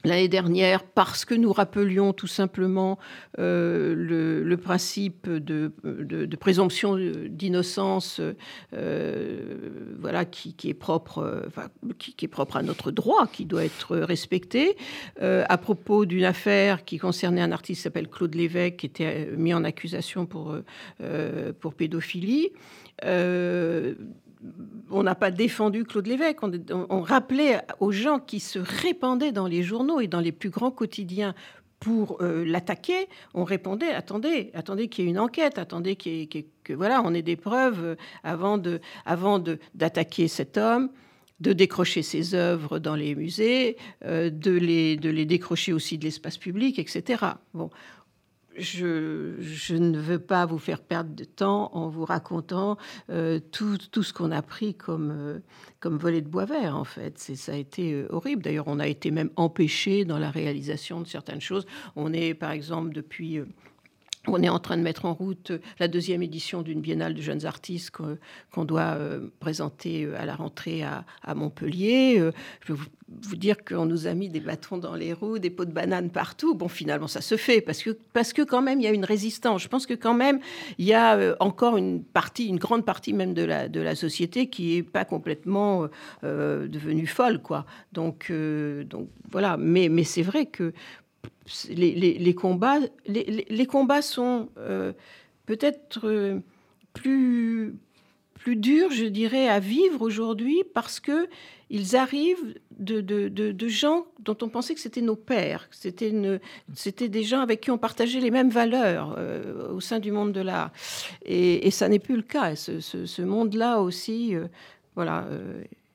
l'année 0.05 0.27
dernière, 0.27 0.83
parce 0.83 1.23
que 1.23 1.33
nous 1.33 1.53
rappelions 1.53 2.11
tout 2.11 2.27
simplement 2.27 2.99
euh, 3.39 3.95
le, 3.95 4.57
principe 4.57 5.29
de, 5.29 5.71
présomption 6.35 6.97
d'innocence, 7.29 8.19
euh, 8.73 9.69
voilà, 9.99 10.25
qui, 10.25 10.55
est 10.65 10.73
propre, 10.73 11.47
qui, 11.97 12.25
est 12.25 12.27
propre 12.27 12.57
à 12.57 12.63
notre 12.63 12.91
droit, 12.91 13.27
qui 13.27 13.45
doit 13.45 13.63
être 13.63 13.95
respecté, 13.95 14.75
à 15.21 15.57
propos 15.57 16.05
d'une 16.05 16.25
affaire 16.25 16.83
qui 16.83 16.97
concernait 16.97 17.41
un 17.41 17.53
artiste 17.53 17.79
qui 17.79 17.83
s'appelle 17.83 18.09
Claude 18.09 18.35
Lévesque, 18.35 18.75
qui 18.75 18.85
était 18.87 19.29
mis 19.37 19.53
en 19.53 19.63
accusation 19.63 20.25
pour, 20.25 20.53
pour 21.61 21.73
pédophilie 21.75 22.51
on 24.89 25.03
n'a 25.03 25.15
pas 25.15 25.31
défendu 25.31 25.85
Claude 25.85 26.07
Lévesque, 26.07 26.39
on, 26.43 27.01
rappelait 27.01 27.61
aux 27.79 27.91
gens 27.91 28.19
qui 28.19 28.39
se 28.39 28.59
répandaient 28.59 29.31
dans 29.31 29.47
les 29.47 29.63
journaux 29.63 29.99
et 29.99 30.07
dans 30.07 30.19
les 30.19 30.31
plus 30.31 30.49
grands 30.49 30.71
quotidiens 30.71 31.33
pour 31.79 32.21
euh, 32.21 32.45
l'attaquer, 32.45 33.07
on 33.33 33.43
répondait 33.43 33.91
attendez, 33.91 34.51
attendez 34.53 34.87
qu'il 34.87 35.03
y 35.03 35.07
ait 35.07 35.11
une 35.11 35.19
enquête, 35.19 35.57
attendez 35.57 35.95
que 35.97 36.73
voilà, 36.73 37.01
on 37.03 37.13
ait 37.13 37.21
des 37.21 37.35
preuves 37.35 37.83
euh, 37.83 37.95
avant 38.23 38.57
de, 38.57 38.79
avant 39.05 39.39
d'attaquer 39.73 40.27
cet 40.27 40.57
homme 40.57 40.89
de 41.39 41.51
décrocher 41.51 42.03
ses 42.03 42.35
œuvres 42.35 42.79
dans 42.79 42.95
les 42.95 43.15
musées, 43.15 43.75
euh, 44.05 44.29
de, 44.29 44.51
les, 44.51 44.95
de 44.95 45.09
les 45.09 45.25
décrocher 45.25 45.73
aussi 45.73 45.97
de 45.97 46.05
l'espace 46.05 46.37
public, 46.37 46.79
etc. 46.79 47.25
Bon, 47.53 47.69
je, 48.57 49.75
ne 49.75 49.97
veux 49.97 50.19
pas 50.19 50.45
vous 50.45 50.57
faire 50.57 50.81
perdre 50.81 51.13
de 51.15 51.23
temps 51.23 51.71
en 51.73 51.89
vous 51.89 52.05
racontant 52.05 52.77
euh, 53.09 53.39
tout, 53.51 53.77
ce 54.03 54.13
qu'on 54.13 54.31
a 54.31 54.41
pris 54.41 54.75
comme, 54.75 55.11
euh, 55.11 55.39
comme 55.79 55.97
volet 55.97 56.21
de 56.21 56.27
bois 56.27 56.45
vert, 56.45 56.77
en 56.77 56.83
fait. 56.83 57.17
Ça 57.19 57.53
a 57.53 57.55
été 57.55 57.93
euh, 57.93 58.07
horrible. 58.09 58.43
D'ailleurs, 58.43 58.67
on 58.67 58.79
a 58.79 58.87
été 58.87 59.11
même 59.11 59.29
empêché 59.35 60.05
dans 60.05 60.19
la 60.19 60.31
réalisation 60.31 61.01
de 61.01 61.07
certaines 61.07 61.41
choses. 61.41 61.65
On 61.95 62.13
est, 62.13 62.33
par 62.33 62.51
exemple, 62.51 62.93
depuis 62.93 63.39
on 64.27 64.41
est 64.41 64.49
en 64.49 64.59
train 64.59 64.77
de 64.77 64.83
mettre 64.83 65.05
en 65.05 65.13
route 65.13 65.51
la 65.79 65.87
deuxième 65.87 66.23
édition 66.23 66.61
d'une 66.61 66.79
biennale 66.79 67.13
de 67.13 67.21
jeunes 67.21 67.45
artistes 67.45 67.91
qu'on 67.91 68.65
doit 68.65 68.95
euh, 68.95 69.27
présenter 69.39 70.05
euh, 70.05 70.19
à 70.19 70.25
la 70.25 70.35
rentrée 70.35 70.83
à, 70.83 71.35
Montpellier. 71.35 72.19
Euh, 72.19 72.31
je 72.61 72.73
veux 72.73 72.79
vous, 72.79 73.35
dire 73.35 73.57
qu'on 73.65 73.85
nous 73.85 74.07
a 74.07 74.13
mis 74.13 74.29
des 74.29 74.39
bâtons 74.39 74.77
dans 74.77 74.95
les 74.95 75.11
roues, 75.11 75.39
des 75.39 75.49
pots 75.49 75.65
de 75.65 75.71
bananes 75.71 76.09
partout. 76.09 76.55
Bon, 76.55 76.69
finalement, 76.69 77.07
ça 77.07 77.19
se 77.19 77.35
fait 77.35 77.59
parce 77.59 77.83
que, 77.83 77.89
parce 78.13 78.31
que 78.31 78.41
quand 78.41 78.61
même, 78.61 78.79
il 78.79 78.83
y 78.83 78.87
a 78.87 78.93
une 78.93 79.03
résistance. 79.03 79.61
Je 79.61 79.67
pense 79.67 79.85
que 79.85 79.93
quand 79.93 80.13
même, 80.13 80.39
il 80.77 80.85
y 80.85 80.93
a 80.93 81.35
encore 81.41 81.75
une 81.75 82.01
partie, 82.01 82.47
une 82.47 82.59
grande 82.59 82.85
partie 82.85 83.11
même 83.11 83.33
de 83.33 83.43
la, 83.43 83.67
de 83.67 83.81
la 83.81 83.95
société 83.95 84.47
qui 84.47 84.75
n'est 84.75 84.83
pas 84.83 85.03
complètement 85.03 85.87
devenue 86.23 87.07
folle, 87.07 87.41
quoi. 87.41 87.65
Donc, 87.91 88.31
donc 88.31 89.09
voilà. 89.29 89.57
Mais, 89.57 89.89
mais 89.89 90.05
c'est 90.05 90.23
vrai 90.23 90.45
que 90.45 90.73
les, 91.69 92.35
combats, 92.35 92.79
les, 93.05 93.65
combats 93.65 94.01
sont 94.01 94.49
euh, 94.57 94.93
peut-être 95.45 96.07
euh, 96.07 96.39
plus, 96.93 97.75
plus 98.35 98.55
dur, 98.55 98.91
je 98.91 99.05
dirais, 99.05 99.47
à 99.47 99.59
vivre 99.59 100.01
aujourd'hui 100.01 100.63
parce 100.73 100.99
que 100.99 101.27
ils 101.69 101.95
arrivent 101.95 102.59
de, 102.77 103.01
de, 103.01 103.29
de, 103.29 103.67
gens 103.67 104.05
dont 104.19 104.37
on 104.43 104.49
pensait 104.49 104.75
que 104.75 104.79
c'était 104.79 105.01
nos 105.01 105.15
pères, 105.15 105.67
c'était 105.71 106.13
c'était 106.75 107.09
des 107.09 107.23
gens 107.23 107.39
avec 107.39 107.61
qui 107.61 107.71
on 107.71 107.79
partageait 107.79 108.19
les 108.19 108.29
mêmes 108.29 108.51
valeurs 108.51 109.15
euh, 109.17 109.73
au 109.73 109.79
sein 109.79 109.97
du 109.97 110.11
monde 110.11 110.33
de 110.33 110.41
l'art. 110.41 110.71
Et, 111.25 111.71
ça 111.71 111.89
n'est 111.89 111.99
plus 111.99 112.15
le 112.15 112.21
cas. 112.21 112.55
Ce, 112.55 112.79
ce, 112.79 113.21
monde-là 113.23 113.79
aussi, 113.79 114.35
voilà, 114.93 115.27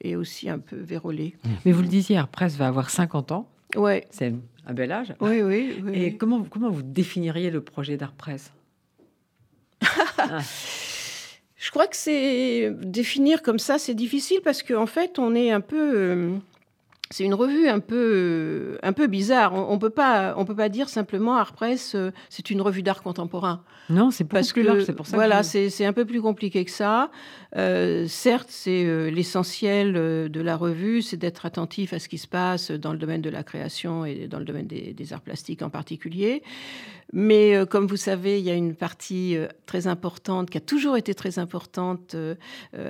est 0.01 0.17
aussi 0.17 0.51
un 0.51 0.59
peu 0.59 0.77
vérolé. 0.77 1.37
Mais 1.65 1.71
vous 1.71 1.83
le 1.83 1.89
disiez, 1.89 2.17
Arpress 2.17 2.57
va 2.57 2.67
avoir 2.67 2.91
50 2.91 3.31
ans. 3.31 3.49
Ouais. 3.77 4.07
C'est 4.11 4.33
un 4.67 4.75
bel 4.75 4.93
âge. 4.93 5.15
Oui, 5.21 5.43
oui. 5.43 5.83
oui 5.83 5.93
Et 5.95 6.17
comment, 6.17 6.43
comment 6.45 6.71
vous 6.71 6.83
définiriez 6.83 7.51
le 7.51 7.61
projet 7.61 7.97
d'Arpress 7.97 8.53
ah. 10.19 10.41
Je 11.57 11.71
crois 11.73 11.89
que 11.89 11.97
c'est 11.97 12.71
définir 12.73 13.43
comme 13.43 13.59
ça, 13.59 13.79
c'est 13.79 13.95
difficile 13.95 14.41
parce 14.45 14.63
qu'en 14.63 14.87
fait, 14.87 15.19
on 15.19 15.35
est 15.35 15.51
un 15.51 15.61
peu. 15.61 16.39
Euh, 17.09 17.15
c'est 17.15 17.25
une 17.25 17.35
revue 17.35 17.69
un 17.69 17.81
peu, 17.81 18.79
un 18.83 18.93
peu 18.93 19.07
bizarre. 19.07 19.55
On, 19.55 19.75
ne 19.75 19.79
peut 19.79 19.91
pas, 19.91 20.35
on 20.37 20.45
peut 20.45 20.55
pas 20.55 20.69
dire 20.69 20.89
simplement 20.89 21.37
Art 21.37 21.53
Press, 21.53 21.95
euh, 21.95 22.11
c'est 22.29 22.51
une 22.51 22.61
revue 22.61 22.83
d'art 22.83 23.03
contemporain. 23.03 23.63
Non, 23.91 24.11
c'est 24.11 24.25
parce 24.25 24.53
plus 24.53 24.63
large. 24.63 24.85
C'est 24.85 24.93
pour 24.93 25.07
ça. 25.07 25.17
Voilà, 25.17 25.43
c'est 25.43 25.85
un 25.85 25.93
peu 25.93 26.05
plus 26.05 26.21
compliqué 26.21 26.65
que 26.65 26.71
ça. 26.71 27.11
Euh, 27.57 28.07
certes, 28.07 28.49
c'est 28.51 29.11
l'essentiel 29.11 29.95
de 29.95 30.41
la 30.41 30.57
revue, 30.57 31.03
c'est 31.03 31.17
d'être 31.17 31.47
attentif 31.47 31.93
à 31.93 31.99
ce 31.99 32.09
qui 32.09 32.19
se 32.19 32.27
passe 32.27 32.71
dans 32.71 32.93
le 32.93 32.99
domaine 32.99 33.23
de 33.23 33.31
la 33.31 33.43
création 33.43 34.05
et 34.05 34.29
dans 34.29 34.39
le 34.39 34.45
domaine 34.45 34.67
des, 34.67 34.93
des 34.93 35.13
arts 35.13 35.23
plastiques 35.23 35.63
en 35.63 35.71
particulier. 35.71 36.43
Mais 37.13 37.57
euh, 37.57 37.65
comme 37.65 37.87
vous 37.87 37.97
savez, 37.97 38.39
il 38.39 38.45
y 38.45 38.51
a 38.51 38.55
une 38.55 38.75
partie 38.75 39.37
euh, 39.37 39.49
très 39.67 39.87
importante, 39.87 40.51
qui 40.51 40.59
a 40.59 40.61
toujours 40.61 40.97
été 40.97 41.15
très 41.15 41.39
importante, 41.39 42.15
euh, 42.15 42.35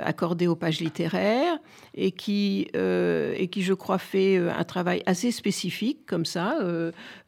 accordée 0.03 0.49
aux 0.49 0.57
pages 0.57 0.81
littéraires, 0.81 1.59
et 1.95 2.11
qui, 2.11 2.69
et 2.75 3.49
qui, 3.51 3.63
je 3.63 3.75
crois, 3.75 3.99
fait 3.99 4.37
un 4.37 4.65
travail 4.65 5.03
assez 5.07 5.31
spécifique, 5.31 6.07
comme 6.07 6.25
ça. 6.25 6.59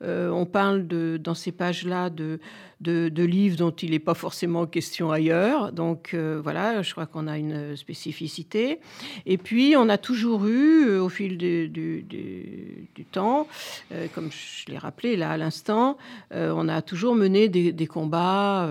on 0.00 0.46
parle 0.46 0.86
de, 0.86 1.16
dans 1.16 1.34
ces 1.34 1.50
pages-là 1.50 2.10
de 2.10 2.38
de, 2.80 3.22
livres 3.22 3.56
dont 3.56 3.70
il 3.70 3.90
n'est 3.90 3.98
pas 3.98 4.14
forcément 4.14 4.66
question 4.66 5.10
ailleurs. 5.10 5.72
Donc 5.72 6.14
euh, 6.14 6.40
voilà, 6.42 6.82
je 6.82 6.92
crois 6.92 7.06
qu'on 7.06 7.26
a 7.26 7.38
une 7.38 7.76
spécificité. 7.76 8.80
Et 9.26 9.38
puis 9.38 9.74
on 9.76 9.88
a 9.88 9.98
toujours 9.98 10.46
eu, 10.46 10.88
euh, 10.88 11.02
au 11.02 11.08
fil 11.08 11.36
du, 11.36 11.68
du, 11.68 13.04
temps, 13.12 13.48
euh, 13.92 14.06
comme 14.14 14.30
je 14.30 14.70
l'ai 14.70 14.78
rappelé 14.78 15.16
là 15.16 15.30
à 15.30 15.36
l'instant, 15.36 15.96
on 16.32 16.68
a 16.68 16.82
toujours 16.82 17.14
mené 17.14 17.48
des, 17.48 17.86
combats 17.86 18.70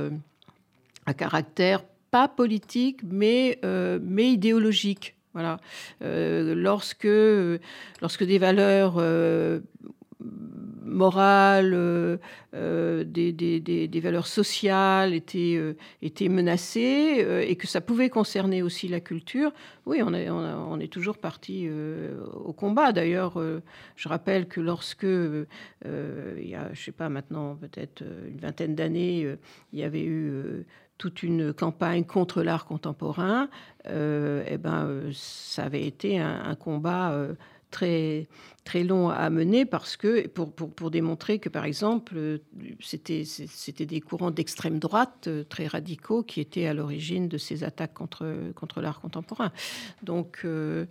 à 1.06 1.14
caractère 1.14 1.84
pas 2.12 2.28
politique, 2.28 3.02
mais, 3.04 3.60
mais 4.02 4.32
idéologique. 4.32 5.16
Voilà. 5.34 5.60
lorsque, 6.02 7.08
lorsque 8.02 8.24
des 8.24 8.38
valeurs 8.38 9.00
euh, 10.90 13.04
des, 13.04 13.32
des, 13.32 13.60
des, 13.60 14.00
valeurs 14.00 14.28
sociales 14.28 15.14
étaient, 15.14 15.56
euh, 15.58 15.76
étaient 16.02 16.30
menacées 16.30 17.26
et 17.48 17.56
que 17.56 17.68
ça 17.68 17.82
pouvait 17.82 18.10
concerner 18.10 18.62
aussi 18.62 18.88
la 18.88 19.00
culture, 19.00 19.52
oui, 19.86 20.02
on 20.04 20.14
est, 20.14 20.30
on, 20.30 20.80
est 20.80 20.92
toujours 20.92 21.18
parti 21.18 21.68
au 22.34 22.54
combat. 22.54 22.92
D'ailleurs, 22.92 23.42
je 23.96 24.10
rappelle 24.10 24.48
que 24.48 24.62
lorsque, 24.62 25.04
il 25.04 26.48
y 26.48 26.56
a, 26.56 26.74
je 26.74 26.82
sais 26.82 26.92
pas 26.92 27.10
maintenant, 27.10 27.56
peut-être 27.56 28.04
une 28.28 28.40
vingtaine 28.40 28.76
d'années, 28.76 29.36
il 29.74 29.80
y 29.80 29.84
avait 29.84 30.04
eu 30.04 30.66
toute 30.98 31.24
une 31.24 31.54
campagne 31.54 32.04
contre 32.04 32.44
l'art 32.44 32.66
contemporain, 32.66 33.50
euh, 33.88 34.44
eh 34.48 34.58
ben, 34.58 35.10
ça 35.14 35.64
avait 35.64 35.86
été 35.86 36.20
un 36.20 36.56
combat 36.56 37.16
très, 37.72 38.28
très 38.64 38.84
long 38.84 39.10
à 39.10 39.30
mener 39.30 39.66
parce 39.66 39.98
que, 39.98 40.28
pour, 40.28 40.54
pour, 40.54 40.72
pour 40.72 40.92
démontrer 40.92 41.40
que, 41.40 41.50
par 41.50 41.66
exemple, 41.66 42.40
c'était, 42.80 43.24
c'était 43.26 43.86
des 43.86 44.02
courants 44.02 44.32
d'extrême 44.32 44.80
droite 44.80 45.26
euh, 45.28 45.44
très 45.44 45.68
radicaux 45.68 46.24
qui 46.24 46.42
étaient 46.42 46.68
à 46.68 46.74
l'origine 46.74 47.28
de 47.28 47.38
ces 47.38 47.64
attaques 47.64 47.94
contre, 47.94 48.52
contre 48.56 48.82
l'art 48.82 49.02
contemporain. 49.02 49.52
Donc, 50.04 50.42
euh, 50.46 50.86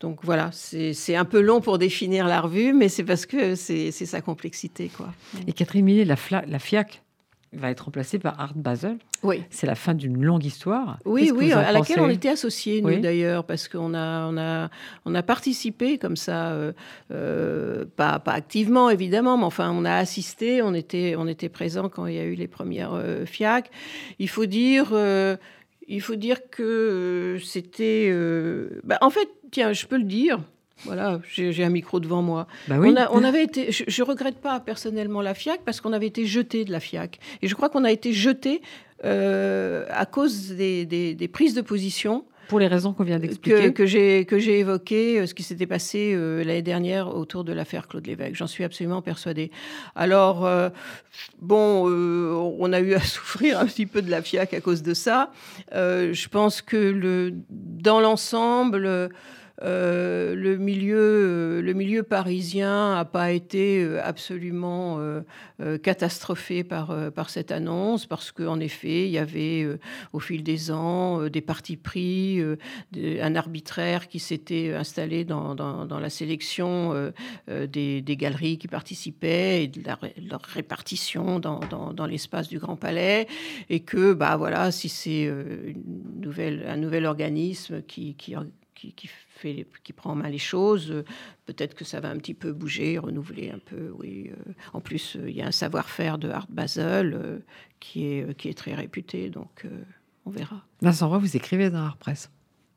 donc 0.00 0.24
voilà, 0.24 0.50
c'est, 0.52 1.14
un 1.14 1.24
peu 1.24 1.40
long 1.40 1.60
pour 1.60 1.78
définir 1.78 2.26
la 2.26 2.40
revue, 2.40 2.72
mais 2.72 2.88
c'est 2.88 3.04
parce 3.04 3.24
que 3.24 3.54
c'est, 3.54 3.92
sa 3.92 4.20
complexité. 4.20 4.88
Quoi. 4.88 5.14
Et 5.46 5.52
Catherine 5.52 5.84
Millet, 5.84 6.04
la, 6.04 6.16
la 6.46 6.58
FIAC, 6.58 7.02
va 7.52 7.70
être 7.70 7.84
remplacé 7.84 8.18
par 8.18 8.40
Art 8.40 8.54
Basel. 8.54 8.98
Oui. 9.22 9.44
C'est 9.50 9.66
la 9.66 9.74
fin 9.74 9.94
d'une 9.94 10.22
longue 10.24 10.44
histoire. 10.44 10.98
Oui, 11.04 11.30
oui, 11.34 11.52
à 11.52 11.72
laquelle 11.72 12.00
on 12.00 12.08
était 12.08 12.30
associés, 12.30 12.80
nous 12.80 12.98
d'ailleurs, 12.98 13.44
parce 13.44 13.68
qu'on 13.68 13.94
a, 13.94 14.26
on 14.26 14.36
a, 14.38 14.70
on 15.04 15.14
a 15.14 15.22
participé 15.22 15.98
comme 15.98 16.16
ça, 16.16 16.52
euh, 16.52 16.72
euh, 17.10 17.84
pas, 17.96 18.18
pas 18.18 18.32
activement 18.32 18.90
évidemment, 18.90 19.36
mais 19.36 19.44
enfin, 19.44 19.70
on 19.70 19.84
a 19.84 19.94
assisté, 19.94 20.62
on 20.62 20.74
était, 20.74 21.14
on 21.16 21.28
était 21.28 21.48
présent 21.48 21.88
quand 21.88 22.06
il 22.06 22.14
y 22.14 22.18
a 22.18 22.24
eu 22.24 22.34
les 22.34 22.48
premières 22.48 22.94
euh, 22.94 23.26
FIAC. 23.26 23.70
Il 24.18 24.28
faut 24.28 24.46
dire. 24.46 24.92
il 25.88 26.00
faut 26.00 26.16
dire 26.16 26.38
que 26.50 27.38
c'était. 27.44 28.12
Bah, 28.84 28.98
en 29.00 29.10
fait, 29.10 29.28
tiens, 29.50 29.72
je 29.72 29.86
peux 29.86 29.98
le 29.98 30.04
dire, 30.04 30.40
voilà, 30.84 31.20
j'ai 31.28 31.64
un 31.64 31.70
micro 31.70 32.00
devant 32.00 32.22
moi. 32.22 32.46
Bah 32.68 32.76
oui. 32.78 32.94
on, 33.12 33.24
avait 33.24 33.44
été, 33.44 33.70
je, 33.72 34.02
ne 34.02 34.06
regrette 34.06 34.38
pas 34.38 34.60
personnellement 34.60 35.20
la 35.20 35.34
FIAC 35.34 35.60
parce 35.64 35.80
qu'on 35.80 35.92
avait 35.92 36.06
été 36.06 36.26
jeté 36.26 36.64
de 36.64 36.72
la 36.72 36.80
FIAC. 36.80 37.18
Et 37.40 37.48
je 37.48 37.54
crois 37.54 37.68
qu'on 37.68 37.84
a 37.84 37.92
été 37.92 38.12
jeté 38.12 38.62
euh, 39.04 39.84
à 39.90 40.06
cause 40.06 40.52
des, 40.52 41.30
prises 41.32 41.54
de 41.54 41.60
position. 41.60 42.24
Pour 42.48 42.60
les 42.60 42.66
raisons 42.66 42.92
qu'on 42.92 43.04
vient 43.04 43.18
d'expliquer. 43.18 43.72
Que, 43.72 44.22
que 44.22 44.38
j'ai 44.38 44.58
évoqué, 44.58 45.20
euh, 45.20 45.26
ce 45.26 45.34
qui 45.34 45.42
s'était 45.42 45.66
passé 45.66 46.12
euh, 46.14 46.44
l'année 46.44 46.62
dernière 46.62 47.14
autour 47.16 47.44
de 47.44 47.52
l'affaire 47.52 47.88
Claude 47.88 48.06
Lévesque. 48.06 48.34
J'en 48.34 48.46
suis 48.46 48.62
absolument 48.62 49.02
persuadée. 49.02 49.50
Alors, 49.94 50.48
bon, 51.40 51.88
on 51.88 52.72
a 52.72 52.80
eu 52.80 52.94
à 52.94 53.00
souffrir 53.00 53.58
un 53.58 53.66
petit 53.66 53.86
peu 53.86 54.02
de 54.02 54.10
la 54.10 54.22
FIAC 54.22 54.54
à 54.54 54.60
cause 54.60 54.82
de 54.82 54.94
ça. 54.94 55.32
je 55.72 56.28
pense 56.28 56.62
que 56.62 56.76
le, 56.76 57.32
dans 57.50 58.00
l'ensemble, 58.00 59.10
euh, 59.60 60.34
le, 60.34 60.56
milieu, 60.56 60.96
euh, 60.96 61.62
le 61.62 61.72
milieu 61.74 62.02
parisien 62.02 62.94
n'a 62.94 63.04
pas 63.04 63.32
été 63.32 63.82
euh, 63.82 64.00
absolument 64.02 64.98
catastrophé 65.82 66.64
par, 66.64 67.30
cette 67.30 67.52
annonce, 67.52 68.06
parce 68.06 68.32
qu'en 68.32 68.58
effet, 68.58 69.06
il 69.06 69.12
y 69.12 69.18
avait 69.18 69.66
au 70.12 70.18
fil 70.18 70.42
des 70.42 70.70
ans 70.72 71.28
des 71.28 71.40
partis 71.40 71.76
pris, 71.76 72.42
un 72.96 73.34
arbitraire 73.36 74.08
qui 74.08 74.18
s'était 74.18 74.74
installé 74.74 75.24
dans, 75.24 75.54
la 75.88 76.10
sélection 76.10 77.12
des, 77.48 78.04
galeries 78.08 78.58
qui 78.58 78.68
participaient 78.68 79.64
et 79.64 79.68
de 79.68 79.82
leur 79.86 80.42
répartition 80.42 81.38
dans, 81.38 82.06
l'espace 82.06 82.48
du 82.48 82.58
Grand 82.58 82.76
Palais, 82.76 83.28
et 83.70 83.80
que, 83.80 84.14
bah 84.14 84.36
voilà, 84.36 84.72
si 84.72 84.88
c'est 84.88 85.28
un 85.28 86.76
nouvel 86.76 87.06
organisme 87.06 87.82
qui, 87.82 88.14
qui, 88.14 88.34
qui, 88.82 88.92
qui 88.92 89.08
qui 89.82 89.92
prend 89.92 90.12
en 90.12 90.14
main 90.14 90.28
les 90.28 90.38
choses. 90.38 90.90
Euh, 90.90 91.04
peut-être 91.46 91.74
que 91.74 91.84
ça 91.84 92.00
va 92.00 92.10
un 92.10 92.16
petit 92.16 92.34
peu 92.34 92.52
bouger, 92.52 92.98
renouveler 92.98 93.50
un 93.50 93.58
peu. 93.58 93.92
Oui. 93.98 94.30
Euh. 94.30 94.52
En 94.72 94.80
plus, 94.80 95.16
euh, 95.16 95.30
il 95.30 95.36
y 95.36 95.42
a 95.42 95.46
un 95.46 95.52
savoir-faire 95.52 96.18
de 96.18 96.28
Art 96.28 96.46
Basel 96.48 97.42
qui, 97.80 98.04
est, 98.04 98.36
qui 98.36 98.48
est 98.48 98.54
très 98.54 98.74
réputé, 98.74 99.30
donc 99.30 99.66
on 100.24 100.30
verra. 100.30 100.64
Vincent 100.80 101.08
Roy, 101.08 101.18
vous 101.18 101.36
écrivez 101.36 101.70
dans 101.70 101.80
Art 101.80 101.96
Presse? 101.96 102.30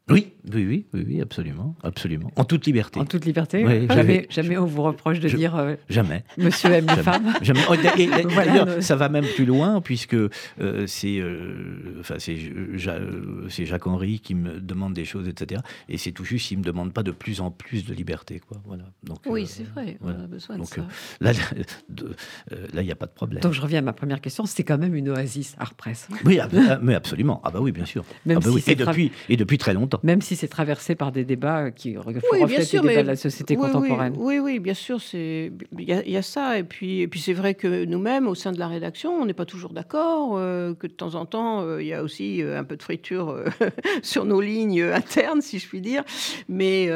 Oui, 0.07 0.33
oui, 0.53 0.85
oui, 0.93 1.03
oui, 1.07 1.21
absolument, 1.21 1.75
absolument. 1.81 2.29
En 2.35 2.43
toute 2.43 2.67
liberté. 2.67 2.99
En 2.99 3.05
toute 3.05 3.25
liberté. 3.25 3.87
jamais, 3.89 4.27
jamais 4.29 4.55
on 4.55 4.65
vous 4.65 4.83
reproche 4.83 5.19
de 5.19 5.27
dire. 5.29 5.55
Euh, 5.55 5.75
jamais. 5.89 6.23
Monsieur 6.37 6.69
aime 6.71 6.85
les 6.95 7.01
femmes. 7.01 7.33
Jamais. 7.41 7.61
Oh, 7.67 7.75
d'ailleurs, 7.75 8.67
ça 8.83 8.95
va 8.95 9.09
même 9.09 9.25
plus 9.25 9.45
loin 9.45 9.81
puisque 9.81 10.13
euh, 10.13 10.29
c'est, 10.85 11.17
euh, 11.17 11.97
enfin, 12.01 12.15
c'est, 12.19 12.37
c'est 13.49 13.65
Jacques 13.65 13.87
Henry 13.87 14.19
qui 14.19 14.35
me 14.35 14.59
demande 14.59 14.93
des 14.93 15.05
choses, 15.05 15.27
etc. 15.27 15.61
Et 15.89 15.97
c'est 15.97 16.11
tout 16.11 16.23
juste, 16.23 16.51
il 16.51 16.59
me 16.59 16.63
demande 16.63 16.93
pas 16.93 17.01
de 17.01 17.11
plus 17.11 17.41
en 17.41 17.49
plus 17.49 17.83
de 17.83 17.93
liberté, 17.95 18.39
quoi. 18.39 18.61
Voilà. 18.65 18.83
Donc. 19.03 19.21
Oui, 19.25 19.47
c'est 19.47 19.63
vrai. 19.63 19.97
On 20.01 20.09
a 20.09 20.27
besoin 20.27 20.59
de 20.59 20.65
ça. 20.65 20.85
là, 21.19 21.31
là, 21.31 22.81
il 22.81 22.85
n'y 22.85 22.91
a 22.91 22.95
pas 22.95 23.07
de 23.07 23.13
problème. 23.13 23.41
Donc 23.41 23.53
je 23.53 23.61
reviens 23.61 23.79
à 23.79 23.81
ma 23.81 23.93
première 23.93 24.21
question. 24.21 24.45
C'était 24.45 24.65
quand 24.65 24.77
même 24.77 24.93
une 24.93 25.09
oasis 25.09 25.55
art 25.57 25.73
press. 25.73 26.07
Oui, 26.25 26.39
ah, 26.39 26.47
bah, 26.47 26.77
mais 26.83 26.93
absolument. 26.93 27.41
Ah 27.43 27.49
bah 27.49 27.59
oui, 27.59 27.71
bien 27.71 27.85
sûr. 27.85 28.05
Même 28.27 28.37
ah 28.37 28.45
bah 28.45 28.59
si 28.59 28.71
Et 28.71 28.75
depuis, 28.75 29.11
et 29.29 29.37
depuis 29.37 29.57
très 29.57 29.73
longtemps. 29.73 29.94
Même 30.03 30.21
si 30.21 30.35
c'est 30.35 30.47
traversé 30.47 30.95
par 30.95 31.11
des 31.11 31.25
débats 31.25 31.71
qui 31.71 31.97
reflètent 31.97 32.73
les 32.73 32.79
débats 32.79 33.03
de 33.03 33.07
la 33.07 33.15
société 33.15 33.55
contemporaine. 33.55 34.13
Oui, 34.17 34.39
oui, 34.39 34.59
bien 34.59 34.73
sûr, 34.73 34.99
il 35.13 35.51
y, 35.77 36.17
a 36.17 36.21
ça. 36.21 36.57
Et 36.57 36.63
puis, 36.63 37.01
et 37.01 37.07
puis 37.07 37.19
c'est 37.19 37.33
vrai 37.33 37.53
que 37.53 37.85
nous-mêmes, 37.85 38.27
au 38.27 38.35
sein 38.35 38.51
de 38.51 38.59
la 38.59 38.67
rédaction, 38.67 39.11
on 39.13 39.25
n'est 39.25 39.33
pas 39.33 39.45
toujours 39.45 39.73
d'accord, 39.73 40.37
euh, 40.37 40.73
que 40.73 40.87
de 40.87 40.93
temps 40.93 41.15
en 41.15 41.25
temps, 41.25 41.61
euh, 41.61 41.81
il 41.81 41.87
y 41.87 41.93
a 41.93 42.03
aussi 42.03 42.41
euh, 42.41 42.59
un 42.59 42.63
peu 42.63 42.77
de 42.77 42.83
friture 42.83 43.37
sur 44.01 44.25
nos 44.25 44.41
lignes 44.41 44.81
internes, 44.81 45.41
si 45.41 45.59
je 45.59 45.67
puis 45.67 45.81
dire. 45.81 46.03
Mais 46.49 46.89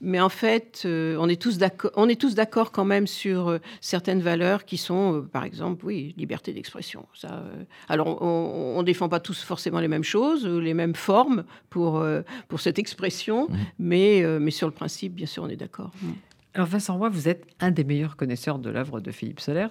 mais 0.00 0.20
en 0.20 0.28
fait, 0.28 0.82
euh, 0.84 1.16
on 1.18 1.28
est 1.28 1.40
tous 1.40 1.58
d'accord. 1.58 1.90
On 1.94 2.08
est 2.08 2.20
tous 2.20 2.34
d'accord 2.34 2.72
quand 2.72 2.84
même 2.84 3.06
sur 3.06 3.48
euh, 3.48 3.58
certaines 3.80 4.20
valeurs 4.20 4.64
qui 4.64 4.76
sont, 4.76 5.16
euh, 5.16 5.20
par 5.20 5.44
exemple, 5.44 5.84
oui, 5.84 6.14
liberté 6.16 6.52
d'expression. 6.52 7.06
Ça, 7.14 7.44
alors, 7.88 8.22
on, 8.22 8.78
ne 8.78 8.84
défend 8.84 9.08
pas 9.08 9.20
tous 9.20 9.42
forcément 9.42 9.80
les 9.80 9.88
mêmes 9.88 10.04
choses, 10.04 10.46
les 10.46 10.74
mêmes 10.74 10.94
formes 10.94 11.44
pour 11.68 12.04
pour 12.48 12.60
cette 12.60 12.78
expression, 12.78 13.48
mmh. 13.48 13.56
mais 13.78 14.38
mais 14.40 14.50
sur 14.50 14.66
le 14.66 14.72
principe, 14.72 15.14
bien 15.14 15.26
sûr, 15.26 15.42
on 15.42 15.48
est 15.48 15.56
d'accord. 15.56 15.90
Mmh. 16.02 16.08
Alors 16.52 16.66
Vincent 16.66 16.96
Roy, 16.96 17.10
vous 17.10 17.28
êtes 17.28 17.46
un 17.60 17.70
des 17.70 17.84
meilleurs 17.84 18.16
connaisseurs 18.16 18.58
de 18.58 18.70
l'œuvre 18.70 18.98
de 18.98 19.12
Philippe 19.12 19.38
Solers. 19.38 19.68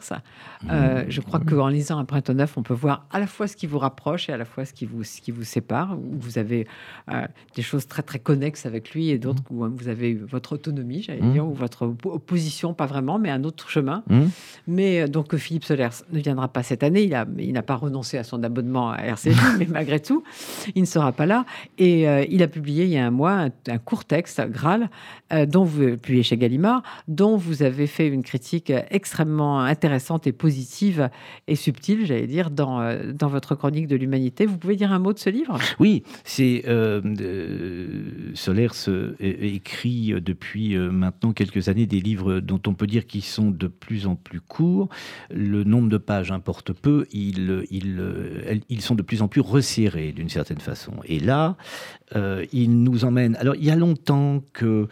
Euh, 0.69 1.03
je 1.09 1.19
crois 1.19 1.41
qu'en 1.41 1.67
lisant 1.67 1.99
Un 1.99 2.05
printemps 2.05 2.34
neuf, 2.34 2.57
on 2.57 2.63
peut 2.63 2.73
voir 2.73 3.05
à 3.11 3.19
la 3.19 3.27
fois 3.27 3.47
ce 3.47 3.57
qui 3.57 3.67
vous 3.67 3.80
rapproche 3.80 4.30
et 4.30 4.32
à 4.32 4.38
la 4.38 4.45
fois 4.45 4.63
ce 4.63 4.71
qui 4.71 4.86
vous, 4.86 5.03
ce 5.03 5.19
qui 5.19 5.32
vous 5.32 5.43
sépare. 5.43 5.97
Vous 5.97 6.38
avez 6.38 6.67
euh, 7.11 7.27
des 7.55 7.63
choses 7.63 7.86
très 7.86 8.01
très 8.01 8.19
connexes 8.19 8.65
avec 8.65 8.91
lui 8.91 9.09
et 9.09 9.17
d'autres 9.17 9.43
où 9.49 9.67
vous 9.67 9.89
avez 9.89 10.13
votre 10.13 10.53
autonomie, 10.53 11.01
j'allais 11.01 11.19
dire, 11.19 11.45
ou 11.45 11.53
votre 11.53 11.93
opposition, 12.05 12.73
pas 12.73 12.86
vraiment, 12.86 13.19
mais 13.19 13.30
un 13.30 13.43
autre 13.43 13.69
chemin. 13.69 14.03
Mais 14.65 15.01
euh, 15.01 15.07
donc 15.07 15.36
Philippe 15.36 15.65
Solers 15.65 16.05
ne 16.13 16.19
viendra 16.21 16.47
pas 16.47 16.63
cette 16.63 16.84
année. 16.84 17.03
Il, 17.03 17.13
a, 17.13 17.25
il 17.39 17.51
n'a 17.51 17.61
pas 17.61 17.75
renoncé 17.75 18.17
à 18.17 18.23
son 18.23 18.41
abonnement 18.41 18.91
à 18.91 19.01
RCJ, 19.01 19.36
mais 19.59 19.67
malgré 19.69 19.99
tout, 19.99 20.23
il 20.75 20.84
ne 20.84 20.88
sera 20.88 21.11
pas 21.11 21.25
là. 21.25 21.45
Et 21.77 22.03
il 22.30 22.41
a 22.41 22.47
publié 22.47 22.86
il 22.86 22.91
y 22.91 22.97
a 22.97 23.05
un 23.05 23.11
mois 23.11 23.34
un, 23.34 23.49
un 23.67 23.77
court 23.80 24.05
texte, 24.05 24.41
Graal, 24.49 24.89
dont 25.47 25.65
vous 25.65 25.97
publiez 25.97 26.23
chez 26.23 26.38
Gallimard 26.38 26.68
dont 27.07 27.38
vous 27.38 27.63
avez 27.63 27.88
fait 27.88 28.07
une 28.07 28.24
critique 28.24 28.72
extrêmement 28.89 29.61
intéressante 29.61 30.28
et 30.28 30.32
positive 30.32 31.09
et 31.47 31.55
subtile, 31.55 32.05
j'allais 32.05 32.28
dire, 32.28 32.49
dans, 32.49 32.82
euh, 32.82 33.11
dans 33.13 33.28
votre 33.28 33.55
chronique 33.55 33.88
de 33.88 33.95
l'humanité. 33.95 34.45
Vous 34.45 34.57
pouvez 34.57 34.76
dire 34.76 34.91
un 34.91 34.99
mot 34.99 35.13
de 35.13 35.20
ce 35.20 35.30
livre? 35.30 35.57
Oui, 35.80 36.03
c'est 36.24 36.63
euh, 36.67 37.01
euh 37.22 38.32
Solers 38.34 38.89
écrit 39.20 40.13
depuis 40.22 40.76
euh, 40.76 40.91
maintenant 40.91 41.34
quelques 41.34 41.67
années 41.70 41.86
des 41.86 41.99
livres 41.99 42.39
dont 42.39 42.61
on 42.67 42.74
peut 42.74 42.88
dire 42.88 43.05
qu'ils 43.07 43.24
sont 43.24 43.51
de 43.51 43.67
plus 43.67 44.07
en 44.07 44.15
plus 44.15 44.41
courts. 44.41 44.89
Le 45.34 45.63
nombre 45.63 45.89
de 45.89 45.97
pages 45.97 46.32
importe 46.32 46.74
peu. 46.74 47.05
Ils, 47.11 47.63
ils, 47.72 48.61
ils 48.70 48.82
sont 48.82 48.95
de 48.95 49.01
plus 49.01 49.22
en 49.22 49.28
plus 49.28 49.41
resserrés 49.41 50.11
d'une 50.11 50.30
certaine 50.30 50.59
façon. 50.59 50.93
Et 51.05 51.20
là, 51.20 51.57
il 52.51 52.84
nous 52.84 53.05
emmène. 53.05 53.36
Alors, 53.38 53.55
il 53.55 53.65
y 53.65 53.72
a 53.72 53.76
longtemps 53.76 54.41
que 54.53 54.88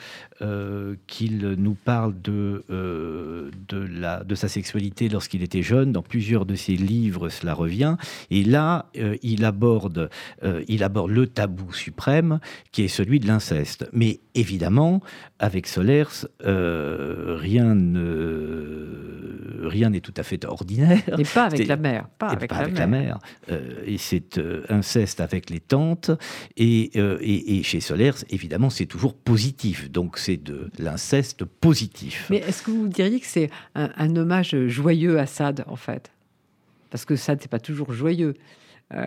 qu'il 1.07 1.55
nous 1.57 1.73
parle 1.73 2.13
de, 2.21 2.63
euh, 2.69 3.49
de, 3.67 3.77
la, 3.77 4.23
de 4.23 4.35
sa 4.35 4.47
sexualité 4.47 5.09
lorsqu'il 5.09 5.41
était 5.41 5.63
jeune. 5.63 5.91
Dans 5.91 6.01
plusieurs 6.01 6.45
de 6.45 6.55
ses 6.55 6.75
livres, 6.75 7.29
cela 7.29 7.53
revient. 7.53 7.95
Et 8.29 8.43
là, 8.43 8.85
euh, 8.97 9.15
il, 9.23 9.45
aborde, 9.45 10.09
euh, 10.43 10.63
il 10.67 10.83
aborde 10.83 11.11
le 11.11 11.27
tabou 11.27 11.73
suprême, 11.73 12.39
qui 12.71 12.83
est 12.83 12.87
celui 12.87 13.19
de 13.19 13.27
l'inceste. 13.27 13.89
Mais 13.93 14.19
évidemment, 14.35 15.01
avec 15.39 15.67
Solers, 15.67 16.27
rien 16.39 17.75
ne 17.75 19.07
rien 19.67 19.89
n'est 19.89 20.01
tout 20.01 20.13
à 20.15 20.23
fait 20.23 20.45
ordinaire. 20.45 21.01
Et 21.19 21.23
pas 21.23 21.45
avec 21.45 21.67
la 21.67 21.77
mère. 21.77 22.07
Pas 22.17 22.27
avec, 22.27 22.51
la, 22.51 22.87
mère. 22.87 23.19
et 23.85 23.97
c'est 23.97 24.39
inceste 24.69 25.19
avec 25.19 25.49
les 25.49 25.59
tantes. 25.59 26.11
Et, 26.55 26.97
et, 26.97 27.57
et 27.57 27.63
chez 27.63 27.79
Solers, 27.79 28.23
évidemment, 28.29 28.69
c'est 28.69 28.85
toujours 28.85 29.13
positif. 29.13 29.91
Donc 29.91 30.17
c'est 30.27 30.43
de 30.43 30.69
l'inceste 30.77 31.45
positif. 31.45 32.27
Mais 32.29 32.39
est-ce 32.39 32.61
que 32.61 32.71
vous 32.71 32.89
diriez 32.89 33.21
que 33.21 33.25
c'est 33.25 33.49
un, 33.75 34.13
hommage 34.17 34.53
joyeux 34.67 35.19
à 35.19 35.25
Sade, 35.25 35.63
en 35.67 35.77
fait? 35.77 36.11
Parce 36.89 37.05
que 37.05 37.15
Sade, 37.15 37.39
c'est 37.41 37.49
pas 37.49 37.61
toujours 37.61 37.93
joyeux. 37.93 38.33
Euh, 38.93 39.05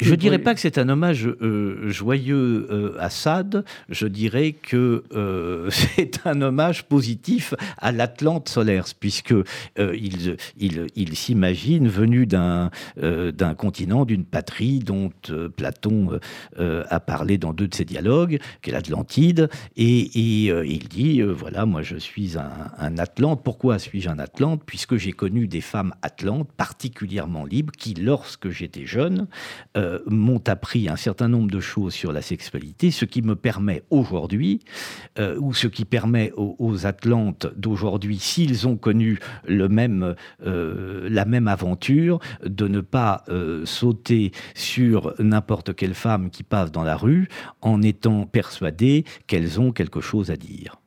je 0.00 0.10
ne 0.10 0.16
dirais 0.16 0.40
pas 0.40 0.54
que 0.54 0.60
c'est 0.60 0.76
un 0.78 0.88
hommage 0.88 1.24
euh, 1.26 1.88
joyeux 1.88 2.66
euh, 2.68 2.96
à 2.98 3.10
Sade, 3.10 3.64
je 3.88 4.08
dirais 4.08 4.52
que 4.52 5.04
c'est 5.70 6.26
un 6.26 6.42
hommage 6.42 6.84
positif 6.84 7.54
à 7.78 7.92
l'Atlante 7.92 8.48
solaire, 8.48 8.86
puisque 8.98 9.34
il, 9.78 10.36
il, 10.56 11.16
s'imagine 11.16 11.88
venu 11.88 12.26
d'un 12.26 12.70
d'un 12.96 13.54
continent, 13.54 14.04
d'une 14.04 14.24
patrie 14.24 14.78
dont 14.80 15.10
Platon 15.56 16.18
a 16.58 17.00
parlé 17.00 17.38
dans 17.38 17.52
deux 17.52 17.68
de 17.68 17.74
ses 17.74 17.84
dialogues, 17.84 18.38
qu'est 18.62 18.72
l'Atlantide, 18.72 19.48
et, 19.76 20.10
il 20.16 20.88
dit, 20.88 21.22
voilà, 21.22 21.66
moi 21.66 21.82
je 21.82 21.96
suis 21.96 22.36
un, 22.38 22.50
un 22.78 22.98
Atlante. 22.98 23.42
Pourquoi 23.44 23.78
suis-je 23.78 24.08
un 24.08 24.18
Atlante? 24.18 24.62
Puisque 24.64 24.96
j'ai 24.96 25.12
connu 25.12 25.46
des 25.46 25.60
femmes 25.60 25.94
atlantes 26.02 26.50
particulièrement 26.52 27.44
libres 27.44 27.72
qui, 27.76 27.94
lorsque 27.94 28.50
j'étais 28.50 28.86
jeune, 28.86 29.19
euh, 29.76 30.00
m'ont 30.06 30.42
appris 30.46 30.88
un 30.88 30.96
certain 30.96 31.28
nombre 31.28 31.50
de 31.50 31.60
choses 31.60 31.94
sur 31.94 32.12
la 32.12 32.22
sexualité, 32.22 32.90
ce 32.90 33.04
qui 33.04 33.22
me 33.22 33.36
permet 33.36 33.82
aujourd'hui, 33.90 34.60
euh, 35.18 35.36
ou 35.38 35.54
ce 35.54 35.66
qui 35.66 35.84
permet 35.84 36.32
aux, 36.36 36.86
Atlantes 36.86 37.46
d'aujourd'hui, 37.56 38.18
s'ils 38.18 38.66
ont 38.66 38.76
connu 38.76 39.18
le 39.46 39.68
même, 39.68 40.14
euh, 40.46 41.08
la 41.10 41.24
même 41.24 41.48
aventure, 41.48 42.20
de 42.44 42.68
ne 42.68 42.80
pas 42.80 43.24
sauter 43.64 44.32
sur 44.54 45.14
n'importe 45.18 45.74
quelle 45.74 45.94
femme 45.94 46.30
qui 46.30 46.42
passe 46.42 46.72
dans 46.72 46.84
la 46.84 46.96
rue 46.96 47.28
en 47.60 47.82
étant 47.82 48.26
persuadés 48.26 49.04
qu'elles 49.26 49.60
ont 49.60 49.72
quelque 49.72 50.00
chose 50.00 50.30
à 50.30 50.36
dire. 50.36 50.80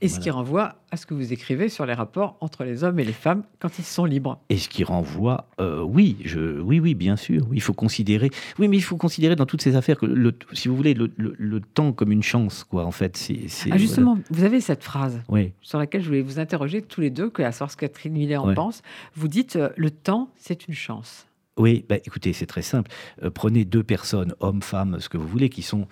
Et 0.00 0.08
ce 0.08 0.20
qui 0.20 0.30
renvoie 0.30 0.76
à 0.90 0.96
ce 0.96 1.06
que 1.06 1.14
vous 1.14 1.32
écrivez 1.32 1.68
sur 1.68 1.86
les 1.86 1.94
rapports 1.94 2.36
entre 2.40 2.64
les 2.64 2.84
hommes 2.84 2.98
et 2.98 3.04
les 3.04 3.12
femmes 3.12 3.44
quand 3.60 3.78
ils 3.78 3.84
sont 3.84 4.04
libres. 4.04 4.38
Et 4.50 4.58
ce 4.58 4.68
qui 4.68 4.84
renvoie, 4.84 5.48
euh, 5.60 5.80
oui, 5.80 6.18
je, 6.24 6.60
oui, 6.60 6.80
oui, 6.80 6.94
bien 6.94 7.16
sûr. 7.16 7.46
il 7.52 7.62
faut 7.62 7.72
considérer, 7.72 8.30
oui, 8.58 8.68
mais 8.68 8.76
il 8.76 8.82
faut 8.82 8.96
considérer 8.96 9.36
dans 9.36 9.46
toutes 9.46 9.62
ces 9.62 9.74
affaires 9.74 9.98
que, 9.98 10.06
le, 10.06 10.36
si 10.52 10.68
vous 10.68 10.76
voulez, 10.76 10.94
le, 10.94 11.60
temps 11.74 11.92
comme 11.92 12.12
une 12.12 12.22
chance, 12.22 12.64
quoi. 12.64 12.84
En 12.84 12.90
fait, 12.90 13.16
c'est. 13.16 13.46
Ah, 13.70 13.78
justement, 13.78 14.18
vous 14.30 14.44
avez 14.44 14.60
cette 14.60 14.84
phrase 14.84 15.20
oui. 15.28 15.52
sur 15.62 15.78
laquelle 15.78 16.02
je 16.02 16.06
voulais 16.06 16.22
vous 16.22 16.38
interroger 16.38 16.82
tous 16.82 17.00
les 17.00 17.10
deux, 17.10 17.30
que 17.30 17.42
la 17.42 17.52
source 17.52 17.76
Catherine 17.76 18.12
Millet 18.12 18.36
en 18.36 18.54
pense. 18.54 18.82
Vous 19.14 19.28
dites, 19.28 19.56
euh, 19.56 19.70
le 19.76 19.90
temps, 19.90 20.30
c'est 20.36 20.68
une 20.68 20.74
chance. 20.74 21.26
Oui, 21.58 21.84
bah, 21.88 21.96
écoutez, 22.04 22.32
c'est 22.32 22.46
très 22.46 22.62
simple. 22.62 22.90
Euh, 23.22 23.30
prenez 23.30 23.64
deux 23.64 23.82
personnes, 23.82 24.34
hommes, 24.40 24.62
femmes, 24.62 24.98
ce 25.00 25.08
que 25.08 25.16
vous 25.16 25.26
voulez, 25.26 25.48
qui 25.48 25.62
sont 25.62 25.88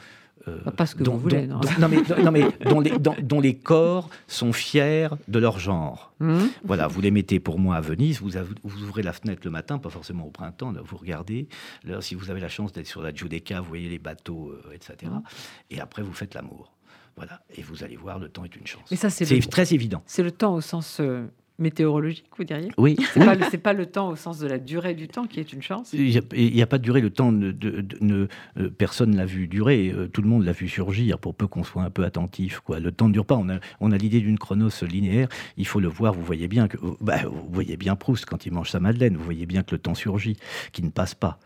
pas 0.76 0.86
ce 0.86 0.94
que 0.94 1.02
dont, 1.02 1.14
vous 1.14 1.20
voulez, 1.20 1.46
non. 1.46 1.60
mais, 1.88 2.02
non, 2.22 2.30
mais 2.30 2.48
dont, 2.64 2.80
les, 2.80 2.98
dont, 2.98 3.40
les, 3.40 3.54
corps 3.54 4.10
sont 4.26 4.52
fiers 4.52 5.08
de 5.28 5.38
leur 5.38 5.58
genre. 5.58 6.12
Mmh. 6.20 6.38
Voilà, 6.64 6.86
vous 6.86 7.00
les 7.00 7.10
mettez 7.10 7.40
pour 7.40 7.58
moi 7.58 7.76
à 7.76 7.80
Venise, 7.80 8.20
vous, 8.20 8.30
vous, 8.62 8.82
ouvrez 8.82 9.02
la 9.02 9.12
fenêtre 9.12 9.42
le 9.44 9.50
matin, 9.50 9.78
pas 9.78 9.90
forcément 9.90 10.26
au 10.26 10.30
printemps, 10.30 10.72
là, 10.72 10.80
vous 10.84 10.96
regardez. 10.96 11.48
Là, 11.84 12.00
si 12.00 12.14
vous 12.14 12.30
avez 12.30 12.40
la 12.40 12.48
chance 12.48 12.72
d'être 12.72 12.86
sur 12.86 13.02
la 13.02 13.14
Giudecca, 13.14 13.60
vous 13.60 13.68
voyez 13.68 13.88
les 13.88 13.98
bateaux, 13.98 14.50
euh, 14.50 14.72
etc. 14.74 15.10
Mmh. 15.10 15.22
Et 15.70 15.80
après, 15.80 16.02
vous 16.02 16.12
faites 16.12 16.34
l'amour. 16.34 16.74
Voilà, 17.16 17.40
et 17.54 17.62
vous 17.62 17.84
allez 17.84 17.96
voir, 17.96 18.18
le 18.18 18.28
temps 18.28 18.44
est 18.44 18.56
une 18.56 18.66
chance. 18.66 18.92
ça, 18.94 19.08
c'est 19.08 19.48
très 19.48 19.72
évident. 19.72 20.02
C'est 20.06 20.24
le 20.24 20.32
temps 20.32 20.54
au 20.54 20.60
sens 20.60 20.98
euh, 21.00 21.26
météorologique, 21.58 22.26
vous 22.36 22.44
diriez? 22.44 22.70
Oui. 22.78 22.96
C'est 23.12 23.20
n'est 23.20 23.26
pas, 23.26 23.58
pas, 23.58 23.72
le 23.72 23.86
temps 23.86 24.08
au 24.08 24.16
sens 24.16 24.38
de 24.38 24.46
la 24.46 24.58
durée 24.58 24.94
du 24.94 25.08
temps 25.08 25.26
qui 25.26 25.40
est 25.40 25.52
une 25.52 25.62
chance? 25.62 25.92
Il 25.92 26.04
n'y 26.08 26.62
a, 26.62 26.66
pas 26.66 26.78
de 26.78 26.82
durée. 26.82 27.00
Le 27.00 27.10
temps, 27.10 27.32
de, 27.32 27.52
de, 27.52 28.28
euh, 28.58 28.70
personne 28.70 29.16
l'a 29.16 29.26
vu 29.26 29.46
durer. 29.46 29.92
Euh, 29.94 30.08
tout 30.08 30.22
le 30.22 30.28
monde 30.28 30.44
l'a 30.44 30.52
vu 30.52 30.68
surgir, 30.68 31.18
pour 31.18 31.34
peu 31.34 31.46
qu'on 31.46 31.64
soit 31.64 31.82
un 31.82 31.90
peu 31.90 32.04
attentif. 32.04 32.60
Quoi. 32.60 32.80
Le 32.80 32.90
temps 32.90 33.08
ne 33.08 33.12
dure 33.12 33.26
pas. 33.26 33.36
On 33.36 33.48
a, 33.48 33.58
on 33.80 33.92
a 33.92 33.96
l'idée 33.96 34.20
d'une 34.20 34.38
chronos 34.38 34.82
linéaire. 34.82 35.28
Il 35.56 35.66
faut 35.66 35.80
le 35.80 35.88
voir. 35.88 36.12
Vous 36.12 36.24
voyez 36.24 36.48
bien 36.48 36.68
que, 36.68 36.76
bah, 37.00 37.18
vous 37.24 37.48
voyez 37.52 37.76
bien 37.76 37.94
Proust 37.96 38.26
quand 38.26 38.46
il 38.46 38.52
mange 38.52 38.70
sa 38.70 38.80
madeleine. 38.80 39.16
Vous 39.16 39.24
voyez 39.24 39.46
bien 39.46 39.62
que 39.62 39.74
le 39.74 39.78
temps 39.78 39.94
surgit, 39.94 40.36
qui 40.72 40.82
ne 40.82 40.90
passe 40.90 41.14
pas. 41.14 41.38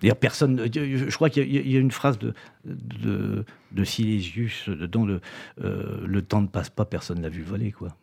D'ailleurs, 0.00 0.16
personne. 0.16 0.68
Je 0.72 1.14
crois 1.14 1.30
qu'il 1.30 1.50
y, 1.50 1.76
a 1.76 1.80
une 1.80 1.90
phrase 1.90 2.18
de, 2.18 2.34
de, 2.64 3.44
de 3.72 3.84
Silésius 3.84 4.68
dont 4.68 5.04
le, 5.04 5.20
euh, 5.62 6.00
le 6.04 6.22
temps 6.22 6.42
ne 6.42 6.46
passe 6.46 6.70
pas, 6.70 6.84
personne 6.84 7.20
l'a 7.20 7.28
vu 7.28 7.42
voler, 7.42 7.72
quoi. 7.72 7.96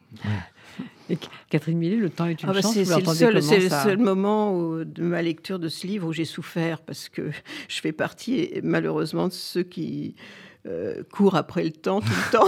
Et 1.10 1.18
Catherine 1.50 1.78
Millet, 1.78 1.98
le 1.98 2.10
temps 2.10 2.26
est 2.26 2.42
une 2.42 2.50
ah 2.50 2.54
bah 2.54 2.62
chance. 2.62 2.74
C'est 2.74 3.32
le, 3.32 3.70
seul, 3.70 3.98
moment 3.98 4.80
de 4.84 5.04
ma 5.04 5.22
lecture 5.22 5.60
de 5.60 5.70
ce 5.70 5.86
livre 5.86 6.08
où 6.08 6.14
j'ai 6.14 6.26
souffert 6.26 6.82
parce 6.82 7.10
que 7.10 7.30
je 7.70 7.80
fais 7.80 7.92
partie 7.92 8.50
malheureusement 8.64 9.28
de 9.28 9.34
ceux 9.34 9.64
qui 9.64 10.16
euh, 10.68 11.04
courent 11.12 11.36
après 11.36 11.64
le 11.64 11.70
temps 11.70 12.02
tout 12.02 12.08
le 12.10 12.32
temps. 12.32 12.48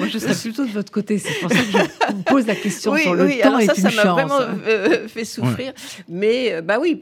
Moi, 0.00 0.08
je 0.08 0.18
serais 0.18 0.34
plutôt 0.34 0.64
de 0.64 0.72
votre 0.72 0.90
côté. 0.90 1.18
C'est 1.18 1.38
pour 1.38 1.52
ça 1.52 1.56
que 1.56 1.70
je 1.70 2.12
vous 2.12 2.22
pose 2.24 2.46
la 2.48 2.56
question 2.56 2.96
sur 2.96 3.14
le 3.14 3.28
temps 3.40 3.54
alors 3.54 3.62
ça, 3.62 3.74
ça 3.76 3.90
m'a 3.92 4.12
vraiment 4.12 4.40
euh, 4.40 5.06
fait 5.06 5.24
souffrir. 5.24 5.72
Mais 6.08 6.54
euh, 6.54 6.62
bah 6.62 6.78
oui, 6.80 7.00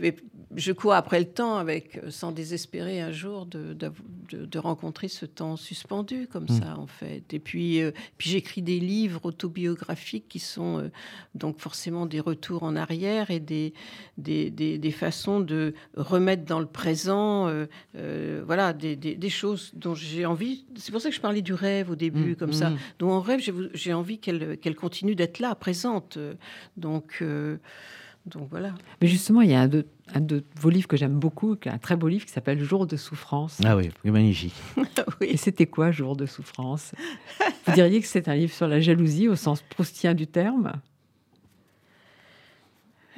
je 0.56 0.72
cours 0.72 0.94
après 0.94 1.20
le 1.20 1.26
temps 1.26 1.58
avec, 1.58 1.98
euh, 1.98 2.10
sans 2.10 2.32
désespérer 2.32 3.00
un 3.00 3.12
jour 3.12 3.44
de, 3.44 3.74
de, 3.74 4.58
rencontrer 4.58 5.08
ce 5.08 5.26
temps 5.26 5.56
suspendu 5.56 6.26
comme 6.26 6.44
mm. 6.44 6.60
ça 6.60 6.78
en 6.78 6.86
fait. 6.86 7.34
Et 7.34 7.38
puis, 7.38 7.82
euh, 7.82 7.92
puis 8.16 8.30
j'écris 8.30 8.62
des 8.62 8.80
livres 8.80 9.20
autobiographiques 9.24 10.24
qui 10.28 10.38
sont 10.38 10.78
euh, 10.78 10.90
donc 11.34 11.58
forcément 11.58 12.06
des 12.06 12.20
retours 12.20 12.62
en 12.62 12.74
arrière 12.74 13.30
et 13.30 13.38
des, 13.38 13.74
des, 14.16 14.50
des, 14.50 14.90
façons 14.90 15.40
de 15.40 15.74
remettre 15.94 16.44
dans 16.44 16.60
le 16.60 16.66
présent, 16.66 17.52
voilà, 18.46 18.72
des, 18.72 19.30
choses 19.30 19.72
dont 19.74 19.94
j'ai 19.94 20.24
envie. 20.24 20.64
C'est 20.76 20.90
pour 20.90 21.02
ça 21.02 21.10
que 21.10 21.14
je 21.14 21.20
parlais 21.20 21.42
du 21.42 21.52
rêve 21.52 21.90
au 21.90 21.96
début, 21.96 22.32
mm. 22.32 22.36
comme 22.36 22.52
ça. 22.54 22.70
Mm. 22.70 22.78
Dont 22.98 23.10
en 23.10 23.20
rêve, 23.20 23.40
j'ai 23.74 23.92
envie 23.92 24.18
qu'elle 24.18 24.56
qu'elle 24.58 24.76
continue 24.76 25.14
d'être 25.14 25.38
là, 25.38 25.54
présente. 25.54 26.18
Donc 26.78 27.22
Donc 28.26 28.48
voilà. 28.50 28.74
Mais 29.00 29.06
justement, 29.06 29.40
il 29.40 29.50
y 29.50 29.54
a 29.54 29.60
un 29.60 29.68
de, 29.68 29.86
un 30.12 30.20
de 30.20 30.42
vos 30.60 30.68
livres 30.68 30.88
que 30.88 30.96
j'aime 30.96 31.14
beaucoup, 31.18 31.56
un 31.66 31.78
très 31.78 31.94
beau 31.94 32.08
livre 32.08 32.24
qui 32.26 32.32
s'appelle 32.32 32.60
Jour 32.62 32.86
de 32.86 32.96
souffrance. 32.96 33.58
Ah 33.64 33.76
oui, 33.76 33.90
magnifique. 34.04 34.54
Et 35.20 35.36
c'était 35.36 35.66
quoi 35.66 35.92
Jour 35.92 36.16
de 36.16 36.26
souffrance? 36.26 36.92
Vous 37.66 37.72
diriez 37.74 38.00
que 38.00 38.06
c'est 38.08 38.28
un 38.28 38.34
livre 38.34 38.52
sur 38.52 38.66
la 38.66 38.80
jalousie 38.80 39.28
au 39.28 39.36
sens 39.36 39.62
proustien 39.62 40.14
du 40.14 40.26
terme? 40.26 40.72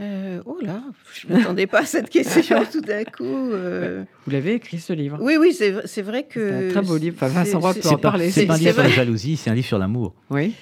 Euh, 0.00 0.40
oh 0.46 0.58
là, 0.62 0.80
je 1.12 1.26
ne 1.26 1.38
m'attendais 1.38 1.66
pas 1.66 1.80
à 1.80 1.84
cette 1.84 2.08
question 2.08 2.62
tout 2.70 2.80
d'un 2.80 3.02
coup. 3.04 3.24
euh. 3.24 4.04
Vous 4.24 4.30
l'avez 4.30 4.54
écrit 4.54 4.78
ce 4.78 4.92
livre? 4.92 5.18
Oui, 5.20 5.36
oui, 5.40 5.52
c'est 5.52 6.02
vrai 6.02 6.22
que. 6.24 6.48
C'est 6.48 6.68
un 6.68 6.70
très 6.82 6.82
beau 6.88 6.96
livre. 6.98 7.16
Enfin, 7.16 7.26
Vincent 7.28 7.50
c'est- 7.50 7.56
Roy 7.56 7.74
peut 7.74 7.88
en 7.88 7.98
parler. 7.98 8.30
C'est 8.30 8.46
pas 8.46 8.54
un 8.54 8.58
livre 8.58 8.74
sur 8.74 8.82
la 8.84 8.88
jalousie, 8.90 9.36
c'est 9.36 9.50
un 9.50 9.54
livre 9.54 9.66
sur 9.66 9.78
l'amour. 9.78 10.14
Oui. 10.30 10.54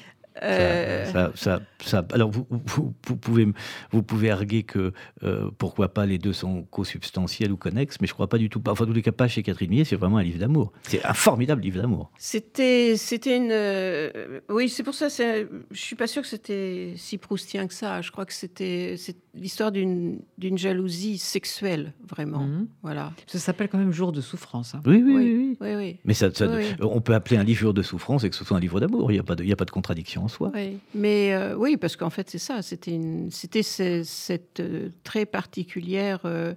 Euh, 0.42 1.04
Ça- 1.12 1.32
ça- 1.34 1.60
ça- 1.82 2.06
alors, 2.12 2.30
vous, 2.30 2.46
vous- 2.50 2.94
vous 3.06 3.16
pouvez, 3.16 3.48
vous 3.90 4.02
pouvez 4.02 4.30
arguer 4.30 4.62
que 4.64 4.92
euh, 5.22 5.50
pourquoi 5.58 5.88
pas 5.94 6.04
les 6.06 6.18
deux 6.18 6.32
sont 6.32 6.62
co-substantiels 6.64 7.52
ou 7.52 7.56
connexes, 7.56 7.96
mais 8.00 8.06
je 8.06 8.12
crois 8.14 8.28
pas 8.28 8.38
du 8.38 8.48
tout. 8.50 8.60
Enfin, 8.66 8.84
en 8.84 8.86
tous 8.86 8.92
les 8.92 9.02
cas, 9.02 9.12
pas 9.12 9.28
chez 9.28 9.42
Catherine 9.42 9.70
Millet, 9.70 9.84
c'est 9.84 9.96
vraiment 9.96 10.18
un 10.18 10.22
livre 10.22 10.38
d'amour. 10.38 10.72
C'est 10.82 11.04
un 11.04 11.14
formidable 11.14 11.62
livre 11.62 11.80
d'amour. 11.80 12.10
C'était, 12.18 12.96
c'était 12.96 13.36
une. 13.36 13.50
euh, 13.50 14.40
oui, 14.50 14.68
c'est 14.68 14.82
pour 14.82 14.94
ça. 14.94 15.08
Je 15.08 15.46
suis 15.72 15.96
pas 15.96 16.06
sûre 16.06 16.22
que 16.22 16.28
c'était 16.28 16.94
si 16.96 17.18
proustien 17.18 17.66
que 17.66 17.74
ça. 17.74 18.02
Je 18.02 18.10
crois 18.10 18.26
que 18.26 18.32
c'était 18.34 18.96
l'histoire 19.34 19.72
d'une 19.72 20.20
d'une 20.38 20.58
jalousie 20.58 21.18
sexuelle, 21.18 21.92
vraiment. 22.08 22.40
Mhm. 22.46 22.68
Voilà. 22.82 23.12
Ça 23.26 23.38
s'appelle 23.38 23.68
quand 23.68 23.78
même 23.78 23.92
Jour 23.92 24.12
de 24.12 24.20
souffrance. 24.20 24.74
hein. 24.74 24.80
Oui, 24.86 25.02
oui, 25.04 25.14
oui. 25.14 25.56
Oui, 25.60 25.74
oui. 25.74 25.96
Mais 26.04 26.12
ça, 26.14 26.30
ça- 26.32 26.46
Oui. 26.48 26.64
on 26.80 27.00
peut 27.00 27.14
appeler 27.14 27.36
un 27.38 27.44
livre 27.44 27.72
de 27.72 27.82
souffrance 27.82 28.24
et 28.24 28.30
que 28.30 28.36
ce 28.36 28.44
soit 28.44 28.56
un 28.56 28.60
livre 28.60 28.80
d'amour. 28.80 29.10
Il 29.10 29.14
n'y 29.14 29.20
a, 29.20 29.22
pas 29.22 29.34
de- 29.34 29.42
il 29.42 29.48
y 29.48 29.52
a 29.52 29.56
pas 29.56 29.64
de 29.64 29.70
contradiction 29.70 30.25
Oui, 30.54 30.78
mais 30.94 31.34
euh, 31.34 31.54
oui, 31.56 31.76
parce 31.76 31.96
qu'en 31.96 32.10
fait, 32.10 32.28
c'est 32.30 32.38
ça. 32.38 32.62
C'était 32.62 32.98
c'était 33.30 33.62
ce- 33.62 34.02
cette 34.04 34.60
euh, 34.60 34.90
très 35.04 35.26
particulière 35.26 36.20
euh, 36.24 36.54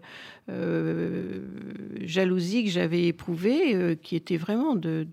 jalousie 2.02 2.66
que 2.66 2.70
j'avais 2.72 3.08
éprouvée, 3.08 3.98
qui 4.02 4.16
était 4.16 4.38
vraiment 4.38 4.76
de, 4.76 5.08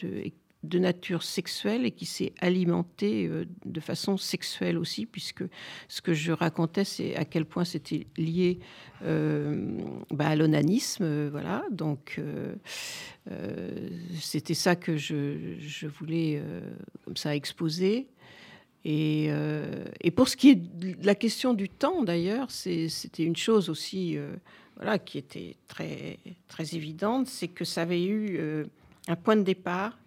nature 0.65 1.23
sexuelle 1.23 1.85
et 1.85 1.91
qui 1.91 2.07
s'est 2.07 2.33
alimentée 2.41 3.31
de 3.65 3.81
façon 3.81 4.17
sexuelle 4.17 4.79
aussi, 4.79 5.07
puisque 5.07 5.45
ce 5.89 6.01
que 6.01 6.15
je 6.15 6.33
racontais, 6.33 6.85
c'est 6.85 7.15
à 7.17 7.25
quel 7.25 7.45
point 7.45 7.65
c'était 7.65 8.07
lié 8.17 8.59
bah, 9.03 10.27
à 10.27 10.37
l'onanisme, 10.37 11.29
voilà. 11.29 11.65
Donc, 11.71 12.19
c'était 14.19 14.55
ça 14.55 14.75
que 14.75 14.97
je, 14.97 15.87
voulais 15.87 16.43
comme 17.05 17.17
ça 17.17 17.37
exposer. 17.37 18.09
Et, 18.89 19.27
euh, 19.31 19.85
et 20.01 20.13
pour 20.13 20.29
ce 20.29 20.37
qui 20.37 20.51
est 20.51 20.55
de 20.55 21.05
la 21.05 21.17
question 21.17 21.55
du 21.55 21.69
temps, 21.69 22.05
d'ailleurs, 22.05 22.53
c'était 22.53 23.25
une 23.25 23.35
chose 23.35 23.69
aussi 23.69 24.17
euh, 24.17 24.37
voilà, 24.77 25.01
qui 25.01 25.19
était 25.19 25.57
très, 25.67 26.21
très 26.47 26.77
évidente, 26.77 27.27
c'est 27.27 27.49
que 27.49 27.65
ça 27.65 27.83
avait 27.83 28.05
eu 28.05 28.37
euh, 28.39 28.65
un 29.09 29.17
point 29.17 29.35
de 29.35 29.43
départ 29.43 29.99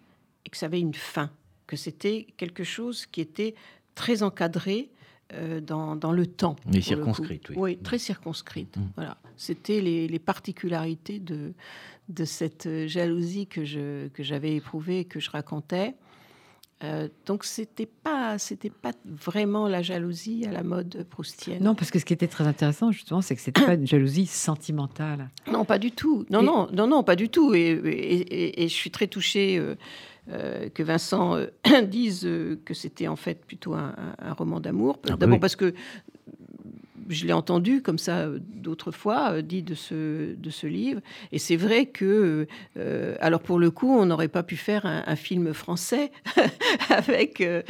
et 0.46 0.48
que 0.48 0.56
ça 0.56 0.64
avait 0.64 0.80
une 0.80 0.94
fin, 0.94 1.30
que 1.66 1.76
c'était 1.76 2.26
quelque 2.38 2.64
chose 2.64 3.04
qui 3.04 3.20
était 3.20 3.54
très 3.94 4.22
encadré 4.22 4.88
euh, 5.34 5.60
dans, 5.60 5.94
dans 5.94 6.12
le 6.12 6.26
temps. 6.26 6.56
Mais 6.64 6.80
circonscrite, 6.80 7.50
oui. 7.50 7.56
Oui, 7.58 7.76
très 7.76 7.98
circonscrite. 7.98 8.78
Mm. 8.78 8.92
Voilà. 8.96 9.18
C'était 9.36 9.82
les, 9.82 10.08
les 10.08 10.18
particularités 10.18 11.18
de, 11.18 11.52
de 12.08 12.24
cette 12.24 12.86
jalousie 12.86 13.46
que 13.46 13.62
je 13.66 14.08
que 14.08 14.22
j'avais 14.22 14.56
éprouvée 14.56 15.00
et 15.00 15.04
que 15.04 15.20
je 15.20 15.30
racontais. 15.30 15.96
Euh, 16.82 17.08
donc 17.26 17.44
c'était 17.44 17.84
pas 17.84 18.38
c'était 18.38 18.70
pas 18.70 18.92
vraiment 19.04 19.68
la 19.68 19.82
jalousie 19.82 20.46
à 20.46 20.50
la 20.52 20.62
mode 20.62 21.06
proustienne. 21.10 21.62
Non, 21.62 21.74
parce 21.74 21.90
que 21.90 21.98
ce 21.98 22.06
qui 22.06 22.14
était 22.14 22.26
très 22.26 22.46
intéressant, 22.46 22.90
justement, 22.90 23.20
c'est 23.20 23.34
que 23.36 23.42
c'était 23.42 23.64
pas 23.66 23.74
une 23.74 23.86
jalousie 23.94 24.26
sentimentale. 24.26 25.28
Non, 25.52 25.66
pas 25.66 25.78
du 25.78 25.92
tout. 25.92 26.24
Non, 26.30 26.40
Et- 26.40 26.44
non, 26.46 26.68
non, 26.72 26.86
non, 26.86 27.02
pas 27.02 27.16
du 27.16 27.28
tout. 27.28 27.52
Et, 27.54 27.58
et- 27.70 28.20
et- 28.44 28.62
et 28.64 28.68
je 28.68 28.74
suis 28.74 28.90
très 28.90 29.08
touchée 29.08 29.58
euh, 29.58 29.74
euh, 30.30 30.70
que 30.70 30.82
Vincent 30.82 31.34
euh, 31.36 31.48
dise 31.86 32.24
euh, 32.24 32.58
que 32.64 32.72
c'était 32.72 33.08
en 33.08 33.16
fait 33.16 33.44
plutôt 33.44 33.74
un, 33.74 33.94
un- 33.98 34.30
un 34.30 34.32
roman 34.32 34.58
d'amour. 34.58 34.96
Ah 35.04 35.10
bah 35.10 35.16
D'abord 35.18 35.34
oui. 35.34 35.40
parce 35.40 35.56
que 35.56 35.74
je 37.10 37.26
l'ai 37.26 37.32
entendu 37.32 37.82
comme 37.82 37.98
ça 37.98 38.20
euh, 38.20 38.38
d'autres 38.40 38.90
fois 38.92 39.32
euh, 39.32 39.42
dit 39.42 39.62
de 39.62 39.74
ce 39.74 40.34
de 40.34 40.50
ce 40.50 40.66
livre. 40.66 41.00
Et 41.32 41.38
c'est 41.38 41.56
vrai 41.56 41.86
que 41.86 42.46
euh, 42.76 43.14
alors 43.20 43.40
pour 43.40 43.58
le 43.58 43.70
coup, 43.70 43.92
on 43.98 44.06
n'aurait 44.06 44.28
pas 44.28 44.42
pu 44.42 44.56
faire 44.56 44.86
un, 44.86 45.02
un 45.06 45.16
film 45.16 45.52
français 45.52 46.12
avec 46.88 47.40
euh, 47.40 47.62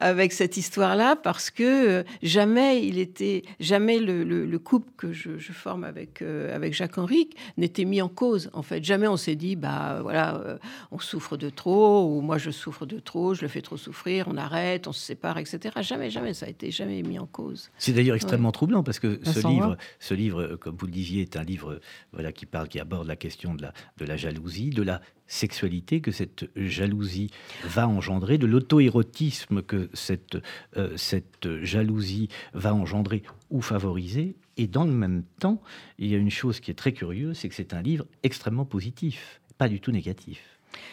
avec 0.00 0.32
cette 0.32 0.56
histoire-là 0.56 1.16
parce 1.16 1.50
que 1.50 2.04
jamais 2.22 2.86
il 2.86 2.98
était 2.98 3.42
jamais 3.60 3.98
le, 3.98 4.24
le- 4.24 4.46
le 4.46 4.58
couple 4.58 4.90
que 4.96 5.12
je, 5.12 5.38
je 5.38 5.52
forme 5.52 5.84
avec 5.84 6.22
euh, 6.22 6.54
avec 6.54 6.74
Jacques 6.74 6.98
Henrique 6.98 7.36
n'était 7.56 7.84
mis 7.84 8.02
en 8.02 8.08
cause. 8.08 8.50
En 8.52 8.62
fait, 8.62 8.82
jamais 8.84 9.06
on 9.08 9.16
s'est 9.16 9.36
dit 9.36 9.56
bah 9.56 10.00
voilà, 10.02 10.58
on 10.90 10.98
souffre 10.98 11.36
de 11.36 11.50
trop 11.50 12.04
ou 12.06 12.20
moi 12.20 12.38
je 12.38 12.50
souffre 12.50 12.86
de 12.86 12.98
trop, 12.98 13.34
je 13.34 13.42
le 13.42 13.48
fais 13.48 13.60
trop 13.62 13.76
souffrir, 13.76 14.26
on 14.28 14.36
arrête, 14.36 14.86
on 14.88 14.92
se 14.92 15.00
sépare, 15.00 15.38
etc. 15.38 15.58
Jamais, 15.80 16.10
jamais 16.10 16.34
ça 16.34 16.46
a 16.46 16.48
été 16.48 16.70
jamais 16.70 17.02
mis 17.02 17.18
en 17.18 17.26
cause. 17.26 17.70
C'est 17.78 17.92
d'ailleurs 17.92 18.16
extrêmement 18.16 18.52
troublant 18.52 18.79
parce 18.82 18.98
que 18.98 19.20
ce 19.24 19.46
livre, 19.46 19.76
ce 19.98 20.14
livre, 20.14 20.40
euh, 20.42 20.56
comme 20.56 20.76
vous 20.76 20.86
le 20.86 20.92
disiez, 20.92 21.22
est 21.22 21.36
un 21.36 21.42
livre 21.44 21.72
euh, 21.74 21.80
voilà, 22.12 22.32
qui 22.32 22.46
parle, 22.46 22.68
qui 22.68 22.78
aborde 22.80 23.06
la 23.06 23.16
question 23.16 23.54
de 23.54 23.62
la, 23.62 23.72
de 23.98 24.04
la 24.04 24.16
jalousie, 24.16 24.70
de 24.70 24.82
la 24.82 25.00
sexualité 25.26 26.00
que 26.00 26.10
cette 26.12 26.50
jalousie 26.56 27.30
va 27.64 27.86
engendrer, 27.88 28.36
de 28.38 28.46
l'auto-érotisme 28.46 29.62
que 29.62 29.88
cette, 29.94 30.38
euh, 30.76 30.96
cette 30.96 31.48
jalousie 31.62 32.28
va 32.54 32.74
engendrer 32.74 33.22
ou 33.50 33.60
favoriser. 33.60 34.36
Et 34.56 34.66
dans 34.66 34.84
le 34.84 34.92
même 34.92 35.22
temps, 35.38 35.62
il 35.98 36.08
y 36.08 36.14
a 36.14 36.18
une 36.18 36.30
chose 36.30 36.60
qui 36.60 36.70
est 36.70 36.74
très 36.74 36.92
curieuse, 36.92 37.36
c'est 37.38 37.48
que 37.48 37.54
c'est 37.54 37.72
un 37.74 37.82
livre 37.82 38.06
extrêmement 38.22 38.64
positif, 38.64 39.40
pas 39.56 39.68
du 39.68 39.80
tout 39.80 39.92
négatif. 39.92 40.42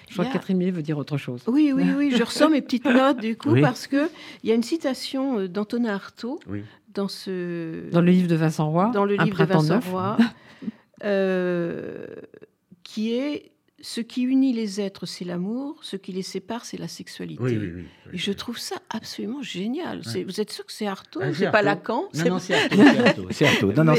Je 0.08 0.14
crois 0.14 0.26
y 0.26 0.28
que 0.30 0.32
a- 0.32 0.40
Catherine 0.40 0.58
Millet 0.58 0.72
veut 0.72 0.82
dire 0.82 0.98
autre 0.98 1.18
chose. 1.18 1.44
Oui, 1.48 1.72
oui, 1.76 1.84
oui, 1.96 2.12
je 2.16 2.24
ressens 2.24 2.50
mes 2.50 2.62
petites 2.62 2.86
notes 2.86 3.20
du 3.22 3.36
coup 3.38 3.52
Oui. 3.52 3.62
parce 3.62 3.86
que 3.88 4.10
il 4.44 4.50
y 4.50 4.52
a 4.52 4.56
une 4.56 4.64
citation 4.64 5.46
d'Antonin 5.48 5.94
Artaud 5.94 6.40
Oui. 6.48 6.64
Dans 6.98 7.08
ce 7.08 7.90
Dans 7.92 8.02
le 8.02 8.12
livre 8.12 8.28
de 8.28 8.36
Vincent 8.36 8.70
Roy, 8.70 8.92
dans 8.94 9.06
le 9.06 9.16
Un 9.20 9.24
livre 9.26 9.40
de 9.40 9.46
Vincent 9.46 9.76
neuf. 9.76 9.90
Roy, 9.90 10.18
euh, 11.04 12.08
qui 12.84 13.14
est 13.14 13.52
ce 13.80 14.02
qui 14.02 14.24
unit 14.24 14.54
les 14.54 14.82
êtres, 14.82 15.06
c'est 15.06 15.24
l'amour, 15.24 15.78
ce 15.84 15.96
qui 15.98 16.12
les 16.12 16.24
sépare, 16.24 16.66
c'est 16.66 16.78
la 16.80 16.88
sexualité. 16.88 17.44
Et 18.12 18.18
je 18.18 18.32
trouve 18.32 18.58
ça 18.58 18.76
absolument 18.90 19.44
génial. 19.44 20.02
Vous 20.26 20.42
êtes 20.42 20.52
sûr 20.52 20.66
que 20.66 20.72
c'est 20.72 20.88
Artaud 20.88 21.20
Ah, 21.24 21.32
c'est 21.32 21.52
pas. 21.52 21.62
Lacan 21.62 22.02
Non, 22.02 22.10
C'est- 22.14 22.30
non, 22.30 22.40
c'est 22.40 22.56
Artaud. 22.56 23.30
c'est. 23.32 23.76
Non, 23.78 23.84
non. 23.84 23.94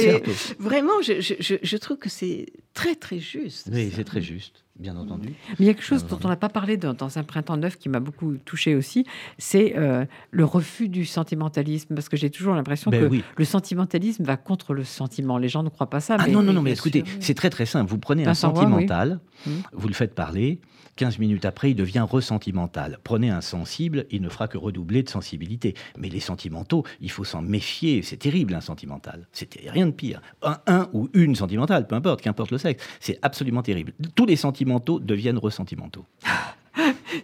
Vraiment, 0.59 1.01
je, 1.01 1.21
je- 1.21 1.35
je- 1.39 1.55
je 1.63 1.77
trouve 1.77 1.97
que 1.99 2.09
c'est 2.09 2.47
très, 2.75 2.97
très 2.97 3.21
juste. 3.21 3.69
Oui, 3.73 3.93
c'est 3.95 4.03
très 4.03 4.21
juste, 4.21 4.65
bien 4.79 4.97
entendu. 4.97 5.31
Mais 5.51 5.57
il 5.61 5.67
y 5.67 5.69
a 5.69 5.75
quelque 5.75 5.85
chose 5.85 6.05
Euh, 6.05 6.09
dont 6.09 6.19
on 6.25 6.29
n'a 6.29 6.37
pas 6.37 6.49
parlé 6.49 6.77
dans, 6.77 6.95
dans 6.95 7.19
un 7.19 7.23
printemps 7.25 7.57
neuf 7.57 7.77
qui 7.79 7.89
m'a 7.89 8.01
beaucoup 8.01 8.37
touché 8.45 8.75
aussi, 8.75 9.05
c'est 9.39 9.77
euh, 9.77 10.05
le 10.31 10.45
refus 10.45 10.89
du 10.89 11.05
sentimentalisme. 11.05 11.95
Parce 11.95 12.09
que 12.09 12.17
j'ai 12.17 12.31
toujours 12.31 12.55
l'impression 12.55 12.91
Ben 12.91 13.03
que 13.03 13.07
oui. 13.07 13.25
le 13.37 13.45
sentimentalisme 13.45 14.25
va 14.25 14.37
contre 14.37 14.75
le 14.75 14.85
sentiment. 14.85 15.39
Les 15.39 15.49
gens 15.49 15.63
ne 15.63 15.69
croient 15.69 15.91
pas 15.91 16.01
ça. 16.01 16.17
Ah 16.19 16.25
mais 16.27 16.33
non, 16.33 16.43
non, 16.43 16.53
non, 16.53 16.63
mais 16.63 16.73
écoutez, 16.73 17.05
c'est 17.21 17.35
très 17.35 17.51
très 17.51 17.67
simple. 17.67 17.91
Vous 17.91 17.99
prenez 17.99 18.25
un 18.25 18.31
oui. 18.31 18.37
sentimental, 18.37 19.21
Mhm. 19.47 19.63
vous 19.73 19.89
le 19.89 19.95
faites 19.95 20.15
parler, 20.15 20.61
15 20.99 21.21
minutes 21.21 21.45
après, 21.45 21.71
il 21.71 21.77
devient 21.77 22.05
ressentimental. 22.09 22.99
Prenez 23.05 23.31
un 23.31 23.41
sensible, 23.41 24.07
il 24.11 24.21
ne 24.21 24.29
fera 24.29 24.49
que 24.49 24.59
redoubler 24.59 25.05
de 25.05 25.09
sensibilité. 25.09 25.75
Mais 25.97 26.09
les 26.09 26.19
sentimentaux, 26.19 26.83
il 27.01 27.11
faut 27.11 27.23
s'en 27.23 27.41
méfier. 27.41 28.03
C'est 28.03 28.17
terrible, 28.17 28.53
un 28.53 28.61
sentimental. 28.61 29.29
C'était 29.33 29.71
rien 29.71 29.87
de 29.87 29.93
pire. 29.93 30.21
Un, 30.43 30.59
un 30.67 30.89
ou 30.93 31.09
une 31.15 31.37
sentimentale, 31.37 31.87
peu 31.87 31.95
importe, 31.95 32.21
qu'importe 32.21 32.51
le 32.51 32.59
sexe. 32.59 32.85
C'est 32.99 33.21
absolument 33.23 33.63
terrible. 33.63 33.93
Tous 34.17 34.27
les 34.27 34.35
sentimentaux 34.35 34.99
deviennent 34.99 35.39
ressentimentaux. 35.39 36.05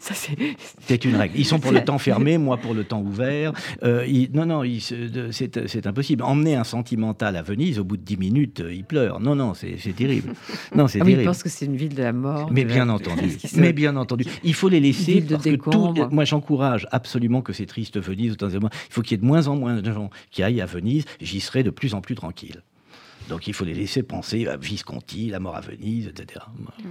Ça, 0.01 0.15
c'est... 0.15 1.05
Une 1.05 1.17
règle. 1.17 1.35
Ils 1.37 1.45
sont 1.45 1.59
pour 1.59 1.73
le 1.73 1.85
temps 1.85 1.99
fermé, 1.99 2.39
moi 2.39 2.57
pour 2.57 2.73
le 2.73 2.85
temps 2.85 3.01
ouvert. 3.01 3.53
Euh, 3.83 4.07
non, 4.33 4.47
non, 4.47 4.63
c'est 5.31 5.87
impossible. 5.87 6.23
Emmener 6.23 6.57
un 6.57 6.65
sentimental 6.65 7.37
à 7.37 7.43
Venise, 7.43 7.79
au 7.79 7.85
bout 7.85 7.97
de 7.97 8.03
10 8.03 8.17
minutes, 8.17 8.61
euh, 8.61 8.73
il 8.73 8.85
pleure. 8.85 9.21
Non, 9.21 9.35
non, 9.35 9.55
c'est 9.55 9.77
terrible. 9.95 10.33
Non, 10.75 10.89
c'est 10.89 11.01
Ah 11.01 11.05
oui, 11.05 11.13
terrible. 11.13 11.29
pensent 11.29 11.43
que 11.43 11.49
c'est 11.49 11.67
une 11.67 11.77
ville 11.77 11.95
de 11.95 12.03
la 12.03 12.13
mort. 12.13 12.51
Mais 12.51 12.65
bien 12.65 12.89
entendu, 12.89 13.37
mais 13.57 13.73
bien 13.73 13.97
entendu, 13.97 14.25
il 14.43 14.55
faut 14.55 14.69
les 14.69 14.81
laisser 14.81 15.15
Ville 15.15 15.27
de 15.27 15.37
que 15.37 15.71
tout, 15.71 15.95
moi 16.11 16.25
j'encourage 16.25 16.87
absolument 16.91 17.43
que 17.43 17.53
ces 17.53 17.67
tristes 17.67 18.01
Venise, 18.01 18.37
il 18.41 18.61
faut 18.91 19.03
qu'il 19.03 19.13
y 19.13 19.15
ait 19.15 19.23
de 19.23 19.27
moins 19.27 19.49
en 19.49 19.57
moins 19.57 19.81
de 19.81 19.93
gens 19.93 20.11
qui 20.31 20.43
aillent 20.43 20.61
à 20.61 20.67
Venise, 20.67 21.05
j'y 21.21 21.41
serai 21.41 21.63
de 21.63 21.71
plus 21.71 21.95
en 21.95 22.01
plus 22.01 22.15
tranquille. 22.15 22.63
Donc 23.29 23.47
il 23.49 23.55
faut 23.55 23.65
les 23.65 23.73
laisser 23.75 24.03
penser 24.03 24.47
à 24.47 24.57
Visconti, 24.57 25.31
la 25.31 25.41
mort 25.41 25.57
à 25.57 25.61
Venise, 25.61 26.09
etc. 26.09 26.45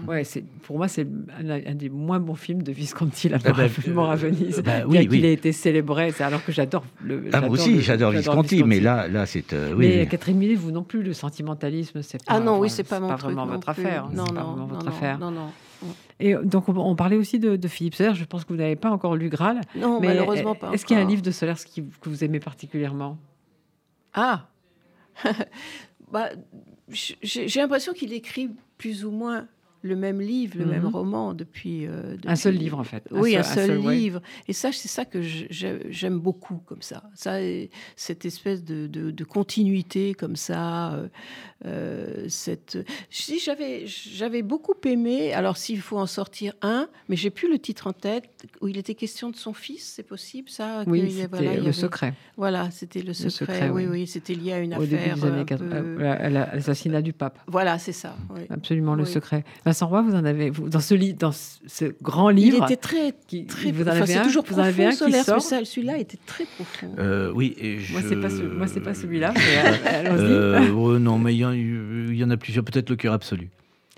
Ouais, 0.07 0.23
c'est, 0.23 0.41
pour 0.63 0.77
moi, 0.77 0.88
c'est 0.88 1.07
un, 1.39 1.49
un 1.49 1.75
des 1.75 1.89
moins 1.89 2.19
bons 2.19 2.34
films 2.36 2.63
de 2.63 2.71
Visconti, 2.71 3.29
La 3.29 3.38
Ah 3.43 3.49
mort, 3.49 3.57
bah, 3.57 3.63
à, 3.65 3.89
Mort 3.91 4.11
à 4.11 4.15
Venise. 4.15 4.61
bah 4.65 4.79
bien 4.79 4.86
oui, 4.88 4.99
qu'il 5.07 5.21
oui. 5.21 5.25
ait 5.25 5.34
été 5.34 5.51
célébré, 5.51 6.11
alors 6.19 6.43
que 6.43 6.51
j'adore 6.51 6.84
le. 7.03 7.29
Ah, 7.34 7.41
moi 7.41 7.49
aussi, 7.51 7.75
le- 7.75 7.81
j'adore 7.81 8.11
Visconti, 8.11 8.63
mais 8.63 8.79
là, 8.79 9.07
là 9.07 9.25
c'est. 9.25 9.53
euh, 9.53 9.73
oui, 9.75 9.88
mais. 9.88 10.07
Catherine 10.07 10.38
Millet, 10.38 10.55
vous 10.55 10.71
non 10.71 10.84
plus, 10.84 11.03
le 11.03 11.13
sentimentalisme, 11.13 12.01
c'est 12.01 12.17
pas. 12.25 12.34
Ah 12.36 12.39
non, 12.39 12.57
oui, 12.59 12.69
c'est 12.69 12.84
pas 12.84 12.99
mon 12.99 13.09
truc. 13.09 13.21
vraiment 13.21 13.45
votre 13.45 13.71
plus. 13.73 13.86
affaire. 13.86 14.09
Non, 14.11 14.25
pas 14.25 14.34
non, 14.34 14.41
vraiment 14.41 14.57
non, 14.57 14.65
votre 14.67 14.86
non, 14.86 14.91
affaire. 14.91 15.19
non, 15.19 15.31
non. 15.31 15.49
Et 16.19 16.36
donc, 16.36 16.69
on, 16.69 16.77
on 16.77 16.95
parlait 16.95 17.17
aussi 17.17 17.39
de, 17.39 17.57
de 17.57 17.67
Philippe 17.67 17.95
Serre. 17.95 18.15
Je 18.15 18.23
pense 18.23 18.45
que 18.45 18.53
vous 18.53 18.59
n'avez 18.59 18.75
pas 18.77 18.89
encore 18.89 19.15
lu 19.15 19.29
Graal. 19.29 19.61
Non, 19.75 19.99
mais 19.99 20.07
malheureusement 20.07 20.55
pas. 20.55 20.71
Est-ce 20.71 20.86
qu'il 20.86 20.95
y 20.95 20.97
a 20.97 21.01
un 21.01 21.03
encore. 21.03 21.09
livre 21.11 21.21
de 21.21 21.31
Solers 21.31 21.53
que 22.01 22.09
vous 22.09 22.23
aimez 22.23 22.39
particulièrement? 22.39 23.17
Ah 24.13 24.47
bah, 26.14 26.30
J'ai 26.89 27.59
l'impression 27.59 27.91
qu'il 27.91 28.14
écrit 28.14 28.49
plus 28.78 29.03
ou 29.03 29.11
moins 29.11 29.47
le 29.82 29.97
même 29.97 30.22
livre, 30.22 30.57
le 30.57 30.66
même 30.66 30.84
mhm. 30.84 30.95
roman 30.95 31.34
depuis, 31.34 31.86
euh, 31.86 32.16
Un 32.26 32.38
seul 32.38 32.55
livre, 32.55 32.80
en 32.80 32.86
fait. 32.86 33.05
oui, 33.11 33.36
un 33.36 33.43
seul, 33.43 33.80
livre. 33.80 34.22
Et 34.47 34.53
ça, 34.53 34.72
c'est 34.72 34.88
ça 34.88 35.03
que 35.03 35.22
j'aime 35.22 36.20
beaucoup, 36.20 36.61
comme 36.66 36.82
ça. 36.82 37.03
ça 37.16 37.38
cette 37.97 38.24
espèce 38.26 38.64
de, 38.64 38.88
de, 38.88 39.24
continuité, 39.26 40.14
comme 40.14 40.38
ça. 40.38 40.93
Euh, 40.93 41.09
euh, 41.66 42.26
cette... 42.28 42.78
Si 43.09 43.39
j'avais, 43.39 43.84
j'avais 43.86 44.41
beaucoup 44.41 44.76
aimé, 44.86 45.34
alors 45.34 45.57
s'il 45.57 45.82
faut 45.82 45.97
en 45.97 46.05
sortir 46.05 46.53
un, 46.61 46.88
mais 47.09 47.16
j'ai 47.16 47.30
plus 47.30 47.51
le 47.51 47.59
titre 47.59 47.88
en 47.88 47.93
tête, 47.93 48.30
où 48.61 48.68
il 48.68 48.78
était 48.78 48.95
question 48.95 49.30
de 49.30 49.36
son 49.36 49.53
fils, 49.53 49.93
c'est 49.95 50.03
possible, 50.03 50.49
ça 50.49 50.84
Oui, 50.88 51.11
c'était 51.11 51.57
le 51.57 51.72
secret. 51.72 52.14
Voilà, 52.38 52.72
c'était 52.72 53.01
le 53.01 53.14
secret. 53.14 53.70
oui, 53.70 53.86
oui, 53.89 54.07
c'était 54.07 54.36
lié 54.36 54.53
à 54.53 54.59
une 54.59 54.74
affaire. 54.74 55.18
l'assassinat 56.30 57.01
du 57.01 57.14
pape. 57.14 57.39
Voilà, 57.47 57.80
c'est 57.80 57.91
ça. 57.91 58.16
Absolument, 58.49 58.95
le 58.95 59.05
secret. 59.05 59.43
Vincent 59.66 59.88
Roy, 59.88 60.01
vous 60.01 60.16
en 60.16 60.26
avez 60.26 60.49
vous, 60.49 60.70
dans 60.70 60.80
ce 60.80 60.93
livre, 60.93 61.18
dans 61.18 61.32
ce 61.32 61.86
grand 62.01 62.30
livre. 62.30 62.57
Il 62.59 62.64
était 62.64 62.78
très, 62.78 63.14
qui, 63.28 63.45
très. 63.45 63.72
Vous 63.72 63.84
en 63.84 63.88
avez 63.88 64.16
un, 64.16 64.24
toujours 64.24 64.43
vous 64.47 64.59
en 64.59 64.64
avez 64.64 64.86
un 64.86 64.91
qui 64.91 65.11
sort. 65.24 65.41
Celui-là 65.41 65.97
était 65.97 66.20
très 66.26 66.45
profond. 66.45 66.93
Euh, 66.99 67.32
oui, 67.34 67.55
et 67.57 67.80
je... 67.80 67.93
moi 67.93 68.01
c'est 68.07 68.16
pas, 68.16 68.30
moi 68.30 68.68
c'est 68.68 68.82
pas 68.82 68.93
celui-là. 68.93 69.34
Mais 69.86 69.89
allons-y. 69.89 70.22
Euh, 70.24 70.99
non, 70.99 71.18
mais 71.18 71.34
il 71.34 71.39
y, 71.39 71.45
y, 72.16 72.24
en 72.24 72.30
a 72.30 72.38
plusieurs. 72.38 72.66
Peut-être 72.66 72.89
le 72.89 72.95
cœur 72.95 73.14
absolu. 73.14 73.49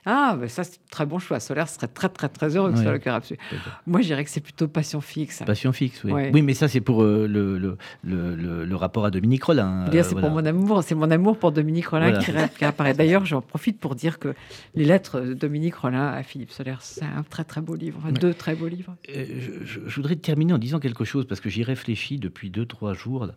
Ah, 0.06 0.38
ben 0.40 0.48
ça, 0.48 0.64
c'est 0.64 0.76
un 0.76 0.90
très 0.92 1.06
bon 1.08 1.18
choix. 1.18 1.40
Solaire 1.40 1.68
serait 1.68 1.88
très, 1.88 2.10
très, 2.10 2.30
très 2.30 2.56
heureux 2.56 2.72
que 2.72 2.78
ce 2.78 2.84
soit 2.84 2.92
le 2.92 3.00
cœur 3.00 3.16
absolu. 3.16 3.40
Moi, 3.88 4.02
je 4.02 4.08
dirais 4.08 4.24
que 4.24 4.30
c'est 4.30 4.42
plutôt 4.42 4.68
passion 4.68 5.02
fixe. 5.02 5.42
Passion 5.46 5.72
fixe, 5.72 6.04
oui. 6.04 6.30
Oui, 6.32 6.42
mais 6.44 6.54
ça, 6.54 6.68
c'est 6.68 6.82
pour 6.82 7.02
euh, 7.02 7.28
le, 7.28 7.58
le, 7.58 7.78
le, 8.04 8.66
le, 8.66 8.76
rapport 8.76 9.06
à 9.06 9.12
Dominique 9.12 9.44
Rollin. 9.44 9.88
Euh, 9.92 10.04
c'est 10.04 10.16
pour 10.16 10.30
mon 10.30 10.46
amour. 10.46 10.84
C'est 10.84 10.94
mon 10.94 11.10
amour 11.10 11.40
pour 11.40 11.52
Dominique 11.52 11.88
Rollin 11.88 12.20
qui, 12.20 12.66
apparaît. 12.66 12.94
D'ailleurs, 12.94 13.26
j'en 13.26 13.42
profite 13.42 13.80
pour 13.80 13.96
dire 13.96 14.20
que 14.20 14.36
les 14.76 14.86
lettres 14.86 15.20
de 15.20 15.34
Dominique 15.34 15.76
Rollin 15.76 16.08
à 16.08 16.22
Philippe 16.22 16.52
Solaire, 16.52 16.82
c'est 16.82 17.04
un 17.04 17.24
très, 17.24 17.44
très 17.44 17.62
beau 17.62 17.76
livre. 17.76 18.00
Deux 18.12 18.34
très 18.34 18.54
beaux 18.54 18.68
livres. 18.68 18.96
Euh, 19.10 19.26
je, 19.64 19.96
voudrais 19.96 20.16
terminer 20.16 20.54
en 20.54 20.60
disant 20.60 20.80
quelque 20.80 21.04
chose, 21.04 21.26
parce 21.26 21.42
que 21.42 21.50
j'y 21.50 21.64
réfléchis 21.64 22.20
depuis 22.20 22.52
deux, 22.52 22.68
trois 22.68 22.94
jours. 22.94 23.28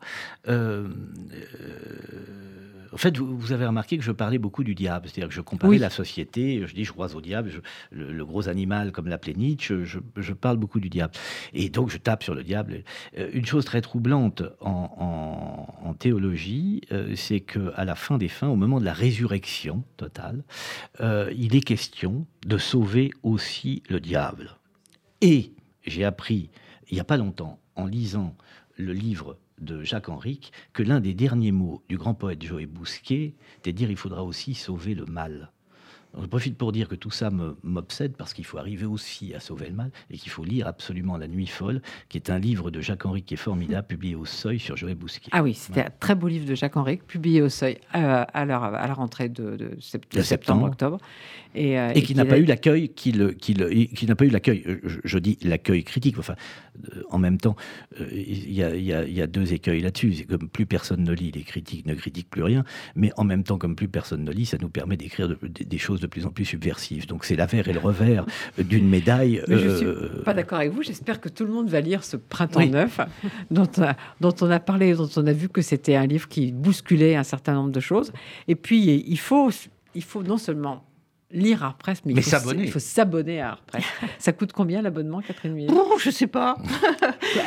En 2.92 2.96
fait, 2.96 3.18
vous, 3.18 3.52
avez 3.52 3.66
remarqué 3.66 3.98
que 3.98 4.04
je 4.04 4.12
parlais 4.12 4.38
beaucoup 4.38 4.64
du 4.64 4.74
diable, 4.74 5.06
c'est-à-dire 5.08 5.28
que 5.28 5.34
je 5.34 5.40
comparais 5.40 5.78
la 5.78 5.90
société, 5.90 6.57
je 6.66 6.74
dis 6.74 6.84
je 6.84 6.92
croise 6.92 7.14
au 7.14 7.20
diable, 7.20 7.50
le, 7.90 8.24
gros 8.24 8.48
animal 8.48 8.92
comme 8.92 9.08
l'appelait 9.08 9.34
Nietzsche, 9.34 9.84
je, 9.84 10.32
parle 10.32 10.56
beaucoup 10.56 10.80
du 10.80 10.88
diable. 10.88 11.14
Et 11.52 11.68
donc 11.68 11.90
je 11.90 11.98
tape 11.98 12.22
sur 12.22 12.34
le 12.34 12.42
diable. 12.42 12.84
Euh, 13.16 13.30
une 13.32 13.46
chose 13.46 13.64
très 13.64 13.80
troublante 13.80 14.42
en, 14.60 15.94
théologie, 15.98 16.82
euh, 16.92 17.14
c'est 17.16 17.40
qu'à 17.40 17.84
la 17.84 17.94
fin 17.96 18.18
des 18.18 18.28
fins, 18.28 18.46
au 18.48 18.54
moment 18.54 18.78
de 18.78 18.84
la 18.84 18.92
résurrection 18.92 19.82
totale, 19.96 20.44
euh, 21.00 21.32
il 21.36 21.56
est 21.56 21.60
question 21.60 22.26
de 22.46 22.56
sauver 22.56 23.10
aussi 23.24 23.82
le 23.88 23.98
diable. 23.98 24.58
Et 25.20 25.52
j'ai 25.84 26.04
appris, 26.04 26.50
il 26.88 26.94
n'y 26.94 27.00
a 27.00 27.04
pas 27.04 27.16
longtemps, 27.16 27.58
en 27.74 27.86
lisant 27.86 28.36
le 28.76 28.92
livre 28.92 29.38
de 29.60 29.82
Jacques 29.82 30.08
Henrique 30.08 30.52
que 30.72 30.82
l'un 30.82 31.00
des 31.00 31.14
derniers 31.14 31.52
mots 31.52 31.82
du 31.88 31.96
grand 31.96 32.14
poète 32.14 32.42
Joël 32.42 32.66
Bousquet 32.66 33.34
était 33.58 33.72
de 33.72 33.76
dire 33.76 33.90
il 33.90 33.96
faudra 33.96 34.24
aussi 34.24 34.54
sauver 34.54 34.94
le 34.94 35.04
mal 35.06 35.50
je 36.20 36.26
profite 36.26 36.56
pour 36.56 36.72
dire 36.72 36.88
que 36.88 36.94
tout 36.94 37.10
ça 37.10 37.30
m'obsède 37.62 38.16
parce 38.16 38.32
qu'il 38.32 38.44
faut 38.44 38.58
arriver 38.58 38.86
aussi 38.86 39.34
à 39.34 39.40
sauver 39.40 39.68
le 39.68 39.74
mal 39.74 39.90
et 40.10 40.16
qu'il 40.16 40.30
faut 40.30 40.44
lire 40.44 40.66
absolument 40.66 41.16
La 41.16 41.28
Nuit 41.28 41.46
folle, 41.46 41.82
qui 42.08 42.16
est 42.16 42.30
un 42.30 42.38
livre 42.38 42.70
de 42.70 42.80
Jacques 42.80 43.04
Henrique 43.06 43.26
qui 43.26 43.34
est 43.34 43.38
formidable, 43.38 43.86
publié 43.86 44.14
au 44.14 44.24
Seuil 44.24 44.58
sur 44.58 44.76
Joël 44.76 44.94
Bousquet. 44.94 45.28
Ah 45.32 45.42
oui, 45.42 45.54
c'était 45.54 45.82
un 45.82 45.90
très 46.00 46.14
beau 46.14 46.28
livre 46.28 46.46
de 46.46 46.54
Jacques 46.54 46.76
Henrique, 46.76 47.06
publié 47.06 47.42
au 47.42 47.48
Seuil 47.48 47.78
euh, 47.94 48.24
à, 48.32 48.44
la, 48.44 48.58
à, 48.58 48.86
la, 48.86 48.94
rentrée 48.94 49.28
de, 49.28 49.76
septembre-octobre. 49.80 50.98
Et, 51.54 51.78
euh, 51.78 51.92
et, 51.94 52.02
qui 52.02 52.14
n'a 52.14 52.24
pas 52.24 52.38
eu 52.38 52.44
l'accueil 52.44 52.90
qu'il 52.90 53.18
n'a 53.18 54.16
pas 54.16 54.24
eu 54.24 54.30
l'accueil, 54.30 54.80
je, 55.04 55.18
dis 55.18 55.38
l'accueil 55.42 55.84
critique, 55.84 56.18
enfin, 56.18 56.34
euh, 56.94 57.02
en 57.10 57.18
même 57.18 57.38
temps, 57.38 57.56
il 57.98 58.50
y, 58.50 58.60
y, 58.60 59.22
a 59.22 59.26
deux 59.26 59.52
écueils 59.52 59.80
là-dessus. 59.80 60.14
C'est 60.14 60.24
comme 60.24 60.48
plus 60.48 60.66
personne 60.66 61.04
ne 61.04 61.12
lit, 61.12 61.32
les 61.32 61.42
critiques 61.42 61.86
ne 61.86 61.94
critiquent 61.94 62.30
plus 62.30 62.42
rien, 62.42 62.64
mais 62.94 63.10
en 63.16 63.24
même 63.24 63.44
temps, 63.44 63.58
comme 63.58 63.76
plus 63.76 63.88
personne 63.88 64.24
ne 64.24 64.30
lit, 64.30 64.46
ça 64.46 64.58
nous 64.60 64.68
permet 64.68 64.96
d'écrire 64.96 65.34
des 65.42 65.78
choses 65.78 65.97
de 66.00 66.06
plus 66.06 66.26
en 66.26 66.30
plus 66.30 66.44
subversives. 66.44 67.06
Donc 67.06 67.24
c'est 67.24 67.36
l'avers 67.36 67.68
et 67.68 67.72
le 67.72 67.78
revers 67.78 68.24
d'une 68.58 68.88
médaille. 68.88 69.42
Mais 69.48 69.58
je 69.58 69.68
ne 69.68 69.76
suis 69.76 69.86
euh, 69.86 70.22
pas 70.24 70.34
d'accord 70.34 70.58
avec 70.58 70.72
vous. 70.72 70.82
J'espère 70.82 71.20
que 71.20 71.28
tout 71.28 71.44
le 71.44 71.52
monde 71.52 71.68
va 71.68 71.80
lire 71.80 72.04
ce 72.04 72.16
Printemps 72.16 72.66
neuf, 72.66 73.00
dont, 73.50 73.68
dont 74.20 74.34
on 74.40 74.50
a 74.50 74.60
parlé, 74.60 74.94
dont 74.94 75.10
on 75.16 75.26
a 75.26 75.32
vu 75.32 75.48
que 75.48 75.62
c'était 75.62 75.96
un 75.96 76.06
livre 76.06 76.28
qui 76.28 76.52
bousculait 76.52 77.16
un 77.16 77.24
certain 77.24 77.54
nombre 77.54 77.70
de 77.70 77.80
choses. 77.80 78.12
Et 78.46 78.54
puis, 78.54 79.04
il 79.06 79.18
faut, 79.18 79.50
il 79.94 80.02
faut 80.02 80.22
non 80.22 80.38
seulement 80.38 80.87
lire 81.30 81.62
Art 81.62 81.74
Press, 81.74 82.00
mais, 82.04 82.14
il, 82.14 82.22
faut, 82.70 82.78
s'abonner 82.78 83.40
à 83.40 83.50
Art 83.50 83.62
Press. 83.66 83.84
ça 84.18 84.32
coûte 84.32 84.52
combien 84.52 84.80
l'abonnement, 84.80 85.20
Catherine 85.20 85.52
Millet 85.52 85.68
Je 85.98 86.10
sais 86.10 86.26
pas. 86.26 86.56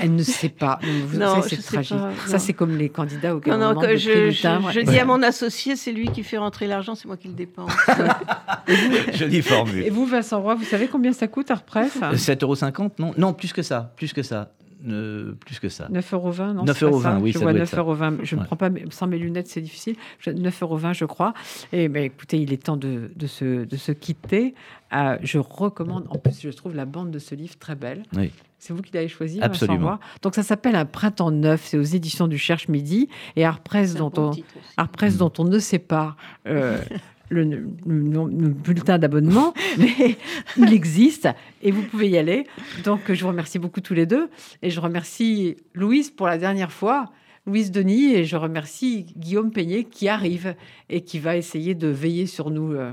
Elle 0.01 0.15
ne 0.15 0.23
sait 0.23 0.49
pas. 0.49 0.79
Vous 1.07 1.17
non, 1.17 1.41
c'est 1.41 1.61
tragique. 1.61 1.97
ça, 2.27 2.39
c'est 2.39 2.53
comme 2.53 2.77
les 2.77 2.89
candidats 2.89 3.35
auxquels 3.35 3.53
non, 3.53 3.73
non, 3.73 3.81
je, 3.81 4.29
je, 4.29 4.79
dis 4.81 4.99
à 4.99 5.05
mon 5.05 5.23
associé, 5.23 5.75
c'est 5.75 5.91
lui 5.91 6.11
qui 6.11 6.23
fait 6.23 6.37
rentrer 6.37 6.67
l'argent, 6.67 6.95
c'est 6.95 7.07
moi 7.07 7.17
qui 7.17 7.27
le 7.27 7.33
dépense. 7.33 7.71
Jolie 9.13 9.41
formule. 9.41 9.83
Et 9.83 9.89
vous, 9.89 10.05
Vincent 10.05 10.41
Roy, 10.41 10.55
vous 10.55 10.65
savez 10.65 10.87
combien 10.87 11.13
ça 11.13 11.27
coûte 11.27 11.49
Art 11.49 11.63
Press? 11.63 11.97
7,50 11.97 12.43
euros 12.43 12.91
Non, 12.99 13.13
non, 13.17 13.33
plus 13.33 13.53
que 13.53 13.61
ça, 13.61 13.93
plus 13.95 14.13
que 14.13 14.21
ça 14.21 14.51
plus 14.81 15.59
que 15.59 15.69
ça. 15.69 15.87
9,20 15.89 16.15
euros, 16.15 16.53
non 16.53 16.65
9,20 16.65 16.85
euros, 16.85 17.01
oui, 17.21 17.31
je 17.31 17.39
vois 17.39 17.53
9,20 17.53 17.77
euros. 17.77 17.95
Je 18.23 18.35
ne 18.35 18.43
prends 18.43 18.55
pas, 18.55 18.69
sans 18.89 19.07
mes 19.07 19.17
lunettes, 19.17 19.47
c'est 19.47 19.61
difficile. 19.61 19.95
9,20 20.25 20.63
euros, 20.63 20.79
je 20.93 21.05
crois. 21.05 21.33
Et 21.71 21.87
ben, 21.87 22.03
écoutez, 22.03 22.39
il 22.39 22.53
est 22.53 22.63
temps 22.63 22.77
de, 22.77 23.11
de, 23.15 23.27
se, 23.27 23.65
de 23.65 23.77
se 23.77 23.91
quitter. 23.91 24.55
Euh, 24.93 25.17
je 25.21 25.37
recommande, 25.37 26.05
en 26.09 26.17
plus, 26.17 26.41
je 26.41 26.49
trouve 26.49 26.75
la 26.75 26.85
bande 26.85 27.11
de 27.11 27.19
ce 27.19 27.35
livre 27.35 27.57
très 27.57 27.75
belle. 27.75 28.03
Oui. 28.15 28.31
C'est 28.61 28.73
vous 28.73 28.83
qui 28.83 28.93
l'avez 28.93 29.07
choisi, 29.07 29.41
Absolument. 29.41 29.97
Donc 30.21 30.35
ça 30.35 30.43
s'appelle 30.43 30.75
Un 30.75 30.85
printemps 30.85 31.31
neuf, 31.31 31.65
c'est 31.65 31.79
aux 31.79 31.81
éditions 31.81 32.27
du 32.27 32.37
Cherche 32.37 32.67
Midi 32.67 33.09
et 33.35 33.43
Art 33.43 33.61
Press, 33.61 33.95
dont, 33.95 34.11
on, 34.17 34.33
Art 34.77 34.89
Press 34.89 35.17
dont 35.17 35.33
on 35.39 35.45
ne 35.45 35.57
sait 35.57 35.79
pas 35.79 36.15
euh, 36.47 36.77
le, 37.31 38.51
bulletin 38.53 38.97
d'abonnement, 38.97 39.53
mais 39.77 40.17
il 40.57 40.73
existe 40.73 41.29
et 41.61 41.71
vous 41.71 41.83
pouvez 41.83 42.09
y 42.09 42.17
aller. 42.17 42.45
Donc 42.83 43.11
je 43.11 43.21
vous 43.21 43.29
remercie 43.29 43.59
beaucoup 43.59 43.81
tous 43.81 43.93
les 43.93 44.05
deux 44.05 44.29
et 44.61 44.69
je 44.69 44.79
remercie 44.79 45.57
Louise 45.73 46.11
pour 46.11 46.27
la 46.27 46.37
dernière 46.37 46.71
fois. 46.71 47.11
Louise 47.47 47.71
Denis 47.71 48.13
et 48.13 48.23
je 48.23 48.35
remercie 48.35 49.07
Guillaume 49.17 49.51
Peignet 49.51 49.85
qui 49.85 50.07
arrive 50.07 50.55
et 50.89 51.01
qui 51.01 51.17
va 51.17 51.37
essayer 51.37 51.73
de 51.73 51.87
veiller 51.87 52.27
sur 52.27 52.51
nous, 52.51 52.73
euh, 52.73 52.91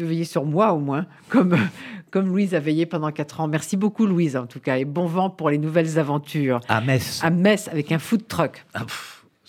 de 0.00 0.04
veiller 0.04 0.24
sur 0.24 0.44
moi 0.44 0.72
au 0.72 0.80
moins, 0.80 1.06
comme, 1.28 1.56
comme 2.10 2.26
Louise 2.26 2.54
a 2.54 2.60
veillé 2.60 2.84
pendant 2.84 3.12
quatre 3.12 3.40
ans. 3.40 3.46
Merci 3.46 3.76
beaucoup 3.76 4.06
Louise 4.06 4.36
en 4.36 4.46
tout 4.46 4.58
cas 4.58 4.78
et 4.78 4.84
bon 4.84 5.06
vent 5.06 5.30
pour 5.30 5.50
les 5.50 5.58
nouvelles 5.58 6.00
aventures. 6.00 6.60
À 6.68 6.80
Metz. 6.80 7.20
À 7.22 7.30
Metz 7.30 7.68
avec 7.68 7.92
un 7.92 8.00
food 8.00 8.26
truck. 8.26 8.64
Ah, 8.74 8.84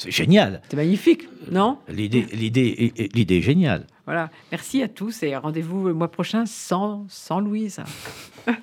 c'est 0.02 0.10
génial. 0.10 0.64
C'est 0.68 0.78
magnifique, 0.78 1.28
non? 1.52 1.78
L'idée, 1.88 2.26
l'idée, 2.34 2.92
l'idée 3.14 3.38
est 3.38 3.42
géniale. 3.42 3.86
Voilà. 4.06 4.32
Merci 4.52 4.82
à 4.82 4.88
tous 4.88 5.22
et 5.22 5.36
rendez-vous 5.36 5.88
le 5.88 5.94
mois 5.94 6.10
prochain 6.10 6.48
sans, 6.48 7.06
sans 7.08 7.40
Louise. 7.40 7.80